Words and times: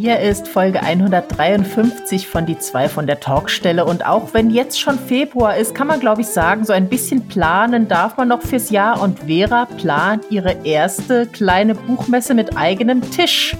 Hier 0.00 0.18
ist 0.18 0.48
Folge 0.48 0.82
153 0.82 2.26
von 2.26 2.46
Die 2.46 2.58
zwei 2.58 2.88
von 2.88 3.06
der 3.06 3.20
Talkstelle. 3.20 3.84
Und 3.84 4.06
auch 4.06 4.32
wenn 4.32 4.48
jetzt 4.48 4.80
schon 4.80 4.98
Februar 4.98 5.58
ist, 5.58 5.74
kann 5.74 5.88
man, 5.88 6.00
glaube 6.00 6.22
ich, 6.22 6.28
sagen, 6.28 6.64
so 6.64 6.72
ein 6.72 6.88
bisschen 6.88 7.28
planen 7.28 7.86
darf 7.86 8.16
man 8.16 8.28
noch 8.28 8.40
fürs 8.40 8.70
Jahr. 8.70 9.02
Und 9.02 9.18
Vera 9.26 9.66
plant 9.66 10.24
ihre 10.30 10.64
erste 10.64 11.26
kleine 11.26 11.74
Buchmesse 11.74 12.32
mit 12.32 12.56
eigenem 12.56 13.10
Tisch. 13.10 13.54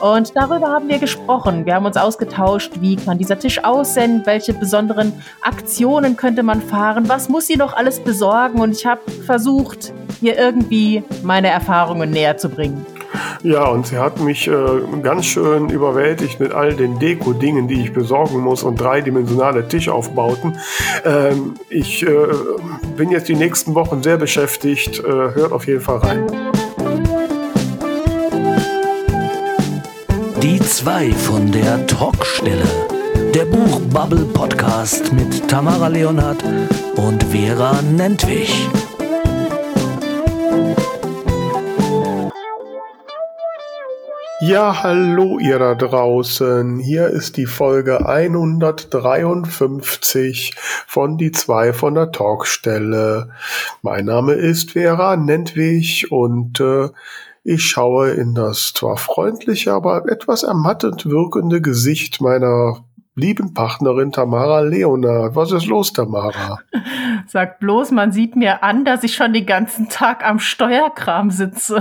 Und 0.00 0.34
darüber 0.34 0.70
haben 0.70 0.88
wir 0.88 0.98
gesprochen. 0.98 1.66
Wir 1.66 1.76
haben 1.76 1.86
uns 1.86 1.96
ausgetauscht, 1.96 2.72
wie 2.80 2.96
kann 2.96 3.18
dieser 3.18 3.38
Tisch 3.38 3.62
aussehen, 3.62 4.22
welche 4.24 4.54
besonderen 4.54 5.12
Aktionen 5.40 6.16
könnte 6.16 6.42
man 6.42 6.62
fahren, 6.62 7.08
was 7.08 7.28
muss 7.28 7.46
sie 7.46 7.56
noch 7.56 7.76
alles 7.76 8.00
besorgen. 8.00 8.60
Und 8.60 8.72
ich 8.72 8.86
habe 8.86 9.08
versucht, 9.24 9.92
hier 10.18 10.36
irgendwie 10.36 11.04
meine 11.22 11.46
Erfahrungen 11.46 12.10
näher 12.10 12.36
zu 12.36 12.48
bringen. 12.48 12.84
Ja, 13.42 13.66
und 13.68 13.86
sie 13.86 13.98
hat 13.98 14.20
mich 14.20 14.48
äh, 14.48 14.54
ganz 15.02 15.26
schön 15.26 15.70
überwältigt 15.70 16.40
mit 16.40 16.52
all 16.52 16.74
den 16.74 16.98
Deko-Dingen, 16.98 17.68
die 17.68 17.82
ich 17.82 17.92
besorgen 17.92 18.40
muss 18.40 18.62
und 18.62 18.80
dreidimensionale 18.80 19.68
Tischaufbauten. 19.68 20.58
Ähm, 21.04 21.54
ich 21.68 22.02
äh, 22.02 22.08
bin 22.96 23.10
jetzt 23.10 23.28
die 23.28 23.36
nächsten 23.36 23.74
Wochen 23.74 24.02
sehr 24.02 24.16
beschäftigt. 24.16 24.98
Äh, 24.98 25.02
hört 25.04 25.52
auf 25.52 25.66
jeden 25.66 25.80
Fall 25.80 25.98
rein. 25.98 26.26
Die 30.42 30.60
zwei 30.60 31.10
von 31.12 31.50
der 31.50 31.86
Talkstelle. 31.86 32.64
Der 33.34 33.44
Buchbubble 33.44 34.24
Podcast 34.32 35.12
mit 35.12 35.48
Tamara 35.48 35.88
Leonhardt 35.88 36.42
und 36.96 37.22
Vera 37.24 37.82
Nentwich. 37.82 38.68
Ja, 44.48 44.84
hallo 44.84 45.40
ihr 45.40 45.58
da 45.58 45.74
draußen. 45.74 46.78
Hier 46.78 47.08
ist 47.08 47.36
die 47.36 47.46
Folge 47.46 48.06
153 48.06 50.54
von 50.86 51.18
die 51.18 51.32
zwei 51.32 51.72
von 51.72 51.96
der 51.96 52.12
Talkstelle. 52.12 53.30
Mein 53.82 54.04
Name 54.04 54.34
ist 54.34 54.70
Vera 54.70 55.16
Nentwich 55.16 56.12
und 56.12 56.60
äh, 56.60 56.90
ich 57.42 57.66
schaue 57.66 58.10
in 58.10 58.36
das 58.36 58.72
zwar 58.72 58.98
freundliche, 58.98 59.72
aber 59.72 60.08
etwas 60.08 60.44
ermattet 60.44 61.10
wirkende 61.10 61.60
Gesicht 61.60 62.20
meiner 62.20 62.84
lieben 63.16 63.54
Partnerin 63.54 64.12
Tamara 64.12 64.60
Leonard. 64.60 65.34
Was 65.34 65.50
ist 65.50 65.66
los, 65.66 65.92
Tamara? 65.92 66.60
Sag 67.26 67.58
bloß, 67.58 67.90
man 67.90 68.12
sieht 68.12 68.36
mir 68.36 68.62
an, 68.62 68.84
dass 68.84 69.02
ich 69.02 69.14
schon 69.14 69.32
den 69.32 69.46
ganzen 69.46 69.88
Tag 69.88 70.24
am 70.24 70.38
Steuerkram 70.38 71.30
sitze. 71.30 71.80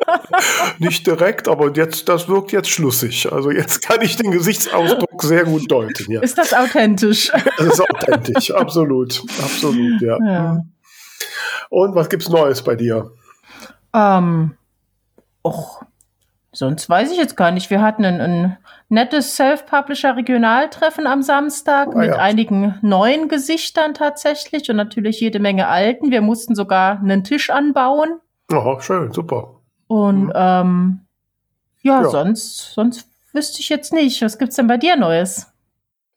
Nicht 0.78 1.06
direkt, 1.06 1.48
aber 1.48 1.74
jetzt, 1.74 2.08
das 2.08 2.28
wirkt 2.28 2.52
jetzt 2.52 2.68
schlussig. 2.68 3.32
Also 3.32 3.50
jetzt 3.50 3.82
kann 3.82 4.02
ich 4.02 4.16
den 4.16 4.30
Gesichtsausdruck 4.30 5.22
sehr 5.22 5.44
gut 5.44 5.70
deuten. 5.70 6.12
Ja. 6.12 6.20
Ist 6.20 6.36
das 6.36 6.52
authentisch? 6.52 7.32
Das 7.56 7.66
ist 7.66 7.80
authentisch, 7.80 8.50
absolut. 8.54 9.22
Absolut, 9.42 10.00
ja. 10.02 10.18
ja. 10.24 10.60
Und 11.70 11.94
was 11.94 12.08
gibt's 12.10 12.28
Neues 12.28 12.62
bei 12.62 12.76
dir? 12.76 13.10
Ähm, 13.94 14.52
och, 15.42 15.82
sonst 16.52 16.88
weiß 16.88 17.12
ich 17.12 17.18
jetzt 17.18 17.36
gar 17.36 17.50
nicht. 17.50 17.70
Wir 17.70 17.80
hatten 17.80 18.04
ein, 18.04 18.20
ein 18.20 18.58
nettes 18.88 19.36
Self-Publisher-Regionaltreffen 19.36 21.06
am 21.06 21.22
Samstag 21.22 21.88
oh, 21.94 21.98
mit 21.98 22.10
ja. 22.10 22.16
einigen 22.16 22.78
neuen 22.82 23.28
Gesichtern 23.28 23.94
tatsächlich 23.94 24.68
und 24.70 24.76
natürlich 24.76 25.20
jede 25.20 25.38
Menge 25.38 25.68
alten. 25.68 26.10
Wir 26.10 26.22
mussten 26.22 26.54
sogar 26.54 27.00
einen 27.00 27.24
Tisch 27.24 27.50
anbauen. 27.50 28.20
Oh, 28.52 28.80
schön, 28.80 29.12
super. 29.12 29.60
Und 29.86 30.26
mhm. 30.26 30.32
ähm, 30.34 31.00
ja, 31.82 32.02
ja, 32.02 32.08
sonst, 32.08 32.74
sonst 32.74 33.08
wüsste 33.32 33.60
ich 33.60 33.68
jetzt 33.68 33.92
nicht. 33.92 34.22
Was 34.22 34.38
gibt's 34.38 34.56
denn 34.56 34.66
bei 34.66 34.76
dir 34.76 34.96
Neues? 34.96 35.49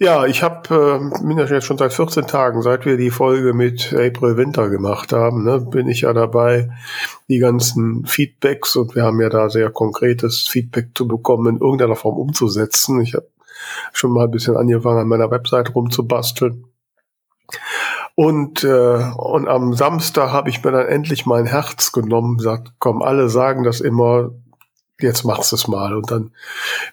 Ja, 0.03 0.25
ich 0.25 0.43
habe 0.43 0.67
äh, 1.15 1.23
bin 1.25 1.37
ja 1.37 1.45
jetzt 1.45 1.63
schon 1.63 1.77
seit 1.77 1.93
14 1.93 2.27
Tagen, 2.27 2.61
seit 2.61 2.85
wir 2.85 2.97
die 2.97 3.09
Folge 3.09 3.53
mit 3.53 3.93
April 3.93 4.35
Winter 4.35 4.69
gemacht 4.69 5.13
haben, 5.13 5.45
ne, 5.45 5.61
bin 5.61 5.87
ich 5.87 6.01
ja 6.01 6.11
dabei, 6.11 6.69
die 7.29 7.39
ganzen 7.39 8.05
Feedbacks 8.05 8.75
und 8.75 8.95
wir 8.95 9.03
haben 9.03 9.21
ja 9.21 9.29
da 9.29 9.49
sehr 9.49 9.69
konkretes 9.69 10.41
Feedback 10.41 10.89
zu 10.93 11.07
bekommen, 11.07 11.55
in 11.55 11.61
irgendeiner 11.61 11.95
Form 11.95 12.17
umzusetzen. 12.17 12.99
Ich 12.99 13.13
habe 13.13 13.29
schon 13.93 14.11
mal 14.11 14.25
ein 14.25 14.31
bisschen 14.31 14.57
angefangen, 14.57 14.99
an 14.99 15.07
meiner 15.07 15.31
Website 15.31 15.73
rumzubasteln. 15.73 16.65
Und, 18.15 18.65
äh, 18.65 19.09
und 19.15 19.47
am 19.47 19.73
Samstag 19.73 20.33
habe 20.33 20.49
ich 20.49 20.61
mir 20.65 20.73
dann 20.73 20.87
endlich 20.87 21.25
mein 21.25 21.45
Herz 21.45 21.93
genommen, 21.93 22.39
gesagt, 22.39 22.73
komm, 22.77 23.01
alle 23.01 23.29
sagen 23.29 23.63
das 23.63 23.79
immer, 23.79 24.31
jetzt 24.99 25.23
machst 25.23 25.51
du 25.51 25.55
es 25.55 25.67
mal. 25.67 25.95
Und 25.95 26.11
dann 26.11 26.31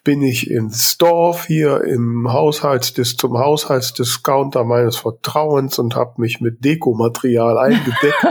bin 0.05 0.22
ich 0.22 0.50
ins 0.50 0.99
Dorf 0.99 1.47
hier 1.47 1.84
im 1.84 2.33
Haushaltsdis 2.33 3.16
zum 3.16 3.38
Haushaltsdiscounter 3.38 4.65
meines 4.65 4.97
Vertrauens 4.97 5.78
und 5.78 5.97
habe 5.97 6.21
mich 6.21 6.41
mit 6.41 6.65
Dekomaterial 6.65 7.59
eingedeckt. 7.59 8.25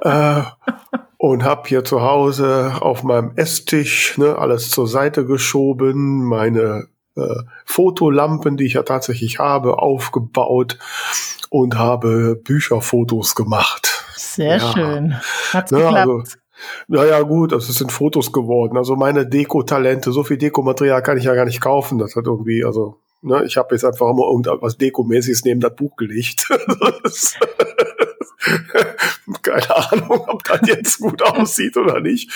äh, 0.00 0.42
und 1.16 1.44
habe 1.44 1.68
hier 1.68 1.84
zu 1.84 2.00
Hause 2.00 2.76
auf 2.80 3.02
meinem 3.02 3.32
Esstisch 3.36 4.16
ne, 4.16 4.38
alles 4.38 4.70
zur 4.70 4.86
Seite 4.86 5.26
geschoben, 5.26 6.24
meine 6.24 6.88
äh, 7.14 7.42
Fotolampen, 7.66 8.56
die 8.56 8.64
ich 8.64 8.72
ja 8.74 8.82
tatsächlich 8.84 9.38
habe, 9.38 9.78
aufgebaut 9.78 10.78
und 11.50 11.76
habe 11.76 12.40
Bücherfotos 12.42 13.34
gemacht. 13.34 14.04
Sehr 14.16 14.56
ja. 14.56 14.72
schön. 14.72 15.14
Hat's 15.52 15.72
ne, 15.72 15.78
geklappt. 15.78 16.08
Also, 16.08 16.39
naja, 16.88 17.20
gut, 17.22 17.52
also 17.52 17.70
es 17.70 17.78
sind 17.78 17.92
Fotos 17.92 18.32
geworden. 18.32 18.76
Also 18.76 18.96
meine 18.96 19.26
Deko-Talente, 19.26 20.12
so 20.12 20.24
viel 20.24 20.38
Dekomaterial 20.38 21.02
kann 21.02 21.18
ich 21.18 21.24
ja 21.24 21.34
gar 21.34 21.44
nicht 21.44 21.60
kaufen. 21.60 21.98
Das 21.98 22.16
hat 22.16 22.26
irgendwie, 22.26 22.64
also, 22.64 22.96
ne, 23.22 23.44
ich 23.44 23.56
habe 23.56 23.74
jetzt 23.74 23.84
einfach 23.84 24.08
immer 24.10 24.24
irgendwas 24.30 24.76
Dekomäßiges 24.78 25.44
neben 25.44 25.60
das 25.60 25.74
Buch 25.74 25.96
gelegt. 25.96 26.48
Keine 29.42 29.76
Ahnung, 29.76 30.24
ob 30.28 30.44
das 30.44 30.60
jetzt 30.66 30.98
gut 30.98 31.22
aussieht 31.22 31.76
oder 31.76 32.00
nicht. 32.00 32.30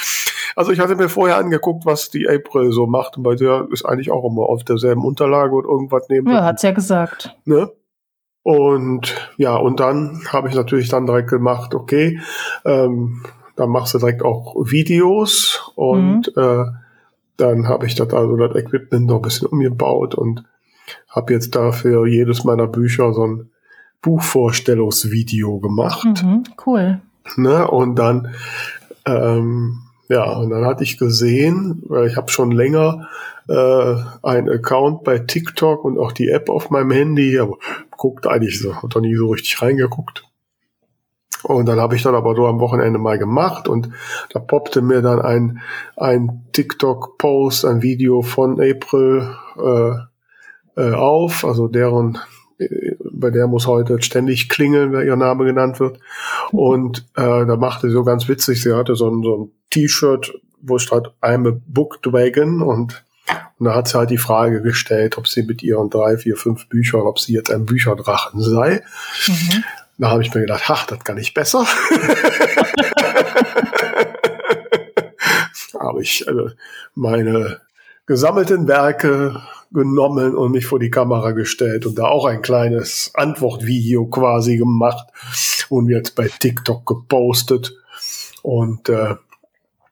Also 0.57 0.71
ich 0.73 0.79
hatte 0.79 0.97
mir 0.97 1.09
vorher 1.09 1.37
angeguckt, 1.37 1.87
was 1.87 2.11
die 2.11 2.29
April 2.29 2.73
so 2.73 2.87
macht. 2.87 3.17
Und 3.17 3.23
bei 3.23 3.35
der 3.35 3.67
ist 3.73 3.85
eigentlich 3.85 4.11
auch 4.11 4.25
immer 4.25 4.43
auf 4.43 4.65
derselben 4.65 5.05
Unterlage 5.05 5.55
und 5.57 5.65
irgendwas 5.65 6.07
neben. 6.09 6.31
Ja, 6.31 6.45
hat's 6.45 6.63
ja 6.63 6.71
gesagt. 6.73 7.37
Ne? 7.45 7.71
Und 8.43 9.15
ja, 9.39 9.57
und 9.57 9.81
dann 9.81 10.23
habe 10.31 10.49
ich 10.49 10.55
natürlich 10.55 10.91
dann 10.91 11.07
direkt 11.07 11.31
gemacht, 11.31 11.75
okay, 11.75 12.21
ähm, 12.67 13.25
dann 13.57 13.71
machst 13.71 13.95
du 13.95 13.99
direkt 13.99 14.23
auch 14.23 14.55
Videos 14.67 15.73
und 15.77 16.33
mhm. 16.35 16.43
äh, 16.43 16.65
dann 17.37 17.69
habe 17.69 17.87
ich 17.87 17.95
das 17.95 18.13
also 18.13 18.37
das 18.37 18.55
Equipment 18.57 19.07
noch 19.07 19.17
ein 19.17 19.23
bisschen 19.23 19.49
umgebaut 19.49 20.15
und 20.15 20.45
habe 21.09 21.33
jetzt 21.33 21.55
dafür 21.55 22.07
jedes 22.07 22.45
meiner 22.45 22.67
Bücher 22.67 23.13
so 23.13 23.27
ein 23.27 23.51
Buchvorstellungsvideo 24.03 25.59
gemacht. 25.61 26.23
Mhm, 26.23 26.45
cool. 26.67 27.01
Ne? 27.37 27.67
Und 27.69 27.97
dann 27.97 28.35
ähm, 29.07 29.85
ja, 30.09 30.31
und 30.33 30.51
dann 30.51 30.67
hatte 30.67 30.85
ich 30.85 30.99
gesehen, 30.99 31.83
weil 31.87 32.07
ich 32.09 32.17
habe 32.17 32.31
schon 32.31 32.51
länger 32.51 33.09
äh, 33.49 33.95
einen 34.23 34.51
Account 34.51 35.03
bei 35.05 35.19
TikTok 35.19 35.85
und 35.85 35.99
auch 35.99 36.13
die 36.13 36.29
App 36.29 36.51
auf 36.51 36.71
meinem 36.71 36.91
Handy, 36.91 37.39
aber 37.39 37.57
guckt 37.91 38.27
eigentlich 38.27 38.61
so, 38.61 38.75
hat 38.77 38.95
doch 38.95 39.01
nie 39.01 39.17
so 39.17 39.31
richtig 39.31 39.61
reingeguckt. 39.63 40.25
Und 41.45 41.67
dann 41.67 41.79
habe 41.79 41.95
ich 41.95 42.03
dann 42.03 42.15
aber 42.15 42.35
so 42.35 42.47
am 42.47 42.59
Wochenende 42.61 42.99
mal 42.99 43.19
gemacht 43.19 43.69
und 43.69 43.91
da 44.33 44.41
poppte 44.41 44.81
mir 44.81 45.03
dann 45.03 45.21
ein, 45.21 45.61
ein 45.97 46.47
TikTok-Post, 46.53 47.67
ein 47.67 47.83
Video 47.83 48.23
von 48.23 48.61
April 48.61 49.29
äh, 49.59 49.91
äh, 50.81 50.93
auf, 50.95 51.45
also 51.45 51.69
deren 51.69 52.19
äh, 52.59 52.97
bei 53.13 53.31
der 53.31 53.47
muss 53.47 53.67
heute 53.67 54.03
ständig 54.03 54.49
klingeln, 54.49 54.93
wer 54.93 55.05
ihr 55.05 55.17
Name 55.17 55.45
genannt 55.45 55.81
wird. 55.81 55.99
Und 56.51 57.07
äh, 57.17 57.47
da 57.47 57.57
machte 57.57 57.89
sie 57.89 57.93
so 57.93 58.05
ganz 58.05 58.27
witzig, 58.29 58.63
sie 58.63 58.75
hatte 58.75 58.95
so 58.95 59.09
ein, 59.09 59.23
so 59.23 59.37
ein 59.37 59.53
T-Shirt, 59.71 60.33
wo 60.63 60.79
steht 60.79 61.11
I'm 61.21 61.49
a 61.49 61.61
Booked 61.67 62.13
Wagon 62.13 62.63
und, 62.63 63.05
und 63.59 63.67
da 63.67 63.75
hat 63.75 63.89
sie 63.89 63.99
halt 63.99 64.11
die 64.11 64.19
Frage 64.19 64.63
gestellt, 64.63 65.19
ob 65.19 65.29
sie 65.29 65.43
mit 65.43 65.63
ihren 65.63 65.91
drei, 65.91 66.17
vier, 66.17 66.37
fünf 66.37 66.69
Büchern, 66.69 67.03
ob 67.03 67.19
sie 67.19 67.35
jetzt 67.35 67.51
ein 67.51 67.67
Bücherdrachen 67.67 68.41
sei. 68.41 68.83
Mhm. 69.27 69.65
Da 69.99 70.11
habe 70.11 70.23
ich 70.23 70.35
mir 70.35 70.41
gedacht, 70.41 70.65
ach, 70.69 70.87
das 70.87 71.05
kann 71.05 71.19
ich 71.19 71.35
besser. 71.35 71.67
habe 75.79 76.03
ich 76.03 76.27
also 76.27 76.51
meine 76.95 77.61
gesammelten 78.07 78.67
Werke 78.69 79.41
genommen 79.73 80.35
und 80.35 80.53
mich 80.53 80.67
vor 80.67 80.79
die 80.79 80.91
Kamera 80.91 81.33
gestellt 81.33 81.87
und 81.87 81.99
da 81.99 82.05
auch 82.05 82.27
ein 82.27 82.43
kleines 82.43 83.11
Antwortvideo 83.15 84.07
quasi 84.07 84.57
gemacht 84.57 85.07
und 85.69 85.89
jetzt 85.89 86.15
bei 86.15 86.29
TikTok 86.29 86.87
gepostet. 86.87 87.75
Und 88.43 88.89
äh, 88.89 89.17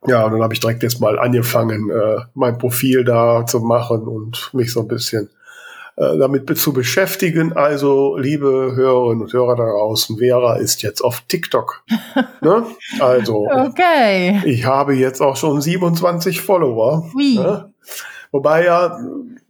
ja, 0.07 0.25
und 0.25 0.33
dann 0.33 0.43
habe 0.43 0.55
ich 0.55 0.61
direkt 0.61 0.83
jetzt 0.83 1.01
mal 1.01 1.19
angefangen, 1.19 1.91
äh, 1.91 2.21
mein 2.35 2.59
Profil 2.59 3.05
da 3.05 3.47
zu 3.47 3.61
machen 3.61 4.03
und 4.03 4.51
mich 4.53 4.73
so 4.73 4.81
ein 4.81 4.89
bisschen 4.89 5.31
äh, 5.97 6.17
damit 6.19 6.57
zu 6.59 6.73
beschäftigen. 6.73 7.53
Also, 7.53 8.17
liebe 8.17 8.73
Hörerinnen 8.75 9.23
und 9.23 9.33
Hörer 9.33 9.57
da 9.57 9.65
draußen, 9.65 10.19
Vera 10.19 10.57
ist 10.57 10.83
jetzt 10.83 11.03
auf 11.03 11.23
TikTok. 11.29 11.85
ne? 12.41 12.65
Also, 13.01 13.47
okay. 13.51 14.41
ich 14.45 14.65
habe 14.65 14.95
jetzt 14.95 15.21
auch 15.21 15.37
schon 15.37 15.61
27 15.61 16.41
Follower. 16.41 17.11
Wie? 17.17 17.39
Ne? 17.39 17.73
Wobei 18.31 18.65
ja 18.65 18.99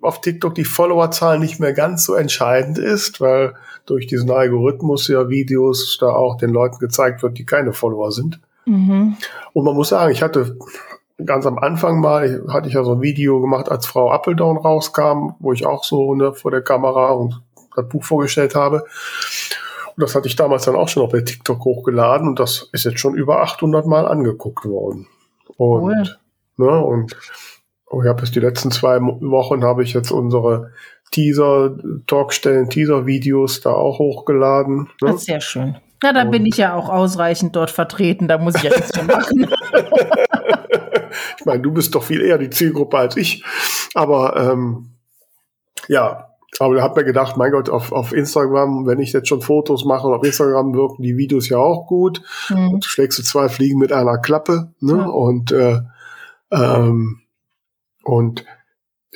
auf 0.00 0.20
TikTok 0.20 0.56
die 0.56 0.64
Followerzahl 0.64 1.38
nicht 1.38 1.60
mehr 1.60 1.72
ganz 1.72 2.04
so 2.04 2.14
entscheidend 2.14 2.78
ist, 2.78 3.20
weil 3.20 3.54
durch 3.86 4.08
diesen 4.08 4.30
Algorithmus 4.30 5.06
ja 5.08 5.28
Videos 5.28 5.96
da 6.00 6.08
auch 6.08 6.36
den 6.36 6.50
Leuten 6.50 6.78
gezeigt 6.78 7.22
wird, 7.22 7.38
die 7.38 7.46
keine 7.46 7.72
Follower 7.72 8.10
sind. 8.10 8.40
Mhm. 8.64 9.16
Und 9.52 9.64
man 9.64 9.74
muss 9.74 9.90
sagen, 9.90 10.12
ich 10.12 10.22
hatte 10.22 10.56
ganz 11.26 11.46
am 11.46 11.58
Anfang 11.58 12.00
mal, 12.00 12.44
hatte 12.48 12.68
ich 12.68 12.74
ja 12.74 12.84
so 12.84 12.92
ein 12.92 13.02
Video 13.02 13.40
gemacht, 13.40 13.70
als 13.70 13.86
Frau 13.86 14.12
Appledown 14.12 14.56
rauskam, 14.56 15.34
wo 15.38 15.52
ich 15.52 15.66
auch 15.66 15.84
so 15.84 16.14
ne, 16.14 16.32
vor 16.32 16.50
der 16.50 16.62
Kamera 16.62 17.10
und 17.10 17.42
das 17.74 17.88
Buch 17.88 18.04
vorgestellt 18.04 18.54
habe. 18.54 18.84
Und 19.94 20.02
das 20.02 20.14
hatte 20.14 20.28
ich 20.28 20.36
damals 20.36 20.64
dann 20.64 20.76
auch 20.76 20.88
schon 20.88 21.02
auf 21.02 21.10
der 21.10 21.24
TikTok 21.24 21.64
hochgeladen 21.64 22.28
und 22.28 22.40
das 22.40 22.68
ist 22.72 22.84
jetzt 22.84 22.98
schon 22.98 23.14
über 23.14 23.42
800 23.42 23.86
Mal 23.86 24.06
angeguckt 24.06 24.64
worden. 24.64 25.06
Und, 25.56 25.82
cool. 25.82 26.66
ne, 26.66 26.84
und 26.84 27.16
oh, 27.86 28.02
ich 28.02 28.08
habe 28.08 28.22
jetzt 28.22 28.34
die 28.34 28.40
letzten 28.40 28.70
zwei 28.70 29.00
Wochen 29.00 29.64
habe 29.64 29.82
ich 29.82 29.92
jetzt 29.92 30.10
unsere 30.10 30.72
Teaser, 31.10 31.76
Talkstellen, 32.06 32.70
Teaser-Videos 32.70 33.60
da 33.60 33.72
auch 33.72 33.98
hochgeladen. 33.98 34.84
Ne? 34.84 34.88
Das 35.00 35.16
ist 35.16 35.26
sehr 35.26 35.40
schön. 35.40 35.76
Ja, 36.02 36.12
da 36.12 36.24
bin 36.24 36.46
ich 36.46 36.56
ja 36.56 36.74
auch 36.74 36.88
ausreichend 36.88 37.54
dort 37.54 37.70
vertreten, 37.70 38.28
da 38.28 38.38
muss 38.38 38.56
ich 38.56 38.62
ja 38.62 38.70
nichts 38.70 38.94
mehr 38.96 39.04
machen. 39.04 39.48
ich 41.38 41.44
meine, 41.44 41.62
du 41.62 41.70
bist 41.72 41.94
doch 41.94 42.02
viel 42.02 42.20
eher 42.20 42.38
die 42.38 42.50
Zielgruppe 42.50 42.98
als 42.98 43.16
ich. 43.16 43.44
Aber 43.94 44.36
ähm, 44.36 44.96
ja, 45.88 46.28
aber 46.58 46.74
da 46.74 46.82
hat 46.82 46.96
mir 46.96 47.04
gedacht, 47.04 47.36
mein 47.36 47.52
Gott, 47.52 47.70
auf, 47.70 47.92
auf 47.92 48.12
Instagram, 48.12 48.86
wenn 48.86 49.00
ich 49.00 49.12
jetzt 49.12 49.28
schon 49.28 49.40
Fotos 49.40 49.84
mache, 49.84 50.08
auf 50.08 50.24
Instagram 50.24 50.74
wirken 50.74 51.02
die 51.02 51.16
Videos 51.16 51.48
ja 51.48 51.58
auch 51.58 51.86
gut. 51.86 52.22
Mhm. 52.50 52.74
Und 52.74 52.84
du 52.84 52.88
schlägst 52.88 53.18
du 53.18 53.22
zwei 53.22 53.48
Fliegen 53.48 53.78
mit 53.78 53.92
einer 53.92 54.18
Klappe. 54.18 54.72
Ne? 54.80 54.94
Mhm. 54.94 55.08
Und 55.08 55.52
äh, 55.52 55.80
ähm, 56.50 57.20
und 58.04 58.44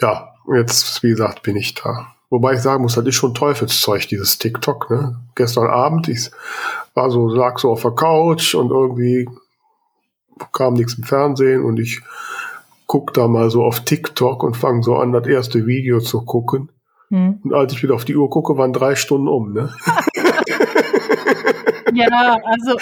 ja, 0.01 0.35
jetzt, 0.55 1.03
wie 1.03 1.11
gesagt, 1.11 1.43
bin 1.43 1.57
ich 1.57 1.75
da. 1.75 2.16
Wobei 2.29 2.55
ich 2.55 2.61
sagen 2.61 2.83
muss, 2.83 2.95
das 2.95 3.07
ist 3.07 3.15
schon 3.15 3.35
Teufelszeug, 3.35 4.09
dieses 4.09 4.39
TikTok. 4.39 4.91
Ne? 4.91 5.17
Gestern 5.35 5.69
Abend, 5.69 6.09
ich 6.09 6.31
war 6.95 7.11
so, 7.11 7.29
lag 7.29 7.59
so 7.59 7.71
auf 7.71 7.83
der 7.83 7.93
Couch 7.93 8.55
und 8.55 8.71
irgendwie 8.71 9.29
kam 10.53 10.75
nichts 10.75 10.95
im 10.95 11.05
Fernsehen 11.05 11.65
und 11.65 11.79
ich 11.79 12.03
guck 12.87 13.15
da 13.15 13.29
mal 13.29 13.51
so 13.51 13.65
auf 13.65 13.81
TikTok 13.81 14.43
und 14.43 14.57
fange 14.57 14.83
so 14.83 14.97
an, 14.97 15.13
das 15.13 15.27
erste 15.27 15.67
Video 15.67 16.01
zu 16.01 16.25
gucken. 16.25 16.71
Hm. 17.11 17.41
Und 17.45 17.55
als 17.55 17.73
ich 17.73 17.83
wieder 17.83 17.95
auf 17.95 18.05
die 18.05 18.17
Uhr 18.17 18.29
gucke, 18.29 18.57
waren 18.57 18.73
drei 18.73 18.97
Stunden 18.97 19.29
um. 19.29 19.53
Ne? 19.53 19.73
ja, 21.95 22.39
also 22.45 22.77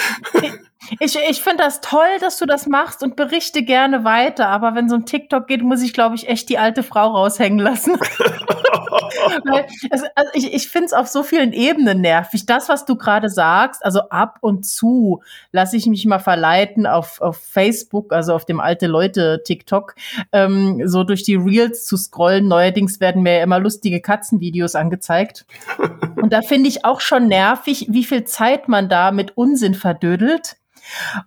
ich, 1.00 1.16
ich 1.28 1.42
finde 1.42 1.64
das 1.64 1.80
toll, 1.80 2.18
dass 2.20 2.38
du 2.38 2.46
das 2.46 2.66
machst 2.66 3.02
und 3.02 3.16
berichte 3.16 3.62
gerne 3.62 4.04
weiter. 4.04 4.48
Aber 4.48 4.74
wenn 4.74 4.88
so 4.88 4.96
ein 4.96 5.06
TikTok 5.06 5.46
geht, 5.46 5.62
muss 5.62 5.82
ich, 5.82 5.92
glaube 5.92 6.14
ich, 6.14 6.28
echt 6.28 6.48
die 6.48 6.58
alte 6.58 6.82
Frau 6.82 7.08
raushängen 7.08 7.58
lassen. 7.58 7.98
Weil 9.44 9.66
es, 9.90 10.02
also 10.14 10.30
ich 10.34 10.52
ich 10.52 10.68
finde 10.68 10.86
es 10.86 10.92
auf 10.92 11.08
so 11.08 11.22
vielen 11.22 11.52
Ebenen 11.52 12.00
nervig. 12.00 12.46
Das, 12.46 12.68
was 12.68 12.84
du 12.84 12.96
gerade 12.96 13.28
sagst, 13.28 13.84
also 13.84 14.00
ab 14.10 14.38
und 14.40 14.64
zu 14.66 15.22
lasse 15.52 15.76
ich 15.76 15.86
mich 15.86 16.04
mal 16.06 16.18
verleiten 16.18 16.86
auf, 16.86 17.20
auf 17.20 17.36
Facebook, 17.36 18.12
also 18.12 18.34
auf 18.34 18.44
dem 18.44 18.60
alte 18.60 18.86
Leute 18.86 19.42
TikTok, 19.44 19.94
ähm, 20.32 20.82
so 20.86 21.04
durch 21.04 21.22
die 21.22 21.36
Reels 21.36 21.86
zu 21.86 21.96
scrollen. 21.96 22.48
Neuerdings 22.48 23.00
werden 23.00 23.22
mir 23.22 23.42
immer 23.42 23.58
lustige 23.58 24.00
Katzenvideos 24.00 24.74
angezeigt. 24.74 25.46
Und 26.20 26.32
da 26.32 26.42
finde 26.42 26.68
ich 26.68 26.84
auch 26.84 27.00
schon 27.00 27.28
nervig, 27.28 27.86
wie 27.90 28.04
viel 28.04 28.24
Zeit 28.24 28.68
man 28.68 28.88
da 28.88 29.10
mit 29.10 29.36
Unsinn 29.36 29.74
verdödelt. 29.74 30.56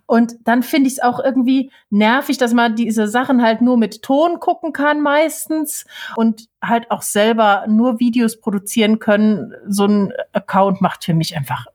Und 0.06 0.34
dann 0.44 0.62
finde 0.62 0.88
ich 0.88 0.94
es 0.94 1.02
auch 1.02 1.20
irgendwie 1.20 1.70
nervig, 1.90 2.38
dass 2.38 2.52
man 2.52 2.76
diese 2.76 3.08
Sachen 3.08 3.42
halt 3.42 3.60
nur 3.60 3.76
mit 3.76 4.02
Ton 4.02 4.40
gucken 4.40 4.72
kann 4.72 5.00
meistens 5.00 5.84
und 6.16 6.48
halt 6.62 6.90
auch 6.90 7.02
selber 7.02 7.64
nur 7.68 8.00
Videos 8.00 8.40
produzieren 8.40 8.98
können. 8.98 9.52
So 9.66 9.86
ein 9.86 10.12
Account 10.32 10.80
macht 10.80 11.04
für 11.04 11.14
mich 11.14 11.36
einfach 11.36 11.66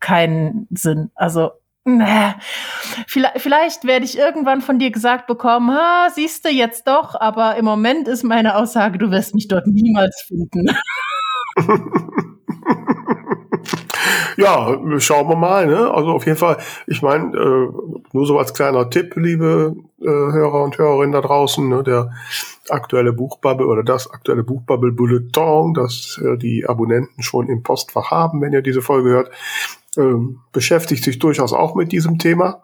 keinen 0.00 0.66
Sinn. 0.70 1.10
Also 1.14 1.52
Vielleicht, 3.06 3.40
vielleicht 3.40 3.84
werde 3.84 4.04
ich 4.04 4.18
irgendwann 4.18 4.60
von 4.60 4.80
dir 4.80 4.90
gesagt 4.90 5.28
bekommen, 5.28 5.70
ha, 5.70 6.08
siehst 6.12 6.44
du 6.44 6.48
jetzt 6.48 6.88
doch, 6.88 7.14
aber 7.14 7.54
im 7.54 7.64
Moment 7.64 8.08
ist 8.08 8.24
meine 8.24 8.56
Aussage, 8.56 8.98
du 8.98 9.12
wirst 9.12 9.36
mich 9.36 9.46
dort 9.46 9.68
niemals 9.68 10.24
finden. 10.26 10.66
ja, 14.36 14.78
schauen 14.98 15.28
wir 15.28 15.36
mal. 15.36 15.66
Ne? 15.66 15.90
Also 15.90 16.10
auf 16.10 16.26
jeden 16.26 16.38
Fall, 16.38 16.58
ich 16.86 17.02
meine, 17.02 17.36
äh, 17.36 17.68
nur 18.12 18.26
so 18.26 18.38
als 18.38 18.54
kleiner 18.54 18.90
Tipp, 18.90 19.14
liebe 19.16 19.76
äh, 20.00 20.06
Hörer 20.06 20.64
und 20.64 20.78
Hörerinnen 20.78 21.12
da 21.12 21.20
draußen, 21.20 21.68
ne, 21.68 21.82
der 21.82 22.12
aktuelle 22.68 23.12
Buchbubble 23.12 23.66
oder 23.66 23.82
das 23.82 24.10
aktuelle 24.10 24.42
Buchbubble 24.42 24.92
Bulletin, 24.92 25.74
das 25.74 26.20
äh, 26.24 26.36
die 26.36 26.66
Abonnenten 26.66 27.22
schon 27.22 27.48
im 27.48 27.62
Postfach 27.62 28.10
haben, 28.10 28.40
wenn 28.40 28.52
ihr 28.52 28.62
diese 28.62 28.82
Folge 28.82 29.10
hört, 29.10 29.30
äh, 29.96 30.14
beschäftigt 30.52 31.04
sich 31.04 31.18
durchaus 31.18 31.52
auch 31.52 31.74
mit 31.74 31.92
diesem 31.92 32.18
Thema. 32.18 32.62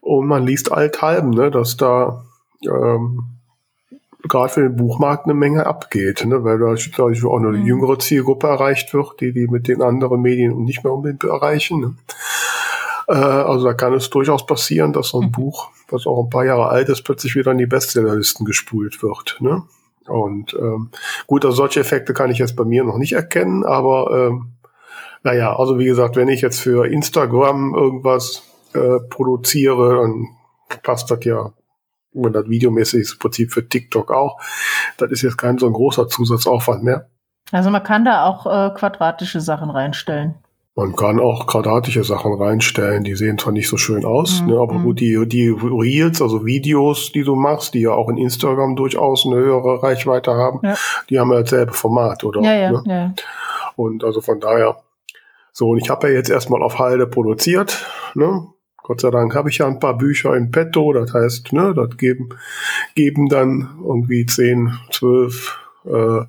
Und 0.00 0.26
man 0.26 0.46
liest 0.46 0.72
allthalben, 0.72 1.30
ne, 1.30 1.50
dass 1.50 1.76
da 1.76 2.24
ähm, 2.62 3.33
gerade 4.28 4.52
für 4.52 4.62
den 4.62 4.76
Buchmarkt 4.76 5.24
eine 5.24 5.34
Menge 5.34 5.66
abgeht, 5.66 6.24
ne? 6.24 6.44
weil 6.44 6.58
da 6.58 6.74
glaube 6.74 7.12
ich, 7.12 7.24
auch 7.24 7.36
eine 7.36 7.58
mhm. 7.58 7.66
jüngere 7.66 7.98
Zielgruppe 7.98 8.46
erreicht 8.46 8.92
wird, 8.94 9.20
die 9.20 9.32
die 9.32 9.48
mit 9.48 9.68
den 9.68 9.82
anderen 9.82 10.22
Medien 10.22 10.64
nicht 10.64 10.84
mehr 10.84 10.92
unbedingt 10.92 11.24
erreichen. 11.24 11.80
Ne? 11.80 11.94
Äh, 13.08 13.12
also 13.14 13.64
da 13.66 13.74
kann 13.74 13.92
es 13.92 14.10
durchaus 14.10 14.46
passieren, 14.46 14.92
dass 14.92 15.08
so 15.08 15.20
ein 15.20 15.28
mhm. 15.28 15.32
Buch, 15.32 15.68
was 15.88 16.06
auch 16.06 16.24
ein 16.24 16.30
paar 16.30 16.44
Jahre 16.44 16.68
alt 16.68 16.88
ist, 16.88 17.02
plötzlich 17.02 17.34
wieder 17.36 17.52
in 17.52 17.58
die 17.58 17.66
Bestsellerlisten 17.66 18.46
gespult 18.46 19.02
wird. 19.02 19.36
Ne? 19.40 19.62
Und 20.06 20.54
ähm, 20.54 20.90
gut, 21.26 21.44
also 21.44 21.56
solche 21.56 21.80
Effekte 21.80 22.14
kann 22.14 22.30
ich 22.30 22.38
jetzt 22.38 22.56
bei 22.56 22.64
mir 22.64 22.84
noch 22.84 22.98
nicht 22.98 23.12
erkennen, 23.12 23.64
aber 23.64 24.28
ähm, 24.28 24.52
naja, 25.22 25.56
also 25.56 25.78
wie 25.78 25.86
gesagt, 25.86 26.16
wenn 26.16 26.28
ich 26.28 26.42
jetzt 26.42 26.60
für 26.60 26.86
Instagram 26.86 27.74
irgendwas 27.74 28.42
äh, 28.74 29.00
produziere, 29.08 30.02
dann 30.02 30.28
passt 30.82 31.10
das 31.10 31.24
ja 31.24 31.52
wenn 32.14 32.32
das 32.32 32.48
videomäßig 32.48 33.00
ist, 33.00 33.12
im 33.14 33.18
Prinzip 33.18 33.52
für 33.52 33.68
TikTok 33.68 34.10
auch. 34.10 34.40
Das 34.98 35.10
ist 35.10 35.22
jetzt 35.22 35.36
kein 35.36 35.58
so 35.58 35.66
ein 35.66 35.72
großer 35.72 36.08
Zusatzaufwand 36.08 36.82
mehr. 36.82 37.08
Also 37.52 37.70
man 37.70 37.82
kann 37.82 38.04
da 38.04 38.24
auch 38.24 38.46
äh, 38.46 38.70
quadratische 38.74 39.40
Sachen 39.40 39.70
reinstellen. 39.70 40.34
Man 40.76 40.96
kann 40.96 41.20
auch 41.20 41.46
quadratische 41.46 42.02
Sachen 42.02 42.32
reinstellen, 42.34 43.04
die 43.04 43.14
sehen 43.14 43.38
zwar 43.38 43.52
nicht 43.52 43.68
so 43.68 43.76
schön 43.76 44.04
aus, 44.04 44.40
mhm. 44.40 44.48
ne, 44.48 44.58
aber 44.58 44.74
gut, 44.80 44.98
die, 44.98 45.24
die 45.28 45.48
Reels, 45.48 46.20
also 46.20 46.44
Videos, 46.44 47.12
die 47.12 47.22
du 47.22 47.36
machst, 47.36 47.74
die 47.74 47.82
ja 47.82 47.92
auch 47.92 48.08
in 48.08 48.16
Instagram 48.16 48.74
durchaus 48.74 49.24
eine 49.24 49.36
höhere 49.36 49.84
Reichweite 49.84 50.32
haben, 50.32 50.58
ja. 50.64 50.74
die 51.08 51.20
haben 51.20 51.30
ja 51.30 51.42
dasselbe 51.42 51.72
Format, 51.72 52.24
oder? 52.24 52.40
Ja, 52.40 52.54
ja, 52.54 52.72
ne? 52.72 52.82
ja. 52.86 53.14
Und 53.76 54.02
also 54.02 54.20
von 54.20 54.40
daher, 54.40 54.78
so, 55.52 55.68
und 55.68 55.78
ich 55.78 55.90
habe 55.90 56.08
ja 56.08 56.14
jetzt 56.14 56.30
erstmal 56.30 56.60
auf 56.60 56.80
Halde 56.80 57.06
produziert, 57.06 57.86
ne? 58.14 58.48
Gott 58.84 59.00
sei 59.00 59.10
Dank 59.10 59.34
habe 59.34 59.48
ich 59.48 59.58
ja 59.58 59.66
ein 59.66 59.80
paar 59.80 59.96
Bücher 59.96 60.36
in 60.36 60.50
petto, 60.50 60.92
das 60.92 61.14
heißt, 61.14 61.54
ne, 61.54 61.72
das 61.74 61.96
geben, 61.96 62.28
geben 62.94 63.30
dann 63.30 63.78
irgendwie 63.82 64.26
zehn, 64.26 64.74
zwölf 64.90 65.58
äh, 65.86 66.20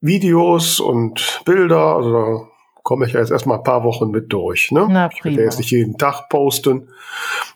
Videos 0.00 0.80
und 0.80 1.42
Bilder, 1.44 1.94
also 1.94 2.12
da 2.12 2.48
komme 2.82 3.06
ich 3.06 3.12
ja 3.12 3.20
jetzt 3.20 3.30
erstmal 3.30 3.58
ein 3.58 3.62
paar 3.64 3.84
Wochen 3.84 4.10
mit 4.10 4.32
durch. 4.32 4.72
Ne? 4.72 4.88
Na, 4.90 5.08
ich 5.12 5.24
werde 5.24 5.42
jetzt 5.42 5.58
nicht 5.58 5.70
jeden 5.70 5.96
Tag 5.96 6.28
posten 6.28 6.88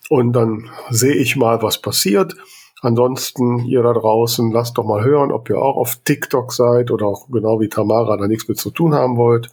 und 0.08 0.32
dann 0.32 0.70
sehe 0.90 1.16
ich 1.16 1.34
mal, 1.34 1.60
was 1.60 1.82
passiert. 1.82 2.36
Ansonsten, 2.80 3.64
ihr 3.64 3.82
da 3.82 3.92
draußen, 3.92 4.52
lasst 4.52 4.78
doch 4.78 4.84
mal 4.84 5.02
hören, 5.02 5.32
ob 5.32 5.50
ihr 5.50 5.58
auch 5.58 5.76
auf 5.76 5.96
TikTok 6.04 6.52
seid 6.52 6.92
oder 6.92 7.06
auch 7.06 7.26
genau 7.28 7.58
wie 7.58 7.68
Tamara 7.68 8.16
da 8.16 8.28
nichts 8.28 8.46
mit 8.46 8.58
zu 8.58 8.70
tun 8.70 8.94
haben 8.94 9.16
wollt. 9.16 9.50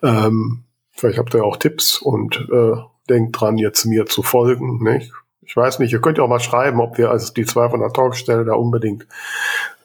Ähm, 0.00 0.62
vielleicht 0.92 1.18
habt 1.18 1.34
ihr 1.34 1.44
auch 1.44 1.56
Tipps 1.56 1.98
und 1.98 2.48
äh, 2.52 2.76
denkt 3.10 3.38
dran, 3.38 3.58
jetzt 3.58 3.84
mir 3.84 4.06
zu 4.06 4.22
folgen. 4.22 4.82
Nicht? 4.82 5.12
Ich 5.42 5.56
weiß 5.56 5.80
nicht, 5.80 5.92
ihr 5.92 6.00
könnt 6.00 6.18
ja 6.18 6.24
auch 6.24 6.28
mal 6.28 6.40
schreiben, 6.40 6.80
ob 6.80 6.96
wir 6.96 7.10
als 7.10 7.34
die 7.34 7.44
zwei 7.44 7.68
von 7.68 7.80
der 7.80 7.92
Talkstelle 7.92 8.44
da 8.44 8.54
unbedingt 8.54 9.06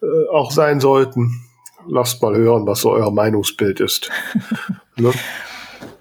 äh, 0.01 0.29
auch 0.31 0.51
sein 0.51 0.79
sollten. 0.79 1.41
Lasst 1.87 2.21
mal 2.21 2.35
hören, 2.35 2.65
was 2.67 2.81
so 2.81 2.91
euer 2.91 3.11
Meinungsbild 3.11 3.79
ist. 3.79 4.11
ne? 4.95 5.11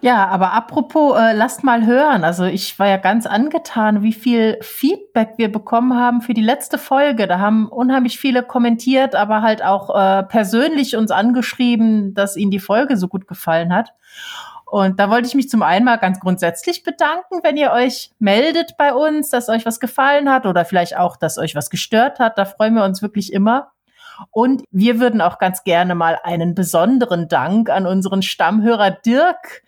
Ja, 0.05 0.27
aber 0.29 0.53
apropos, 0.53 1.17
äh, 1.19 1.33
lasst 1.33 1.65
mal 1.65 1.87
hören. 1.87 2.25
Also 2.25 2.45
ich 2.45 2.79
war 2.79 2.89
ja 2.89 2.99
ganz 2.99 3.25
angetan, 3.25 4.03
wie 4.03 4.13
viel 4.13 4.59
Feedback 4.61 5.35
wir 5.39 5.51
bekommen 5.51 5.99
haben 5.99 6.21
für 6.21 6.35
die 6.35 6.43
letzte 6.43 6.77
Folge. 6.77 7.27
Da 7.27 7.39
haben 7.39 7.69
unheimlich 7.69 8.19
viele 8.19 8.43
kommentiert, 8.43 9.15
aber 9.15 9.41
halt 9.41 9.65
auch 9.65 9.89
äh, 9.99 10.23
persönlich 10.25 10.95
uns 10.97 11.11
angeschrieben, 11.11 12.13
dass 12.13 12.37
ihnen 12.37 12.51
die 12.51 12.61
Folge 12.61 12.99
so 12.99 13.09
gut 13.09 13.27
gefallen 13.27 13.75
hat. 13.75 13.95
Und 14.75 14.99
da 14.99 15.09
wollte 15.09 15.29
ich 15.29 15.37
mich 15.37 15.49
zum 15.49 15.63
einen 15.63 15.85
mal 15.85 15.99
ganz 15.99 16.19
grundsätzlich 16.19 16.83
bedanken, 16.83 17.45
wenn 17.45 17.57
ihr 17.57 17.71
euch 17.71 18.11
meldet 18.19 18.77
bei 18.77 18.93
uns, 18.93 19.31
dass 19.31 19.49
euch 19.49 19.65
was 19.65 19.79
gefallen 19.79 20.29
hat 20.29 20.47
oder 20.47 20.65
vielleicht 20.65 20.97
auch, 20.97 21.17
dass 21.17 21.39
euch 21.39 21.55
was 21.55 21.71
gestört 21.71 22.19
hat. 22.19 22.39
Da 22.39 22.45
freuen 22.45 22.75
wir 22.75 22.83
uns 22.83 23.01
wirklich 23.01 23.33
immer. 23.33 23.71
Und 24.33 24.65
wir 24.73 24.99
würden 24.99 25.21
auch 25.21 25.39
ganz 25.39 25.63
gerne 25.63 25.95
mal 25.95 26.19
einen 26.25 26.57
besonderen 26.57 27.29
Dank 27.29 27.71
an 27.71 27.87
unseren 27.87 28.23
Stammhörer 28.23 28.91
Dirk 28.91 29.63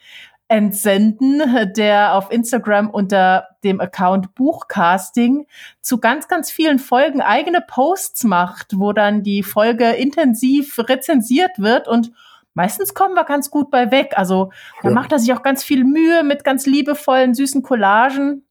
entsenden, 0.49 1.41
der 1.77 2.15
auf 2.15 2.33
Instagram 2.33 2.91
unter 2.91 3.47
dem 3.63 3.81
Account 3.81 4.35
Buchcasting 4.35 5.47
zu 5.83 5.99
ganz, 5.99 6.27
ganz 6.27 6.51
vielen 6.51 6.81
Folgen 6.81 7.21
eigene 7.21 7.61
Posts 7.61 8.25
macht, 8.25 8.73
wo 8.77 8.93
dann 8.93 9.23
die 9.23 9.45
Folge 9.45 9.91
intensiv 9.91 10.77
rezensiert 10.81 11.61
wird 11.61 11.87
und 11.87 12.11
meistens 12.57 12.95
kommen 12.95 13.15
wir 13.15 13.25
ganz 13.25 13.51
gut 13.51 13.71
bei 13.71 13.93
weg. 13.93 14.15
Also 14.17 14.51
da 14.83 14.89
ja. 14.89 14.95
macht 14.95 15.13
er 15.13 15.21
sich 15.21 15.33
auch 15.33 15.43
ganz 15.43 15.63
viel 15.63 15.85
Mühe 15.85 16.25
mit 16.25 16.43
ganz 16.43 16.67
liebevollen, 16.67 17.35
süßen 17.35 17.63
Collagen. 17.63 18.45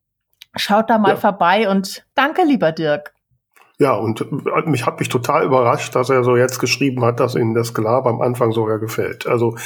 Schaut 0.56 0.90
da 0.90 0.98
mal 0.98 1.10
ja. 1.10 1.16
vorbei 1.18 1.68
und 1.70 2.06
danke, 2.16 2.44
lieber 2.44 2.72
Dirk. 2.72 3.14
Ja, 3.78 3.94
und 3.96 4.22
äh, 4.22 4.70
mich 4.70 4.86
hat 4.86 5.00
mich 5.00 5.10
total 5.10 5.44
überrascht, 5.44 5.94
dass 5.96 6.10
er 6.10 6.24
so 6.24 6.38
jetzt 6.38 6.60
geschrieben 6.60 7.04
hat, 7.04 7.20
dass 7.20 7.36
Ihnen 7.36 7.54
das 7.54 7.74
Gelab 7.74 8.06
am 8.06 8.22
Anfang 8.22 8.54
sogar 8.54 8.80
gefällt. 8.80 9.28
Also 9.28 9.58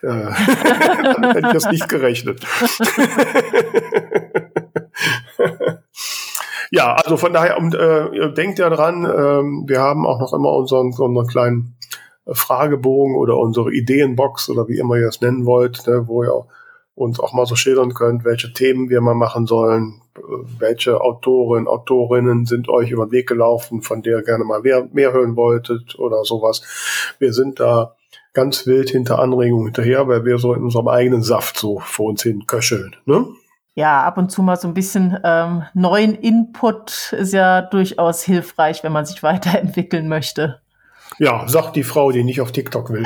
äh, 0.00 0.06
damit 1.02 1.34
hätte 1.34 1.48
ich 1.48 1.52
das 1.52 1.70
nicht 1.70 1.86
gerechnet. 1.86 2.40
ja, 6.70 6.94
also 6.94 7.18
von 7.18 7.34
daher, 7.34 7.58
und, 7.58 7.74
äh, 7.74 8.32
denkt 8.32 8.58
ja 8.58 8.70
dran, 8.70 9.04
äh, 9.04 9.42
wir 9.68 9.80
haben 9.80 10.06
auch 10.06 10.18
noch 10.20 10.32
immer 10.32 10.54
unseren, 10.54 10.86
unseren 10.86 11.26
kleinen 11.26 11.76
Fragebogen 12.30 13.16
oder 13.16 13.38
unsere 13.38 13.72
Ideenbox 13.72 14.48
oder 14.50 14.68
wie 14.68 14.78
immer 14.78 14.96
ihr 14.96 15.08
es 15.08 15.20
nennen 15.20 15.46
wollt, 15.46 15.86
ne, 15.86 16.06
wo 16.06 16.22
ihr 16.22 16.46
uns 16.94 17.20
auch 17.20 17.32
mal 17.32 17.46
so 17.46 17.54
schildern 17.54 17.94
könnt, 17.94 18.24
welche 18.24 18.52
Themen 18.52 18.90
wir 18.90 19.00
mal 19.00 19.14
machen 19.14 19.46
sollen, 19.46 20.02
welche 20.58 21.00
Autoren, 21.00 21.68
Autorinnen 21.68 22.44
sind 22.44 22.68
euch 22.68 22.90
über 22.90 23.06
den 23.06 23.12
Weg 23.12 23.28
gelaufen, 23.28 23.82
von 23.82 24.02
der 24.02 24.18
ihr 24.18 24.24
gerne 24.24 24.44
mal 24.44 24.62
mehr, 24.62 24.88
mehr 24.92 25.12
hören 25.12 25.36
wolltet 25.36 25.98
oder 25.98 26.24
sowas. 26.24 27.14
Wir 27.18 27.32
sind 27.32 27.60
da 27.60 27.94
ganz 28.34 28.66
wild 28.66 28.90
hinter 28.90 29.20
Anregungen 29.20 29.66
hinterher, 29.66 30.08
weil 30.08 30.24
wir 30.24 30.38
so 30.38 30.54
in 30.54 30.62
unserem 30.62 30.88
eigenen 30.88 31.22
Saft 31.22 31.56
so 31.56 31.78
vor 31.78 32.10
uns 32.10 32.22
hin 32.22 32.46
köcheln. 32.46 32.96
Ne? 33.04 33.26
Ja, 33.74 34.02
ab 34.02 34.18
und 34.18 34.30
zu 34.30 34.42
mal 34.42 34.56
so 34.56 34.66
ein 34.66 34.74
bisschen 34.74 35.16
ähm, 35.22 35.62
neuen 35.72 36.16
Input 36.16 37.12
ist 37.12 37.32
ja 37.32 37.62
durchaus 37.62 38.22
hilfreich, 38.22 38.82
wenn 38.82 38.92
man 38.92 39.06
sich 39.06 39.22
weiterentwickeln 39.22 40.08
möchte. 40.08 40.60
Ja, 41.18 41.48
sagt 41.48 41.76
die 41.76 41.82
Frau, 41.82 42.12
die 42.12 42.24
nicht 42.24 42.40
auf 42.40 42.52
TikTok 42.52 42.92
will. 42.92 43.04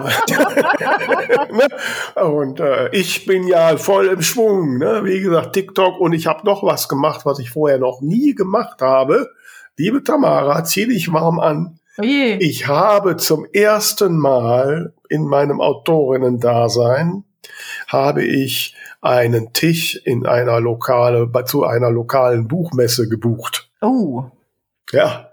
Und 2.16 2.60
äh, 2.60 2.88
ich 2.90 3.26
bin 3.26 3.46
ja 3.46 3.76
voll 3.76 4.06
im 4.06 4.22
Schwung. 4.22 4.78
Ne? 4.78 5.02
Wie 5.04 5.20
gesagt, 5.20 5.52
TikTok 5.52 6.00
und 6.00 6.12
ich 6.12 6.26
habe 6.26 6.46
noch 6.46 6.62
was 6.62 6.88
gemacht, 6.88 7.22
was 7.24 7.38
ich 7.38 7.50
vorher 7.50 7.78
noch 7.78 8.00
nie 8.00 8.34
gemacht 8.34 8.80
habe. 8.80 9.30
Liebe 9.76 10.02
Tamara, 10.02 10.64
zieh 10.64 10.86
dich 10.86 11.12
warm 11.12 11.38
an. 11.38 11.78
Oje. 11.98 12.38
Ich 12.40 12.66
habe 12.66 13.16
zum 13.16 13.46
ersten 13.52 14.18
Mal 14.18 14.94
in 15.08 15.26
meinem 15.26 15.60
Autorinnen-Dasein 15.60 17.24
habe 17.88 18.24
ich 18.24 18.74
einen 19.00 19.52
Tisch 19.52 20.00
in 20.04 20.26
einer 20.26 20.60
lokale, 20.60 21.30
zu 21.44 21.64
einer 21.64 21.90
lokalen 21.90 22.48
Buchmesse 22.48 23.08
gebucht. 23.08 23.70
Oh. 23.80 24.24
Ja. 24.92 25.29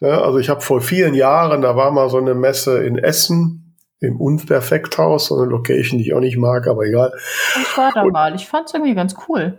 Ja 0.00 0.20
also 0.20 0.38
ich 0.38 0.48
habe 0.48 0.60
vor 0.60 0.80
vielen 0.80 1.14
Jahren, 1.14 1.62
da 1.62 1.76
war 1.76 1.90
mal 1.90 2.08
so 2.10 2.18
eine 2.18 2.34
Messe 2.34 2.82
in 2.84 2.98
Essen, 2.98 3.74
im 4.00 4.20
Unperfekthaus, 4.20 5.26
so 5.26 5.36
eine 5.36 5.46
Location, 5.46 5.98
die 5.98 6.06
ich 6.06 6.14
auch 6.14 6.20
nicht 6.20 6.36
mag, 6.36 6.66
aber 6.66 6.84
egal. 6.84 7.12
Ich 7.60 7.78
war 7.78 7.92
da 7.92 8.02
und, 8.02 8.12
mal, 8.12 8.34
ich 8.34 8.46
fand 8.46 8.68
es 8.68 8.74
irgendwie 8.74 8.94
ganz 8.94 9.14
cool. 9.28 9.58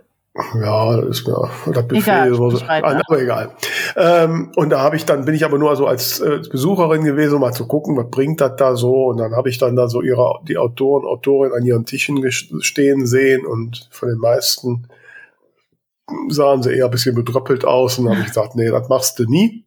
Ja, 0.54 0.96
das 0.96 1.18
ist 1.20 1.26
mir 1.26 1.50
das 1.72 1.88
Befehl, 1.88 2.14
egal, 2.14 2.34
so, 2.34 2.52
aber 2.68 3.20
egal. 3.20 3.50
Ähm, 3.96 4.52
und 4.54 4.70
da 4.70 4.80
habe 4.80 4.94
ich 4.94 5.04
dann, 5.04 5.24
bin 5.24 5.34
ich 5.34 5.44
aber 5.44 5.58
nur 5.58 5.74
so 5.74 5.86
als 5.86 6.20
äh, 6.20 6.40
Besucherin 6.50 7.02
gewesen, 7.02 7.34
um 7.34 7.40
mal 7.40 7.52
zu 7.52 7.66
gucken, 7.66 7.96
was 7.96 8.08
bringt 8.08 8.40
das 8.40 8.54
da 8.56 8.76
so. 8.76 9.06
Und 9.06 9.16
dann 9.16 9.34
habe 9.34 9.48
ich 9.48 9.58
dann 9.58 9.74
da 9.74 9.88
so 9.88 10.00
ihre, 10.00 10.38
die 10.46 10.56
Autoren, 10.56 11.04
Autoren 11.04 11.52
an 11.52 11.64
ihren 11.64 11.84
Tischen 11.86 12.30
stehen 12.30 13.06
sehen 13.06 13.44
und 13.46 13.88
von 13.90 14.08
den 14.08 14.18
meisten 14.18 14.86
sahen 16.28 16.62
sie 16.62 16.72
eher 16.72 16.84
ein 16.84 16.90
bisschen 16.92 17.16
bedröppelt 17.16 17.64
aus. 17.64 17.98
Und 17.98 18.04
dann 18.04 18.14
habe 18.14 18.22
ich 18.22 18.28
gesagt, 18.28 18.54
nee, 18.54 18.70
das 18.70 18.88
machst 18.88 19.18
du 19.18 19.24
nie. 19.24 19.64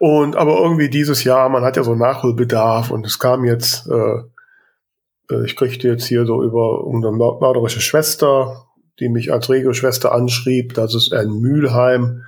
Und 0.00 0.34
aber 0.34 0.58
irgendwie 0.62 0.88
dieses 0.88 1.24
Jahr, 1.24 1.50
man 1.50 1.62
hat 1.62 1.76
ja 1.76 1.84
so 1.84 1.94
Nachholbedarf 1.94 2.90
und 2.90 3.04
es 3.04 3.18
kam 3.18 3.44
jetzt, 3.44 3.86
äh, 3.86 5.34
äh 5.34 5.44
ich 5.44 5.56
kriegte 5.56 5.88
jetzt 5.88 6.06
hier 6.06 6.24
so 6.24 6.42
über 6.42 6.84
unsere 6.84 7.12
mörderische 7.14 7.82
Schwester, 7.82 8.64
die 8.98 9.10
mich 9.10 9.30
als 9.30 9.50
Regelschwester 9.50 10.12
anschrieb, 10.12 10.72
dass 10.72 10.94
es 10.94 11.12
ein 11.12 11.28
Mülheim, 11.28 12.22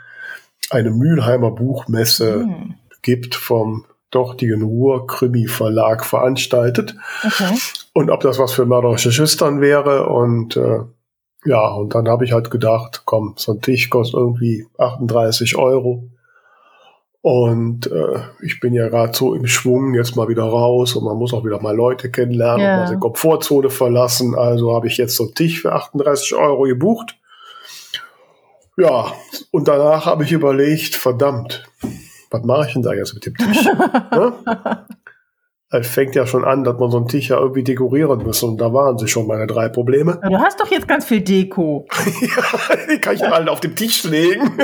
eine 0.68 0.90
Mülheimer 0.90 1.50
Buchmesse 1.50 2.44
mhm. 2.44 2.74
gibt 3.00 3.36
vom 3.36 3.86
dortigen 4.10 4.60
Ruhr-Krimi-Verlag 4.60 6.04
veranstaltet. 6.04 6.94
Okay. 7.24 7.56
Und 7.94 8.10
ob 8.10 8.20
das 8.20 8.38
was 8.38 8.52
für 8.52 8.66
mörderische 8.66 9.12
Schwestern 9.12 9.62
wäre 9.62 10.08
und 10.10 10.58
äh, 10.58 10.80
ja, 11.46 11.68
und 11.68 11.94
dann 11.94 12.06
habe 12.06 12.26
ich 12.26 12.32
halt 12.32 12.50
gedacht, 12.50 13.04
komm, 13.06 13.32
so 13.38 13.52
ein 13.52 13.62
Tisch 13.62 13.88
kostet 13.88 14.20
irgendwie 14.20 14.66
38 14.76 15.56
Euro. 15.56 16.10
Und 17.22 17.86
äh, 17.86 18.18
ich 18.42 18.58
bin 18.58 18.74
ja 18.74 18.88
gerade 18.88 19.14
so 19.14 19.32
im 19.34 19.46
Schwung, 19.46 19.94
jetzt 19.94 20.16
mal 20.16 20.26
wieder 20.26 20.42
raus 20.42 20.96
und 20.96 21.04
man 21.04 21.16
muss 21.16 21.32
auch 21.32 21.44
wieder 21.44 21.62
mal 21.62 21.74
Leute 21.74 22.10
kennenlernen 22.10 22.60
ja. 22.60 22.72
und 22.72 22.80
mal 22.80 22.86
seine 22.88 22.98
Komfortzone 22.98 23.70
verlassen. 23.70 24.34
Also 24.34 24.74
habe 24.74 24.88
ich 24.88 24.96
jetzt 24.96 25.14
so 25.14 25.24
einen 25.24 25.34
Tisch 25.34 25.62
für 25.62 25.72
38 25.72 26.34
Euro 26.34 26.62
gebucht. 26.62 27.16
Ja, 28.76 29.12
und 29.52 29.68
danach 29.68 30.06
habe 30.06 30.24
ich 30.24 30.32
überlegt, 30.32 30.96
verdammt, 30.96 31.64
was 32.30 32.42
mache 32.42 32.66
ich 32.66 32.72
denn 32.72 32.82
da 32.82 32.92
jetzt 32.92 33.14
mit 33.14 33.24
dem 33.26 33.36
Tisch? 33.36 33.64
ne? 34.10 34.32
Es 35.70 35.86
fängt 35.86 36.16
ja 36.16 36.26
schon 36.26 36.44
an, 36.44 36.64
dass 36.64 36.78
man 36.78 36.90
so 36.90 36.96
einen 36.96 37.08
Tisch 37.08 37.30
ja 37.30 37.38
irgendwie 37.38 37.62
dekorieren 37.62 38.24
muss. 38.24 38.42
Und 38.42 38.58
da 38.58 38.74
waren 38.74 38.98
sie 38.98 39.06
schon 39.08 39.28
meine 39.28 39.46
drei 39.46 39.68
Probleme. 39.68 40.20
Du 40.28 40.38
hast 40.38 40.60
doch 40.60 40.70
jetzt 40.70 40.88
ganz 40.88 41.04
viel 41.04 41.20
Deko. 41.20 41.86
ja, 42.20 42.76
die 42.90 42.98
kann 42.98 43.14
ich 43.14 43.20
dann 43.20 43.32
halt 43.32 43.48
auf 43.48 43.60
den 43.60 43.76
Tisch 43.76 44.02
legen. 44.04 44.58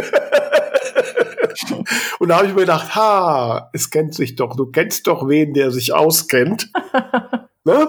Und 2.18 2.28
da 2.28 2.38
habe 2.38 2.46
ich 2.46 2.54
mir 2.54 2.60
gedacht, 2.60 2.94
ha, 2.94 3.70
es 3.72 3.90
kennt 3.90 4.14
sich 4.14 4.36
doch, 4.36 4.56
du 4.56 4.66
kennst 4.66 5.06
doch 5.06 5.28
wen, 5.28 5.54
der 5.54 5.70
sich 5.70 5.92
auskennt. 5.92 6.70
ne? 7.64 7.88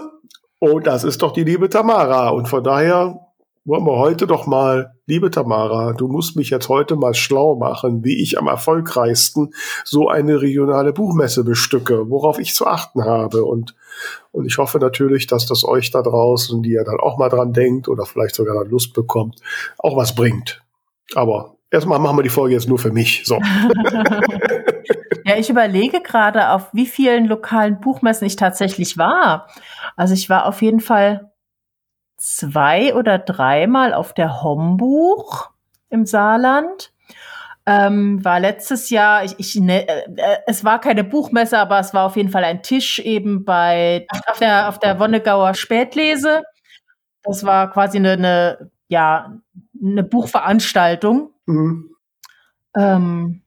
Und 0.60 0.88
das 0.88 1.04
ist 1.04 1.22
doch 1.22 1.32
die 1.32 1.44
liebe 1.44 1.70
Tamara. 1.70 2.30
Und 2.30 2.48
von 2.48 2.64
daher 2.64 3.30
wollen 3.70 3.86
wir 3.86 3.98
heute 3.98 4.26
doch 4.26 4.48
mal, 4.48 4.96
liebe 5.06 5.30
Tamara, 5.30 5.94
du 5.94 6.08
musst 6.08 6.36
mich 6.36 6.50
jetzt 6.50 6.70
heute 6.70 6.96
mal 6.96 7.14
schlau 7.14 7.56
machen, 7.56 8.04
wie 8.04 8.22
ich 8.22 8.40
am 8.40 8.48
erfolgreichsten 8.48 9.54
so 9.86 10.10
eine 10.10 10.42
regionale 10.42 10.92
Buchmesse 10.92 11.44
bestücke, 11.44 12.10
worauf 12.10 12.40
ich 12.40 12.56
zu 12.56 12.66
achten 12.66 13.06
habe. 13.06 13.46
Und, 13.46 13.76
und 14.32 14.46
ich 14.46 14.58
hoffe 14.58 14.80
natürlich, 14.80 15.28
dass 15.28 15.46
das 15.46 15.64
euch 15.64 15.92
da 15.92 16.02
draußen, 16.02 16.64
die 16.64 16.72
ja 16.72 16.84
dann 16.84 17.00
auch 17.00 17.18
mal 17.18 17.30
dran 17.30 17.54
denkt 17.54 17.88
oder 17.88 18.06
vielleicht 18.06 18.36
sogar 18.36 18.56
dann 18.56 18.72
Lust 18.72 18.94
bekommt, 18.94 19.40
auch 19.78 19.96
was 19.96 20.16
bringt. 20.16 20.64
Aber 21.14 21.59
Erstmal 21.72 22.00
machen 22.00 22.18
wir 22.18 22.24
die 22.24 22.30
Folge 22.30 22.56
jetzt 22.56 22.68
nur 22.68 22.80
für 22.80 22.92
mich. 22.92 23.24
So. 23.26 23.36
ja, 25.26 25.38
ich 25.38 25.50
überlege 25.50 26.02
gerade, 26.02 26.50
auf 26.50 26.74
wie 26.74 26.88
vielen 26.88 27.26
lokalen 27.26 27.80
Buchmessen 27.80 28.26
ich 28.26 28.36
tatsächlich 28.36 28.98
war. 28.98 29.48
Also 29.96 30.16
ich 30.16 30.30
war 30.30 30.46
auf 30.48 30.62
jeden 30.62 30.80
Fall 30.80 31.32
zwei 32.18 32.96
oder 32.96 33.20
dreimal 33.20 33.94
auf 33.94 34.14
der 34.14 34.42
Hombuch 34.42 35.52
im 35.90 36.06
Saarland. 36.06 36.92
Ähm, 37.66 38.24
war 38.26 38.40
letztes 38.40 38.90
Jahr, 38.90 39.24
ich, 39.24 39.36
ich 39.38 39.56
ne, 39.56 39.88
äh, 39.88 40.38
es 40.48 40.64
war 40.64 40.82
keine 40.82 41.04
Buchmesse, 41.04 41.60
aber 41.60 41.80
es 41.80 41.94
war 41.94 42.06
auf 42.06 42.16
jeden 42.16 42.30
Fall 42.30 42.44
ein 42.44 42.64
Tisch 42.64 42.98
eben 42.98 43.46
bei 43.46 44.08
auf 44.28 44.40
der 44.40 44.70
auf 44.70 44.80
der 44.80 45.00
Wonnegauer 45.00 45.54
Spätlese. 45.54 46.42
Das 47.22 47.44
war 47.44 47.70
quasi 47.70 47.98
eine, 47.98 48.14
eine 48.14 48.72
ja 48.88 49.38
eine 49.80 50.04
Buchveranstaltung 50.04 51.32
Mhm. 51.50 51.96
Ähm, 52.78 53.42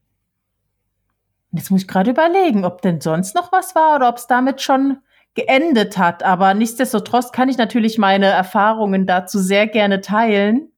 jetzt 1.52 1.70
muss 1.70 1.82
ich 1.82 1.88
gerade 1.88 2.10
überlegen, 2.10 2.64
ob 2.64 2.82
denn 2.82 3.00
sonst 3.00 3.34
noch 3.34 3.52
was 3.52 3.74
war 3.74 3.96
oder 3.96 4.08
ob 4.08 4.16
es 4.16 4.26
damit 4.26 4.60
schon 4.60 4.98
geendet 5.34 5.96
hat. 5.96 6.22
Aber 6.24 6.52
nichtsdestotrotz 6.54 7.32
kann 7.32 7.48
ich 7.48 7.58
natürlich 7.58 7.98
meine 7.98 8.26
Erfahrungen 8.26 9.06
dazu 9.06 9.38
sehr 9.38 9.66
gerne 9.66 10.00
teilen. 10.00 10.68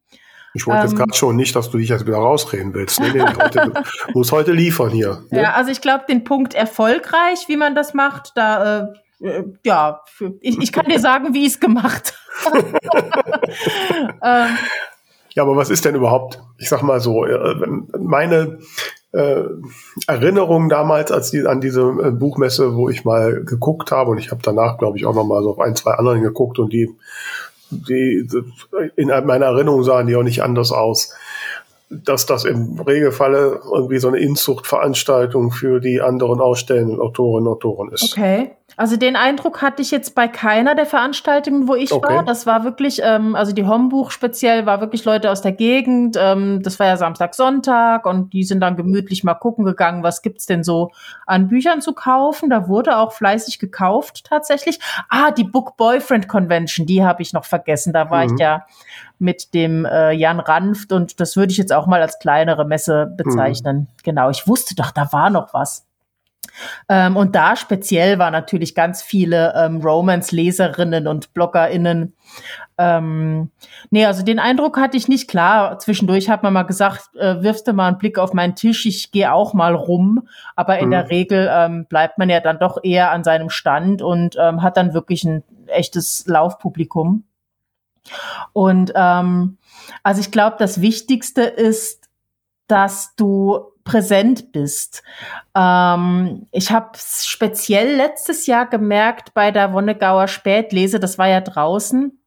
Ich 0.53 0.67
wollte 0.67 0.83
ähm, 0.83 0.87
jetzt 0.89 0.97
gerade 0.97 1.15
schon 1.15 1.37
nicht, 1.37 1.57
dass 1.57 1.71
du 1.71 1.79
dich 1.79 1.89
jetzt 1.89 2.07
wieder 2.07 2.19
rausreden 2.19 2.75
willst. 2.75 3.01
Nee, 3.01 3.11
nee, 3.13 3.21
heute, 3.23 3.73
muss 4.15 4.31
heute 4.31 4.53
liefern 4.53 4.91
hier. 4.91 5.25
Ne? 5.31 5.43
Ja, 5.43 5.55
also 5.55 5.71
ich 5.71 5.81
glaube, 5.81 6.05
den 6.09 6.25
Punkt 6.25 6.55
erfolgreich, 6.55 7.49
wie 7.49 7.57
man 7.57 7.75
das 7.75 7.95
macht, 7.95 8.33
da, 8.37 8.93
äh, 9.21 9.27
äh 9.27 9.45
ja, 9.65 10.03
ich, 10.41 10.59
ich 10.61 10.73
kann 10.73 10.87
dir 10.87 11.01
sagen, 11.01 11.35
wie 11.35 11.47
ich 11.47 11.55
es 11.55 11.61
gemacht 11.61 12.15
habe. 12.45 12.59
ähm, 14.23 14.59
ja, 15.35 15.43
aber 15.43 15.57
was 15.57 15.69
ist 15.71 15.85
denn 15.85 15.97
überhaupt, 15.97 16.41
ich 16.65 16.71
sag 16.71 16.83
mal 16.83 16.99
so, 16.99 17.27
äh, 17.27 17.55
meine 17.99 18.59
äh, 19.13 19.43
Erinnerung 20.07 20.71
damals 20.71 21.13
als 21.13 21.31
die, 21.31 21.47
an 21.47 21.61
diese 21.61 21.83
äh, 21.83 22.11
Buchmesse, 22.11 22.75
wo 22.75 22.89
ich 22.89 23.05
mal 23.05 23.45
geguckt 23.45 23.91
habe 23.91 24.11
und 24.11 24.17
ich 24.17 24.31
habe 24.31 24.41
danach, 24.43 24.79
glaube 24.79 24.97
ich, 24.97 25.05
auch 25.05 25.15
noch 25.15 25.27
mal 25.27 25.43
so 25.43 25.51
auf 25.51 25.61
ein, 25.61 25.77
zwei 25.77 25.93
anderen 25.93 26.23
geguckt 26.23 26.59
und 26.59 26.73
die, 26.73 26.89
die 27.69 28.27
in 28.97 29.09
meiner 29.09 29.47
Erinnerung 29.47 29.85
sahen 29.85 30.07
die 30.07 30.17
auch 30.17 30.23
nicht 30.23 30.43
anders 30.43 30.73
aus. 30.73 31.13
Dass 31.91 32.27
das 32.27 32.45
im 32.45 32.81
Regelfalle 32.81 33.61
irgendwie 33.73 33.99
so 33.99 34.09
eine 34.09 34.19
Inzuchtveranstaltung 34.19 35.51
für 35.51 35.81
die 35.81 36.01
anderen 36.01 36.41
ausstellenden 36.41 37.01
Autorinnen 37.01 37.47
und 37.47 37.55
Autoren 37.55 37.93
ist. 37.93 38.13
Okay. 38.13 38.53
Also 38.77 38.97
den 38.97 39.15
Eindruck 39.15 39.63
hatte 39.63 39.83
ich 39.83 39.93
jetzt 39.93 40.17
bei 40.17 40.27
keiner 40.27 40.75
der 40.75 40.87
Veranstaltungen, 40.87 41.69
wo 41.69 41.77
ich 41.77 41.93
okay. 41.93 42.17
war. 42.17 42.25
Das 42.25 42.45
war 42.45 42.65
wirklich, 42.65 43.01
ähm, 43.05 43.37
also 43.37 43.53
die 43.53 43.67
Hombuch 43.67 44.11
speziell 44.11 44.67
war 44.67 44.81
wirklich 44.81 45.05
Leute 45.05 45.31
aus 45.31 45.43
der 45.43 45.53
Gegend. 45.53 46.17
Ähm, 46.19 46.61
das 46.63 46.81
war 46.81 46.89
ja 46.89 46.97
Samstag, 46.97 47.35
Sonntag 47.35 48.05
und 48.05 48.33
die 48.33 48.43
sind 48.43 48.61
dann 48.61 48.75
gemütlich 48.75 49.23
mal 49.23 49.35
gucken 49.35 49.65
gegangen, 49.65 50.03
was 50.03 50.23
gibt's 50.23 50.47
denn 50.47 50.65
so 50.65 50.91
an 51.27 51.47
Büchern 51.47 51.83
zu 51.83 51.93
kaufen. 51.93 52.51
Da 52.51 52.67
wurde 52.67 52.99
auch 52.99 53.13
fleißig 53.13 53.61
gekauft 53.61 54.25
tatsächlich. 54.25 54.81
Ah, 55.09 55.31
die 55.31 55.45
Book 55.45 55.77
Boyfriend 55.77 56.27
Convention, 56.27 56.85
die 56.85 57.05
habe 57.05 57.23
ich 57.23 57.33
noch 57.33 57.45
vergessen. 57.45 57.93
Da 57.93 58.11
war 58.11 58.25
mhm. 58.25 58.35
ich 58.35 58.41
ja 58.41 58.67
mit 59.19 59.55
dem 59.55 59.85
äh, 59.85 60.13
Jan 60.13 60.41
Ranft 60.41 60.93
und 60.93 61.21
das 61.21 61.37
würde 61.37 61.53
ich 61.53 61.59
jetzt 61.59 61.73
auch 61.73 61.87
mal 61.87 62.03
als 62.03 62.19
kleinere 62.19 62.65
Messe 62.65 63.13
bezeichnen. 63.17 63.77
Mhm. 63.77 63.87
Genau, 64.03 64.31
ich 64.31 64.47
wusste 64.47 64.75
doch, 64.75 64.91
da 64.91 65.13
war 65.13 65.31
noch 65.31 65.55
was. 65.55 65.87
Ähm, 66.89 67.17
und 67.17 67.35
da 67.35 67.57
speziell 67.57 68.19
war 68.19 68.31
natürlich 68.31 68.75
ganz 68.75 69.03
viele 69.03 69.55
ähm, 69.57 69.81
Romance-Leserinnen 69.81 71.07
und 71.07 71.35
BloggerInnen. 71.35 72.15
Ähm, 72.77 73.51
nee, 73.91 74.05
also 74.05 74.25
den 74.25 74.39
Eindruck 74.39 74.79
hatte 74.79 74.97
ich 74.97 75.09
nicht 75.09 75.29
klar. 75.29 75.79
Zwischendurch 75.79 76.29
hat 76.29 76.43
man 76.43 76.53
mal 76.53 76.65
gesagt, 76.65 77.15
äh, 77.17 77.43
wirfst 77.43 77.67
du 77.67 77.73
mal 77.73 77.89
einen 77.89 77.99
Blick 77.99 78.19
auf 78.19 78.33
meinen 78.33 78.55
Tisch, 78.55 78.87
ich 78.87 79.11
gehe 79.13 79.33
auch 79.33 79.55
mal 79.55 79.75
rum. 79.75 80.29
Aber 80.57 80.79
in 80.79 80.87
mhm. 80.87 80.93
der 80.93 81.11
Regel 81.11 81.51
ähm, 81.51 81.87
bleibt 81.89 82.19
man 82.19 82.29
ja 82.29 82.41
dann 82.41 82.59
doch 82.59 82.79
eher 82.83 83.11
an 83.11 83.25
seinem 83.25 83.51
Stand 83.51 84.03
und 84.03 84.37
ähm, 84.39 84.63
hat 84.63 84.77
dann 84.77 84.95
wirklich 84.95 85.25
ein 85.25 85.43
echtes 85.67 86.25
Laufpublikum. 86.27 87.25
Und 88.53 88.93
ähm, 88.95 89.59
also 90.03 90.21
ich 90.21 90.31
glaube, 90.31 90.57
das 90.59 90.81
Wichtigste 90.81 91.43
ist, 91.43 92.09
dass 92.67 93.15
du 93.17 93.61
präsent 93.85 94.53
bist. 94.53 95.03
Ähm, 95.55 96.47
ich 96.53 96.73
habe 96.73 96.93
speziell 96.97 97.97
letztes 97.97 98.47
Jahr 98.47 98.67
gemerkt 98.67 99.35
bei 99.35 99.51
der 99.51 99.73
Wonnegauer 99.73 100.27
Spätlese, 100.27 100.99
das 100.99 101.19
war 101.19 101.29
ja 101.29 101.41
draußen. 101.41 102.19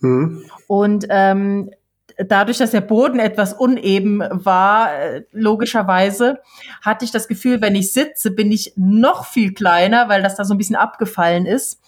Mhm. 0.00 0.44
Und 0.66 1.06
ähm, 1.10 1.70
dadurch, 2.18 2.58
dass 2.58 2.70
der 2.70 2.80
Boden 2.80 3.18
etwas 3.18 3.52
uneben 3.52 4.22
war, 4.30 4.94
äh, 4.94 5.22
logischerweise, 5.32 6.40
hatte 6.82 7.04
ich 7.04 7.10
das 7.10 7.28
Gefühl, 7.28 7.60
wenn 7.60 7.74
ich 7.74 7.92
sitze, 7.92 8.30
bin 8.30 8.52
ich 8.52 8.72
noch 8.76 9.24
viel 9.24 9.52
kleiner, 9.52 10.08
weil 10.08 10.22
das 10.22 10.36
da 10.36 10.44
so 10.44 10.54
ein 10.54 10.58
bisschen 10.58 10.76
abgefallen 10.76 11.46
ist. 11.46 11.80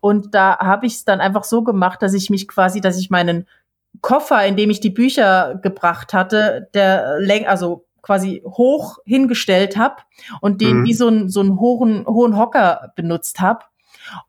Und 0.00 0.34
da 0.34 0.58
habe 0.58 0.86
ich 0.86 0.94
es 0.94 1.04
dann 1.04 1.20
einfach 1.20 1.44
so 1.44 1.62
gemacht, 1.62 2.02
dass 2.02 2.14
ich 2.14 2.30
mich 2.30 2.48
quasi, 2.48 2.80
dass 2.80 2.98
ich 2.98 3.10
meinen 3.10 3.46
Koffer, 4.00 4.44
in 4.46 4.56
dem 4.56 4.70
ich 4.70 4.80
die 4.80 4.90
Bücher 4.90 5.60
gebracht 5.62 6.14
hatte, 6.14 6.68
der 6.74 7.18
Läng 7.18 7.46
also 7.46 7.86
quasi 8.00 8.42
hoch 8.44 8.98
hingestellt 9.04 9.76
habe 9.76 9.96
und 10.40 10.60
den 10.60 10.80
mhm. 10.80 10.84
wie 10.84 10.94
so, 10.94 11.08
ein, 11.08 11.28
so 11.28 11.40
einen 11.40 11.60
hohen, 11.60 12.04
hohen 12.06 12.36
Hocker 12.36 12.92
benutzt 12.96 13.40
habe. 13.40 13.64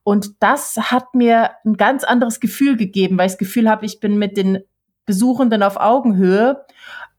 Und 0.03 0.41
das 0.41 0.77
hat 0.77 1.15
mir 1.15 1.51
ein 1.65 1.75
ganz 1.75 2.03
anderes 2.03 2.39
Gefühl 2.39 2.77
gegeben, 2.77 3.17
weil 3.17 3.25
ich 3.25 3.33
das 3.33 3.39
Gefühl 3.39 3.69
habe, 3.69 3.86
ich 3.86 4.00
bin 4.00 4.17
mit 4.17 4.38
den 4.38 4.60
Besuchenden 5.05 5.63
auf 5.63 5.77
Augenhöhe 5.77 6.65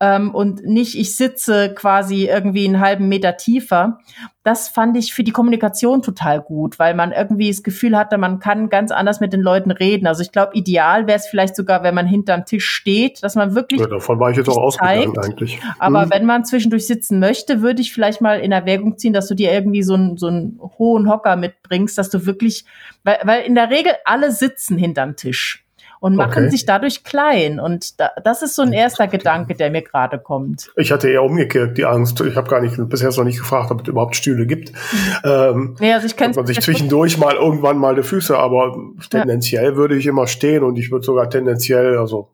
ähm, 0.00 0.34
und 0.34 0.64
nicht, 0.64 0.98
ich 0.98 1.14
sitze 1.16 1.72
quasi 1.72 2.26
irgendwie 2.26 2.66
einen 2.66 2.80
halben 2.80 3.08
Meter 3.08 3.36
tiefer. 3.36 3.98
Das 4.42 4.68
fand 4.68 4.96
ich 4.96 5.14
für 5.14 5.22
die 5.22 5.30
Kommunikation 5.30 6.02
total 6.02 6.40
gut, 6.42 6.78
weil 6.78 6.94
man 6.94 7.12
irgendwie 7.12 7.48
das 7.48 7.62
Gefühl 7.62 7.96
hatte, 7.96 8.18
man 8.18 8.40
kann 8.40 8.68
ganz 8.68 8.90
anders 8.90 9.20
mit 9.20 9.32
den 9.32 9.40
Leuten 9.40 9.70
reden. 9.70 10.06
Also 10.06 10.22
ich 10.22 10.32
glaube, 10.32 10.54
ideal 10.54 11.06
wäre 11.06 11.18
es 11.18 11.26
vielleicht 11.26 11.54
sogar, 11.54 11.82
wenn 11.84 11.94
man 11.94 12.06
hinterm 12.06 12.44
Tisch 12.44 12.66
steht, 12.66 13.22
dass 13.22 13.36
man 13.36 13.54
wirklich. 13.54 13.80
Ja, 13.80 13.86
davon 13.86 14.18
war 14.18 14.30
ich 14.30 14.36
jetzt 14.36 14.48
auch 14.48 14.58
ausgegangen 14.58 15.16
eigentlich. 15.16 15.60
Aber 15.78 16.02
hm. 16.02 16.10
wenn 16.10 16.26
man 16.26 16.44
zwischendurch 16.44 16.86
sitzen 16.86 17.20
möchte, 17.20 17.62
würde 17.62 17.80
ich 17.80 17.92
vielleicht 17.92 18.20
mal 18.20 18.40
in 18.40 18.52
Erwägung 18.52 18.98
ziehen, 18.98 19.12
dass 19.12 19.28
du 19.28 19.34
dir 19.34 19.52
irgendwie 19.52 19.82
so 19.82 19.94
einen, 19.94 20.16
so 20.16 20.26
einen 20.26 20.60
hohen 20.78 21.08
Hocker 21.08 21.36
mitbringst, 21.36 21.96
dass 21.96 22.10
du 22.10 22.26
wirklich, 22.26 22.64
weil, 23.04 23.18
weil 23.22 23.42
in 23.42 23.54
der 23.54 23.70
Regel 23.70 23.92
alle 24.04 24.32
sitzen 24.32 24.76
hinterm 24.76 25.16
Tisch 25.16 25.63
und 26.04 26.16
machen 26.16 26.42
okay. 26.42 26.50
sich 26.50 26.66
dadurch 26.66 27.02
klein. 27.02 27.58
Und 27.58 27.98
da, 27.98 28.10
das 28.22 28.42
ist 28.42 28.56
so 28.56 28.60
ein 28.60 28.74
erster 28.74 29.06
Gedanke, 29.08 29.54
der 29.54 29.70
mir 29.70 29.80
gerade 29.80 30.18
kommt. 30.18 30.70
Ich 30.76 30.92
hatte 30.92 31.08
eher 31.08 31.22
umgekehrt 31.22 31.78
die 31.78 31.86
Angst. 31.86 32.20
Ich 32.20 32.36
habe 32.36 32.46
gar 32.50 32.60
nicht 32.60 32.76
bisher 32.90 33.08
noch 33.08 33.24
nicht 33.24 33.38
gefragt, 33.38 33.70
ob 33.70 33.80
es 33.80 33.88
überhaupt 33.88 34.14
Stühle 34.14 34.46
gibt. 34.46 34.70
Ähm, 35.24 35.76
ja, 35.80 35.94
also 35.94 36.06
ich 36.06 36.14
kenne 36.14 36.34
man 36.34 36.44
sich 36.44 36.60
zwischendurch 36.60 37.16
mal 37.16 37.36
irgendwann 37.36 37.78
mal 37.78 37.94
die 37.94 38.02
Füße, 38.02 38.36
aber 38.36 38.76
tendenziell 39.08 39.70
ja. 39.70 39.76
würde 39.76 39.96
ich 39.96 40.04
immer 40.06 40.26
stehen 40.26 40.62
und 40.62 40.78
ich 40.78 40.90
würde 40.90 41.06
sogar 41.06 41.30
tendenziell, 41.30 41.96
also 41.96 42.28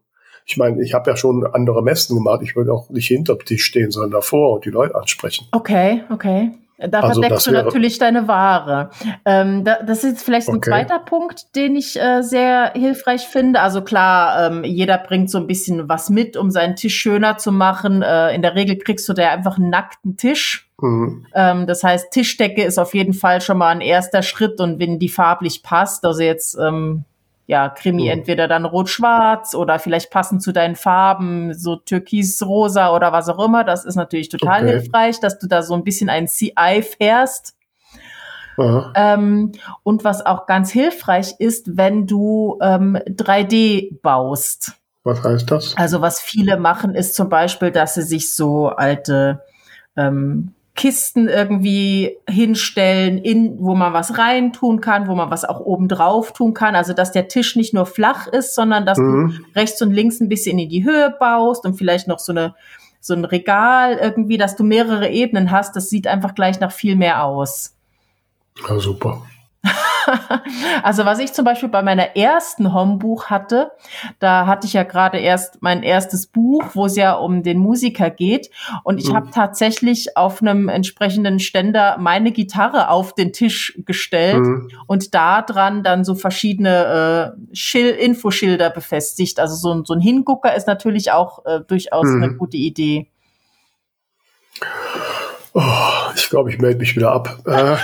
ich 0.45 0.57
meine, 0.57 0.83
ich 0.83 0.93
habe 0.93 1.09
ja 1.09 1.17
schon 1.17 1.47
andere 1.47 1.85
Messen 1.85 2.17
gemacht. 2.17 2.41
Ich 2.43 2.57
würde 2.57 2.73
auch 2.73 2.91
nicht 2.91 3.07
hinter 3.07 3.39
Tisch 3.39 3.63
stehen, 3.63 3.93
sondern 3.93 4.11
davor 4.11 4.55
und 4.55 4.65
die 4.65 4.71
Leute 4.71 4.97
ansprechen. 4.97 5.47
Okay, 5.53 6.03
okay. 6.11 6.51
Da 6.89 7.01
also 7.01 7.21
verdeckst 7.21 7.47
du 7.47 7.53
natürlich 7.53 7.99
deine 7.99 8.27
Ware. 8.27 8.91
Ähm, 9.25 9.65
da, 9.65 9.83
das 9.83 10.05
ist 10.05 10.23
vielleicht 10.23 10.49
okay. 10.49 10.57
ein 10.57 10.63
zweiter 10.63 10.99
Punkt, 10.99 11.55
den 11.55 11.77
ich 11.77 12.01
äh, 12.01 12.23
sehr 12.23 12.73
hilfreich 12.75 13.23
finde. 13.23 13.61
Also 13.61 13.83
klar, 13.83 14.47
ähm, 14.47 14.65
jeder 14.65 14.99
bringt 14.99 15.31
so 15.31 15.39
ein 15.39 15.47
bisschen 15.47 15.89
was 15.89 16.09
mit, 16.09 16.37
um 16.37 16.51
seinen 16.51 16.77
Tisch 16.77 16.97
schöner 16.97 17.37
zu 17.37 17.53
machen. 17.53 18.03
Äh, 18.03 18.35
in 18.35 18.43
der 18.43 18.55
Regel 18.55 18.79
kriegst 18.79 19.09
du 19.09 19.13
da 19.13 19.31
einfach 19.31 19.59
einen 19.59 19.71
nackten 19.71 20.17
Tisch. 20.17 20.71
Mhm. 20.81 21.27
Ähm, 21.35 21.67
das 21.67 21.83
heißt, 21.83 22.11
Tischdecke 22.11 22.63
ist 22.63 22.79
auf 22.79 22.95
jeden 22.95 23.13
Fall 23.13 23.41
schon 23.41 23.59
mal 23.59 23.69
ein 23.69 23.83
erster 23.83 24.23
Schritt 24.23 24.61
und 24.61 24.79
wenn 24.79 24.99
die 24.99 25.09
farblich 25.09 25.63
passt, 25.63 26.05
also 26.05 26.23
jetzt 26.23 26.57
ähm, 26.59 27.05
ja, 27.51 27.69
Krimi 27.69 28.05
mhm. 28.05 28.11
entweder 28.11 28.47
dann 28.47 28.65
rot-schwarz 28.65 29.57
oder 29.57 29.81
vielleicht 29.81 30.13
passend 30.13 30.41
zu 30.41 30.53
deinen 30.53 30.77
Farben, 30.77 31.53
so 31.53 31.75
türkis-rosa 31.75 32.95
oder 32.95 33.11
was 33.11 33.29
auch 33.29 33.45
immer. 33.45 33.65
Das 33.65 33.85
ist 33.85 33.97
natürlich 33.97 34.29
total 34.29 34.63
okay. 34.63 34.71
hilfreich, 34.71 35.19
dass 35.19 35.41
du 35.41 35.49
da 35.49 35.63
so 35.63 35.75
ein 35.75 35.83
bisschen 35.83 36.09
ein 36.09 36.29
CI 36.29 36.85
fährst. 36.97 37.57
Ähm, 38.95 39.51
und 39.83 40.05
was 40.05 40.25
auch 40.25 40.47
ganz 40.47 40.71
hilfreich 40.71 41.35
ist, 41.41 41.77
wenn 41.77 42.07
du 42.07 42.57
ähm, 42.63 42.97
3D 43.09 44.01
baust. 44.01 44.75
Was 45.03 45.25
heißt 45.25 45.51
das? 45.51 45.77
Also 45.77 46.01
was 46.01 46.21
viele 46.21 46.57
machen, 46.57 46.95
ist 46.95 47.17
zum 47.17 47.31
Beispiel, 47.31 47.73
dass 47.73 47.95
sie 47.95 48.03
sich 48.03 48.33
so 48.33 48.69
alte 48.69 49.43
ähm, 49.97 50.55
Kisten 50.75 51.29
irgendwie 51.29 52.17
hinstellen, 52.29 53.19
in, 53.19 53.59
wo 53.61 53.75
man 53.75 53.93
was 53.93 54.19
reintun 54.19 54.81
kann, 54.81 55.09
wo 55.09 55.15
man 55.15 55.31
was 55.31 55.45
auch 55.45 55.61
oben 55.61 55.89
drauf 55.89 56.33
tun 56.33 56.55
kann. 56.55 56.75
Also, 56.75 56.93
dass 56.93 57.13
der 57.13 57.29
Tisch 57.29 57.57
nicht 57.57 57.75
nur 57.75 57.87
flach 57.87 58.27
ist, 58.27 58.55
sondern 58.55 58.87
dass 58.87 58.99
mhm. 58.99 59.43
du 59.55 59.59
rechts 59.59 59.83
und 59.83 59.93
links 59.93 60.21
ein 60.21 60.29
bisschen 60.29 60.59
in 60.59 60.69
die 60.69 60.85
Höhe 60.85 61.15
baust 61.19 61.65
und 61.67 61.75
vielleicht 61.75 62.09
noch 62.09 62.19
so 62.19 62.33
eine, 62.33 62.55
so 63.01 63.15
ein 63.15 63.25
Regal 63.25 63.99
irgendwie, 64.01 64.39
dass 64.39 64.57
du 64.57 64.65
mehrere 64.65 65.11
Ebenen 65.11 65.51
hast. 65.51 65.77
Das 65.77 65.91
sieht 65.91 66.07
einfach 66.07 66.35
gleich 66.35 66.61
nach 66.61 66.73
viel 66.73 66.97
mehr 66.97 67.25
aus. 67.25 67.77
Ja, 68.69 68.79
super. 68.79 69.23
also 70.83 71.05
was 71.05 71.19
ich 71.19 71.33
zum 71.33 71.45
Beispiel 71.45 71.69
bei 71.69 71.83
meiner 71.83 72.17
ersten 72.17 72.73
Hombuch 72.75 73.27
hatte, 73.27 73.73
da 74.19 74.47
hatte 74.47 74.67
ich 74.67 74.73
ja 74.73 74.83
gerade 74.83 75.19
erst 75.19 75.63
mein 75.63 75.83
erstes 75.83 76.27
Buch, 76.27 76.63
wo 76.75 76.87
es 76.87 76.97
ja 76.97 77.15
um 77.15 77.43
den 77.43 77.59
Musiker 77.59 78.11
geht. 78.11 78.51
Und 78.85 78.99
ich 78.99 79.11
mhm. 79.11 79.17
habe 79.17 79.31
tatsächlich 79.31 80.17
auf 80.17 80.43
einem 80.43 80.69
entsprechenden 80.69 81.39
Ständer 81.39 81.97
meine 81.99 82.33
Gitarre 82.33 82.89
auf 82.89 83.15
den 83.15 83.33
Tisch 83.33 83.79
gestellt 83.85 84.41
mhm. 84.41 84.71
und 84.87 85.15
da 85.15 85.43
dran 85.43 85.83
dann 85.83 86.05
so 86.05 86.15
verschiedene 86.15 87.35
äh, 87.51 87.57
Schil 87.57 87.91
Infoschilder 87.91 88.71
befestigt. 88.71 89.41
Also 89.41 89.57
so, 89.57 89.73
ein 89.73 89.85
so 89.85 89.95
ein 89.95 90.01
Hingucker 90.01 90.55
ist 90.55 90.67
natürlich 90.67 91.13
auch 91.13 91.45
äh, 91.45 91.61
durchaus 91.67 92.07
mhm. 92.07 92.23
eine 92.23 92.35
gute 92.35 92.57
Idee. 92.57 93.11
Oh, 95.53 96.13
ich 96.15 96.29
glaube, 96.31 96.51
ich 96.51 96.59
melde 96.59 96.79
mich 96.79 96.95
wieder 96.95 97.13
ab. 97.13 97.39
Äh. 97.45 97.77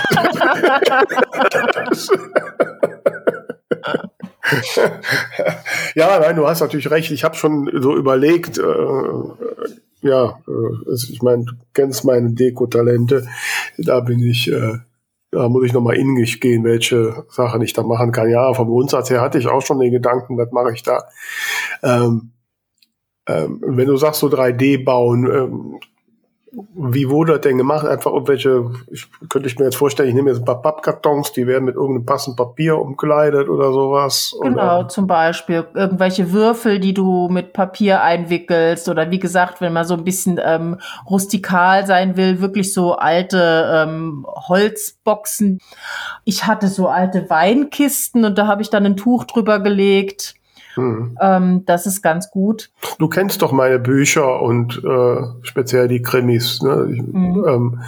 ja, 5.95 6.19
nein, 6.19 6.35
du 6.35 6.47
hast 6.47 6.61
natürlich 6.61 6.89
recht. 6.89 7.11
Ich 7.11 7.23
habe 7.23 7.35
schon 7.35 7.69
so 7.81 7.95
überlegt, 7.95 8.57
äh, 8.57 8.63
ja, 10.01 10.39
äh, 10.47 10.93
ich 11.09 11.21
meine, 11.21 11.43
du 11.45 11.53
kennst 11.73 12.05
meine 12.05 12.31
Deko-Talente. 12.31 13.27
Da 13.77 13.99
bin 13.99 14.19
ich, 14.19 14.49
äh, 14.51 14.77
da 15.31 15.49
muss 15.49 15.65
ich 15.65 15.73
nochmal 15.73 15.97
in 15.97 16.13
mich 16.13 16.39
gehen, 16.39 16.63
welche 16.63 17.25
Sachen 17.29 17.61
ich 17.61 17.73
da 17.73 17.83
machen 17.83 18.13
kann. 18.13 18.29
Ja, 18.29 18.53
vom 18.53 18.69
Grundsatz 18.69 19.09
her 19.09 19.21
hatte 19.21 19.39
ich 19.39 19.47
auch 19.47 19.61
schon 19.61 19.79
den 19.79 19.91
Gedanken, 19.91 20.37
was 20.37 20.51
mache 20.51 20.73
ich 20.73 20.83
da. 20.83 21.03
Ähm, 21.83 22.31
ähm, 23.27 23.61
wenn 23.61 23.87
du 23.87 23.97
sagst, 23.97 24.21
so 24.21 24.27
3D 24.27 24.85
bauen, 24.85 25.29
ähm, 25.29 25.79
wie 26.51 27.09
wurde 27.09 27.33
das 27.33 27.41
denn 27.41 27.57
gemacht? 27.57 27.85
Einfach 27.85 28.11
irgendwelche, 28.11 28.71
ich, 28.89 29.07
könnte 29.29 29.47
ich 29.47 29.59
mir 29.59 29.65
jetzt 29.65 29.75
vorstellen, 29.75 30.09
ich 30.09 30.15
nehme 30.15 30.29
jetzt 30.29 30.39
ein 30.39 30.45
paar 30.45 30.61
Pappkartons, 30.61 31.33
die 31.33 31.45
werden 31.45 31.65
mit 31.65 31.75
irgendeinem 31.75 32.05
passenden 32.05 32.37
Papier 32.37 32.77
umkleidet 32.77 33.49
oder 33.49 33.71
sowas. 33.73 34.35
Genau, 34.41 34.79
oder? 34.79 34.87
zum 34.87 35.07
Beispiel 35.07 35.67
irgendwelche 35.73 36.31
Würfel, 36.31 36.79
die 36.79 36.93
du 36.93 37.27
mit 37.29 37.53
Papier 37.53 38.01
einwickelst 38.01 38.87
oder 38.87 39.11
wie 39.11 39.19
gesagt, 39.19 39.59
wenn 39.59 39.73
man 39.73 39.85
so 39.85 39.95
ein 39.95 40.03
bisschen 40.03 40.39
ähm, 40.43 40.77
rustikal 41.09 41.85
sein 41.85 42.15
will, 42.15 42.39
wirklich 42.39 42.73
so 42.73 42.95
alte 42.95 43.69
ähm, 43.73 44.25
Holzboxen. 44.27 45.59
Ich 46.23 46.47
hatte 46.47 46.69
so 46.69 46.87
alte 46.87 47.29
Weinkisten 47.29 48.23
und 48.23 48.37
da 48.37 48.47
habe 48.47 48.61
ich 48.61 48.69
dann 48.69 48.85
ein 48.85 48.97
Tuch 48.97 49.25
drüber 49.25 49.59
gelegt 49.59 50.36
Mhm. 50.77 51.17
Ähm, 51.21 51.65
das 51.65 51.85
ist 51.85 52.01
ganz 52.01 52.31
gut. 52.31 52.69
Du 52.99 53.07
kennst 53.07 53.41
doch 53.41 53.51
meine 53.51 53.79
Bücher 53.79 54.41
und 54.41 54.81
äh, 54.83 55.17
speziell 55.41 55.87
die 55.87 56.01
Krimis, 56.01 56.61
ne? 56.61 56.89
Ich, 56.91 57.01
mhm. 57.01 57.45
ähm, 57.47 57.81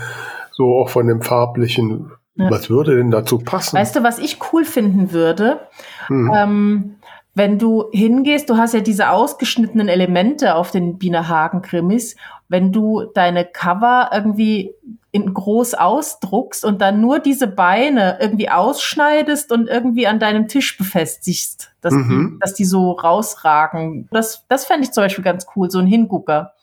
so 0.52 0.78
auch 0.80 0.89
von 0.89 1.08
dem 1.08 1.21
farblichen. 1.21 2.12
Ja. 2.36 2.49
Was 2.49 2.69
würde 2.69 2.95
denn 2.95 3.12
dazu 3.12 3.39
passen? 3.39 3.78
Weißt 3.78 3.95
du, 3.95 4.04
was 4.04 4.17
ich 4.17 4.39
cool 4.52 4.63
finden 4.63 5.12
würde? 5.12 5.60
Mhm. 6.08 6.32
Ähm, 6.34 6.95
wenn 7.36 7.60
du 7.60 7.86
hingehst, 7.91 8.49
du 8.49 8.58
hast 8.58 8.73
ja 8.73 8.80
diese 8.80 9.12
ausgeschnittenen 9.12 9.88
Elemente 9.88 10.56
auf 10.56 10.71
den 10.71 10.97
Bienenhagen-Krimis, 10.97 12.15
wenn 12.47 12.71
du 12.71 13.04
deine 13.13 13.45
Cover 13.45 14.10
irgendwie 14.13 14.73
in 15.11 15.33
groß 15.33 15.73
ausdruckst 15.73 16.63
und 16.63 16.81
dann 16.81 17.01
nur 17.01 17.19
diese 17.19 17.47
Beine 17.47 18.17
irgendwie 18.21 18.49
ausschneidest 18.49 19.51
und 19.51 19.67
irgendwie 19.67 20.05
an 20.05 20.19
deinem 20.19 20.47
Tisch 20.47 20.77
befestigst, 20.77 21.71
dass, 21.81 21.93
mhm. 21.93 22.33
die, 22.33 22.39
dass 22.39 22.53
die 22.53 22.65
so 22.65 22.91
rausragen. 22.91 24.07
Das, 24.11 24.45
das 24.47 24.65
fände 24.65 24.83
ich 24.83 24.91
zum 24.91 25.03
Beispiel 25.03 25.23
ganz 25.23 25.47
cool, 25.55 25.71
so 25.71 25.79
ein 25.79 25.87
Hingucker. 25.87 26.53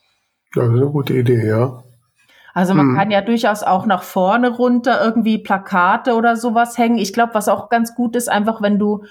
Das 0.53 0.65
ist 0.65 0.71
eine 0.71 0.87
gute 0.87 1.13
Idee, 1.13 1.45
ja. 1.45 1.83
Also 2.53 2.73
man 2.73 2.87
mhm. 2.87 2.95
kann 2.95 3.11
ja 3.11 3.21
durchaus 3.21 3.61
auch 3.61 3.85
nach 3.85 4.01
vorne 4.01 4.49
runter 4.49 4.99
irgendwie 5.03 5.37
Plakate 5.37 6.15
oder 6.15 6.35
sowas 6.35 6.77
hängen. 6.77 6.97
Ich 6.97 7.13
glaube, 7.13 7.35
was 7.35 7.49
auch 7.49 7.69
ganz 7.69 7.93
gut 7.93 8.15
ist, 8.15 8.29
einfach 8.29 8.63
wenn 8.63 8.79
du 8.79 9.03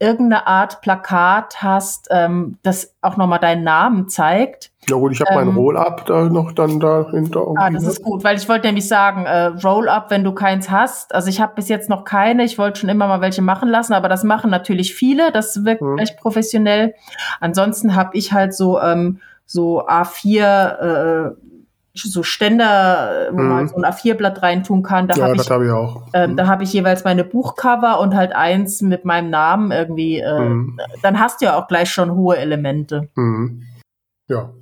irgendeine 0.00 0.46
Art 0.46 0.80
Plakat 0.80 1.62
hast, 1.62 2.08
ähm, 2.10 2.56
das 2.62 2.94
auch 3.02 3.18
nochmal 3.18 3.38
deinen 3.38 3.62
Namen 3.64 4.08
zeigt. 4.08 4.72
Ja 4.88 4.96
gut, 4.96 5.12
ich 5.12 5.20
habe 5.20 5.30
ähm, 5.38 5.48
mein 5.48 5.54
Roll-Up 5.54 6.06
da 6.06 6.24
noch 6.24 6.52
dann 6.52 6.80
dahinter. 6.80 7.46
Ah, 7.56 7.68
das 7.68 7.84
ist 7.84 8.02
gut, 8.02 8.24
weil 8.24 8.38
ich 8.38 8.48
wollte 8.48 8.66
nämlich 8.66 8.88
sagen, 8.88 9.26
äh, 9.26 9.46
Roll-Up, 9.62 10.10
wenn 10.10 10.24
du 10.24 10.32
keins 10.32 10.70
hast. 10.70 11.14
Also 11.14 11.28
ich 11.28 11.40
habe 11.42 11.54
bis 11.54 11.68
jetzt 11.68 11.90
noch 11.90 12.04
keine, 12.04 12.44
ich 12.44 12.56
wollte 12.56 12.80
schon 12.80 12.88
immer 12.88 13.06
mal 13.06 13.20
welche 13.20 13.42
machen 13.42 13.68
lassen, 13.68 13.92
aber 13.92 14.08
das 14.08 14.24
machen 14.24 14.50
natürlich 14.50 14.94
viele, 14.94 15.32
das 15.32 15.66
wirkt 15.66 15.82
mhm. 15.82 15.98
echt 15.98 16.16
professionell. 16.16 16.94
Ansonsten 17.38 17.94
habe 17.94 18.16
ich 18.16 18.32
halt 18.32 18.54
so 18.54 18.80
ähm, 18.80 19.20
so 19.44 19.86
A4 19.86 21.28
äh, 21.28 21.30
so 21.94 22.22
Ständer, 22.22 23.28
wo 23.32 23.40
mhm. 23.40 23.48
man 23.48 23.68
so 23.68 23.76
ein 23.76 23.84
A4-Blatt 23.84 24.42
reintun 24.42 24.82
kann. 24.82 25.08
Da 25.08 25.16
ja, 25.16 25.24
habe 25.24 25.36
ich, 25.36 25.50
hab 25.50 25.62
ich 25.62 25.70
auch. 25.70 26.06
Ähm, 26.12 26.32
mhm. 26.32 26.36
Da 26.36 26.46
habe 26.46 26.62
ich 26.62 26.72
jeweils 26.72 27.04
meine 27.04 27.24
Buchcover 27.24 28.00
und 28.00 28.14
halt 28.14 28.32
eins 28.34 28.80
mit 28.80 29.04
meinem 29.04 29.30
Namen 29.30 29.72
irgendwie. 29.72 30.20
Äh, 30.20 30.40
mhm. 30.40 30.80
Dann 31.02 31.18
hast 31.18 31.40
du 31.40 31.46
ja 31.46 31.58
auch 31.58 31.66
gleich 31.66 31.90
schon 31.90 32.14
hohe 32.14 32.36
Elemente. 32.36 33.08
Mhm. 33.16 33.62
Ja. 34.28 34.52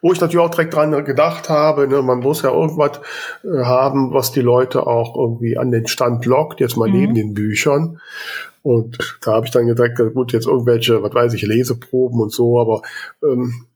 Wo 0.00 0.12
ich 0.12 0.20
natürlich 0.20 0.44
auch 0.44 0.50
direkt 0.50 0.74
dran 0.74 1.04
gedacht 1.04 1.48
habe, 1.48 1.88
ne, 1.88 2.02
man 2.02 2.20
muss 2.20 2.42
ja 2.42 2.50
irgendwas 2.50 3.00
äh, 3.44 3.64
haben, 3.64 4.12
was 4.12 4.32
die 4.32 4.40
Leute 4.40 4.86
auch 4.86 5.16
irgendwie 5.16 5.58
an 5.58 5.70
den 5.70 5.86
Stand 5.86 6.24
lockt, 6.26 6.60
jetzt 6.60 6.76
mal 6.76 6.88
neben 6.88 7.12
mhm. 7.12 7.16
den 7.16 7.34
Büchern. 7.34 8.00
Und 8.62 9.18
da 9.22 9.32
habe 9.32 9.46
ich 9.46 9.52
dann 9.52 9.66
gedacht, 9.66 9.92
gut, 10.14 10.32
jetzt 10.32 10.46
irgendwelche, 10.46 11.02
was 11.02 11.14
weiß 11.14 11.34
ich, 11.34 11.42
Leseproben 11.42 12.20
und 12.20 12.32
so, 12.32 12.60
aber 12.60 12.82
ähm, 13.22 13.66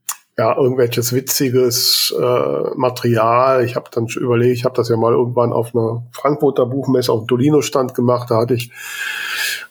ja, 0.41 0.57
irgendwelches 0.57 1.13
witziges 1.13 2.15
äh, 2.19 2.75
Material. 2.75 3.63
Ich 3.63 3.77
habe 3.77 3.91
dann 3.93 4.09
schon 4.09 4.23
überlegt, 4.23 4.57
ich 4.57 4.65
habe 4.65 4.75
das 4.75 4.89
ja 4.89 4.97
mal 4.97 5.13
irgendwann 5.13 5.53
auf 5.53 5.75
einer 5.75 6.03
Frankfurter 6.13 6.65
Buchmesse 6.65 7.13
auf 7.13 7.25
dem 7.25 7.27
Dolino-Stand 7.27 7.93
gemacht. 7.93 8.31
Da 8.31 8.39
hatte 8.39 8.55
ich 8.55 8.73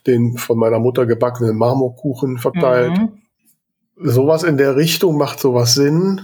den 0.06 0.38
von 0.38 0.60
meiner 0.60 0.78
Mutter 0.78 1.08
gebackenen 1.08 1.58
Marmorkuchen 1.58 2.38
verteilt. 2.38 3.00
Mhm. 3.00 3.10
Sowas 3.96 4.44
in 4.44 4.58
der 4.58 4.76
Richtung 4.76 5.18
macht 5.18 5.40
sowas 5.40 5.74
Sinn. 5.74 6.22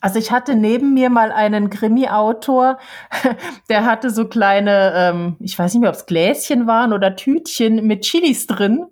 Also 0.00 0.20
ich 0.20 0.30
hatte 0.30 0.54
neben 0.54 0.94
mir 0.94 1.10
mal 1.10 1.32
einen 1.32 1.68
Krimi-Autor, 1.68 2.78
der 3.68 3.86
hatte 3.86 4.10
so 4.10 4.28
kleine, 4.28 4.92
ähm, 4.94 5.36
ich 5.40 5.58
weiß 5.58 5.74
nicht 5.74 5.80
mehr, 5.80 5.90
ob 5.90 5.96
es 5.96 6.06
Gläschen 6.06 6.68
waren 6.68 6.92
oder 6.92 7.16
Tütchen 7.16 7.84
mit 7.88 8.02
Chilis 8.02 8.46
drin 8.46 8.86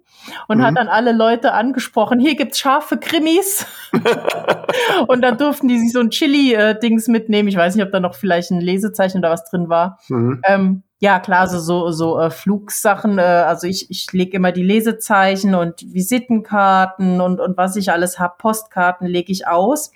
und 0.48 0.58
mhm. 0.58 0.62
hat 0.62 0.76
dann 0.76 0.88
alle 0.88 1.12
Leute 1.12 1.52
angesprochen, 1.52 2.20
hier 2.20 2.36
gibt's 2.36 2.58
scharfe 2.58 2.98
Krimis. 2.98 3.66
und 5.08 5.22
dann 5.22 5.38
durften 5.38 5.68
die 5.68 5.78
sich 5.78 5.92
so 5.92 6.00
ein 6.00 6.10
Chili-Dings 6.10 7.08
mitnehmen. 7.08 7.48
Ich 7.48 7.56
weiß 7.56 7.74
nicht, 7.74 7.84
ob 7.84 7.92
da 7.92 8.00
noch 8.00 8.14
vielleicht 8.14 8.50
ein 8.50 8.60
Lesezeichen 8.60 9.18
oder 9.18 9.30
was 9.30 9.44
drin 9.48 9.68
war. 9.68 9.98
Mhm. 10.08 10.40
Ähm, 10.44 10.82
ja, 11.04 11.18
klar, 11.18 11.40
also 11.40 11.58
so, 11.58 11.90
so 11.90 12.18
äh, 12.18 12.30
Flugsachen, 12.30 13.18
äh, 13.18 13.22
also 13.22 13.66
ich, 13.66 13.90
ich 13.90 14.10
lege 14.12 14.38
immer 14.38 14.52
die 14.52 14.62
Lesezeichen 14.62 15.54
und 15.54 15.82
Visitenkarten 15.92 17.20
und, 17.20 17.40
und 17.40 17.58
was 17.58 17.76
ich 17.76 17.92
alles 17.92 18.18
hab, 18.18 18.38
Postkarten 18.38 19.06
lege 19.06 19.30
ich 19.30 19.46
aus 19.46 19.92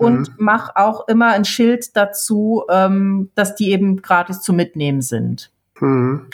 und 0.00 0.30
mhm. 0.30 0.34
mache 0.38 0.74
auch 0.74 1.06
immer 1.06 1.28
ein 1.28 1.44
Schild 1.44 1.96
dazu, 1.96 2.64
ähm, 2.70 3.30
dass 3.36 3.54
die 3.54 3.70
eben 3.70 4.02
gratis 4.02 4.40
zu 4.40 4.52
mitnehmen 4.52 5.00
sind. 5.00 5.52
Mhm. 5.80 6.26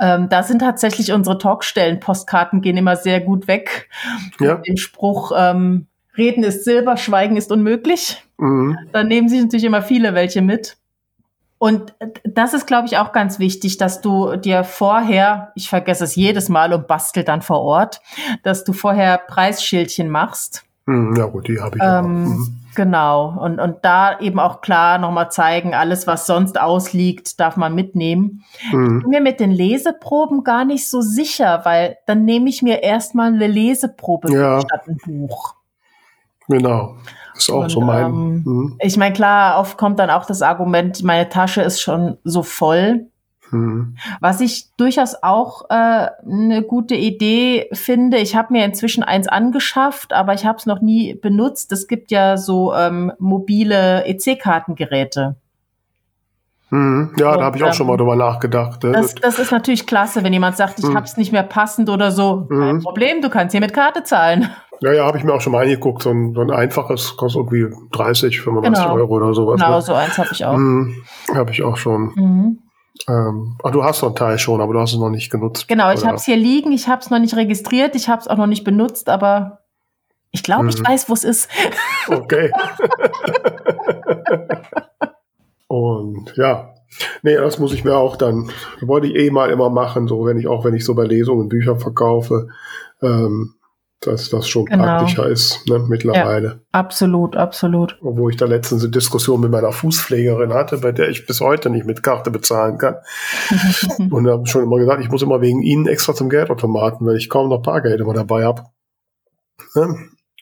Ähm, 0.00 0.28
da 0.28 0.42
sind 0.42 0.60
tatsächlich 0.60 1.12
unsere 1.12 1.38
Talkstellen-Postkarten 1.38 2.60
gehen 2.60 2.76
immer 2.76 2.96
sehr 2.96 3.20
gut 3.20 3.48
weg. 3.48 3.88
Ja. 4.40 4.56
Mit 4.56 4.68
dem 4.68 4.76
Spruch, 4.76 5.32
ähm, 5.36 5.86
Reden 6.16 6.44
ist 6.44 6.64
Silber, 6.64 6.96
Schweigen 6.96 7.36
ist 7.36 7.50
unmöglich. 7.50 8.22
Mhm. 8.38 8.78
Da 8.92 9.02
nehmen 9.02 9.28
sich 9.28 9.40
natürlich 9.40 9.64
immer 9.64 9.82
viele 9.82 10.14
welche 10.14 10.42
mit. 10.42 10.76
Und 11.58 11.94
das 12.24 12.54
ist, 12.54 12.66
glaube 12.66 12.88
ich, 12.88 12.98
auch 12.98 13.12
ganz 13.12 13.38
wichtig, 13.38 13.78
dass 13.78 14.00
du 14.00 14.34
dir 14.34 14.64
vorher, 14.64 15.52
ich 15.54 15.68
vergesse 15.68 16.02
es 16.02 16.16
jedes 16.16 16.48
Mal 16.48 16.72
und 16.72 16.88
bastel 16.88 17.22
dann 17.22 17.40
vor 17.40 17.60
Ort, 17.60 18.00
dass 18.42 18.64
du 18.64 18.72
vorher 18.72 19.16
Preisschildchen 19.16 20.10
machst. 20.10 20.64
Mhm, 20.86 21.14
ja 21.14 21.26
gut, 21.26 21.46
die 21.46 21.60
habe 21.60 21.76
ich 21.76 21.82
ähm, 21.82 22.24
mhm. 22.24 22.61
Genau. 22.74 23.38
Und, 23.38 23.58
und 23.58 23.76
da 23.82 24.18
eben 24.20 24.38
auch 24.38 24.60
klar 24.60 24.98
nochmal 24.98 25.30
zeigen, 25.30 25.74
alles, 25.74 26.06
was 26.06 26.26
sonst 26.26 26.58
ausliegt, 26.60 27.38
darf 27.38 27.56
man 27.56 27.74
mitnehmen. 27.74 28.44
Mhm. 28.70 28.96
Ich 28.96 29.02
bin 29.02 29.10
mir 29.10 29.20
mit 29.20 29.40
den 29.40 29.50
Leseproben 29.50 30.42
gar 30.44 30.64
nicht 30.64 30.88
so 30.88 31.02
sicher, 31.02 31.60
weil 31.64 31.98
dann 32.06 32.24
nehme 32.24 32.48
ich 32.48 32.62
mir 32.62 32.82
erstmal 32.82 33.32
eine 33.32 33.46
Leseprobe 33.46 34.32
ja. 34.32 34.60
statt 34.60 34.82
ein 34.88 34.96
Buch. 35.04 35.54
Genau. 36.48 36.96
Das 37.34 37.44
ist 37.44 37.50
auch 37.50 37.62
und, 37.62 37.68
so 37.70 37.80
mein. 37.80 38.04
Ähm, 38.04 38.42
mhm. 38.44 38.76
Ich 38.80 38.96
meine, 38.96 39.14
klar, 39.14 39.58
oft 39.58 39.76
kommt 39.78 39.98
dann 39.98 40.10
auch 40.10 40.26
das 40.26 40.42
Argument, 40.42 41.02
meine 41.02 41.28
Tasche 41.28 41.62
ist 41.62 41.80
schon 41.80 42.18
so 42.24 42.42
voll. 42.42 43.06
Mhm. 43.52 43.96
Was 44.20 44.40
ich 44.40 44.74
durchaus 44.76 45.16
auch 45.22 45.70
äh, 45.70 46.08
eine 46.26 46.62
gute 46.62 46.94
Idee 46.94 47.68
finde, 47.72 48.18
ich 48.18 48.34
habe 48.34 48.52
mir 48.52 48.64
inzwischen 48.64 49.02
eins 49.02 49.28
angeschafft, 49.28 50.12
aber 50.12 50.34
ich 50.34 50.44
habe 50.44 50.58
es 50.58 50.66
noch 50.66 50.80
nie 50.80 51.14
benutzt. 51.14 51.70
Es 51.72 51.86
gibt 51.86 52.10
ja 52.10 52.36
so 52.36 52.74
ähm, 52.74 53.12
mobile 53.18 54.04
EC-Kartengeräte. 54.06 55.36
Mhm. 56.70 57.12
Ja, 57.18 57.32
Und, 57.32 57.40
da 57.40 57.44
habe 57.44 57.56
ich 57.58 57.62
auch 57.62 57.68
ähm, 57.68 57.72
schon 57.74 57.86
mal 57.86 57.98
drüber 57.98 58.16
nachgedacht. 58.16 58.82
Ne? 58.82 58.92
Das, 58.92 59.14
das, 59.14 59.38
ist 59.38 59.52
natürlich 59.52 59.86
klasse, 59.86 60.24
wenn 60.24 60.32
jemand 60.32 60.56
sagt, 60.56 60.78
ich 60.78 60.86
mhm. 60.86 60.96
habe 60.96 61.04
es 61.04 61.18
nicht 61.18 61.30
mehr 61.30 61.42
passend 61.42 61.90
oder 61.90 62.10
so. 62.10 62.46
Kein 62.48 62.76
mhm. 62.76 62.82
Problem, 62.82 63.20
du 63.20 63.28
kannst 63.28 63.52
hier 63.52 63.60
mit 63.60 63.74
Karte 63.74 64.04
zahlen. 64.04 64.48
Ja, 64.80 64.92
ja, 64.92 65.04
habe 65.04 65.18
ich 65.18 65.24
mir 65.24 65.34
auch 65.34 65.40
schon 65.42 65.52
mal 65.52 65.62
angeguckt. 65.62 66.02
So 66.02 66.10
ein, 66.10 66.32
so 66.34 66.40
ein 66.40 66.50
einfaches 66.50 67.16
kostet 67.16 67.52
irgendwie 67.52 67.76
30, 67.92 68.40
35 68.40 68.82
genau. 68.82 68.96
Euro 68.96 69.14
oder 69.16 69.34
sowas. 69.34 69.60
Genau, 69.60 69.76
ne? 69.76 69.82
so 69.82 69.92
eins 69.92 70.16
habe 70.16 70.30
ich 70.32 70.44
auch. 70.46 70.56
Mhm, 70.56 71.04
habe 71.34 71.50
ich 71.50 71.62
auch 71.62 71.76
schon. 71.76 72.12
Mhm. 72.16 72.58
Ähm, 73.08 73.56
ach, 73.62 73.70
du 73.70 73.82
hast 73.82 74.00
so 74.00 74.06
einen 74.06 74.14
Teil 74.16 74.38
schon, 74.38 74.60
aber 74.60 74.72
du 74.74 74.80
hast 74.80 74.92
es 74.92 74.98
noch 74.98 75.10
nicht 75.10 75.30
genutzt. 75.30 75.66
Genau, 75.66 75.92
ich 75.92 76.04
habe 76.04 76.16
es 76.16 76.24
hier 76.24 76.36
liegen, 76.36 76.72
ich 76.72 76.88
habe 76.88 77.00
es 77.00 77.10
noch 77.10 77.18
nicht 77.18 77.34
registriert, 77.34 77.96
ich 77.96 78.08
habe 78.08 78.20
es 78.20 78.28
auch 78.28 78.36
noch 78.36 78.46
nicht 78.46 78.64
benutzt, 78.64 79.08
aber 79.08 79.60
ich 80.30 80.42
glaube, 80.42 80.64
mhm. 80.64 80.70
ich 80.70 80.84
weiß, 80.84 81.08
wo 81.08 81.14
es 81.14 81.24
ist. 81.24 81.48
Okay. 82.08 82.50
Und 85.66 86.34
ja, 86.36 86.74
nee, 87.22 87.36
das 87.36 87.58
muss 87.58 87.72
ich 87.72 87.84
mir 87.84 87.96
auch 87.96 88.16
dann, 88.16 88.50
wollte 88.82 89.06
ich 89.06 89.14
eh 89.14 89.30
mal 89.30 89.50
immer 89.50 89.70
machen, 89.70 90.06
so 90.06 90.26
wenn 90.26 90.38
ich 90.38 90.46
auch, 90.46 90.64
wenn 90.64 90.74
ich 90.74 90.84
so 90.84 90.94
bei 90.94 91.04
Lesungen 91.04 91.48
Bücher 91.48 91.76
verkaufe, 91.76 92.48
ähm, 93.00 93.54
dass 94.02 94.30
das 94.30 94.48
schon 94.48 94.66
genau. 94.66 94.82
praktischer 94.84 95.26
ist 95.28 95.66
ne, 95.68 95.78
mittlerweile. 95.88 96.46
Ja, 96.48 96.60
absolut, 96.72 97.36
absolut. 97.36 97.98
Obwohl 98.02 98.32
ich 98.32 98.36
da 98.36 98.46
letztens 98.46 98.82
eine 98.82 98.90
Diskussion 98.90 99.40
mit 99.40 99.50
meiner 99.50 99.72
Fußpflegerin 99.72 100.52
hatte, 100.52 100.78
bei 100.78 100.92
der 100.92 101.08
ich 101.08 101.26
bis 101.26 101.40
heute 101.40 101.70
nicht 101.70 101.86
mit 101.86 102.02
Karte 102.02 102.30
bezahlen 102.30 102.78
kann. 102.78 102.96
und 104.10 104.28
habe 104.28 104.46
schon 104.46 104.64
immer 104.64 104.78
gesagt, 104.78 105.02
ich 105.02 105.10
muss 105.10 105.22
immer 105.22 105.40
wegen 105.40 105.62
ihnen 105.62 105.86
extra 105.86 106.14
zum 106.14 106.28
Geldautomaten, 106.28 107.06
weil 107.06 107.16
ich 107.16 107.28
kaum 107.28 107.48
noch 107.48 107.62
Bargeld 107.62 108.00
immer 108.00 108.14
dabei 108.14 108.44
habe. 108.44 108.64
Ne? 109.74 109.96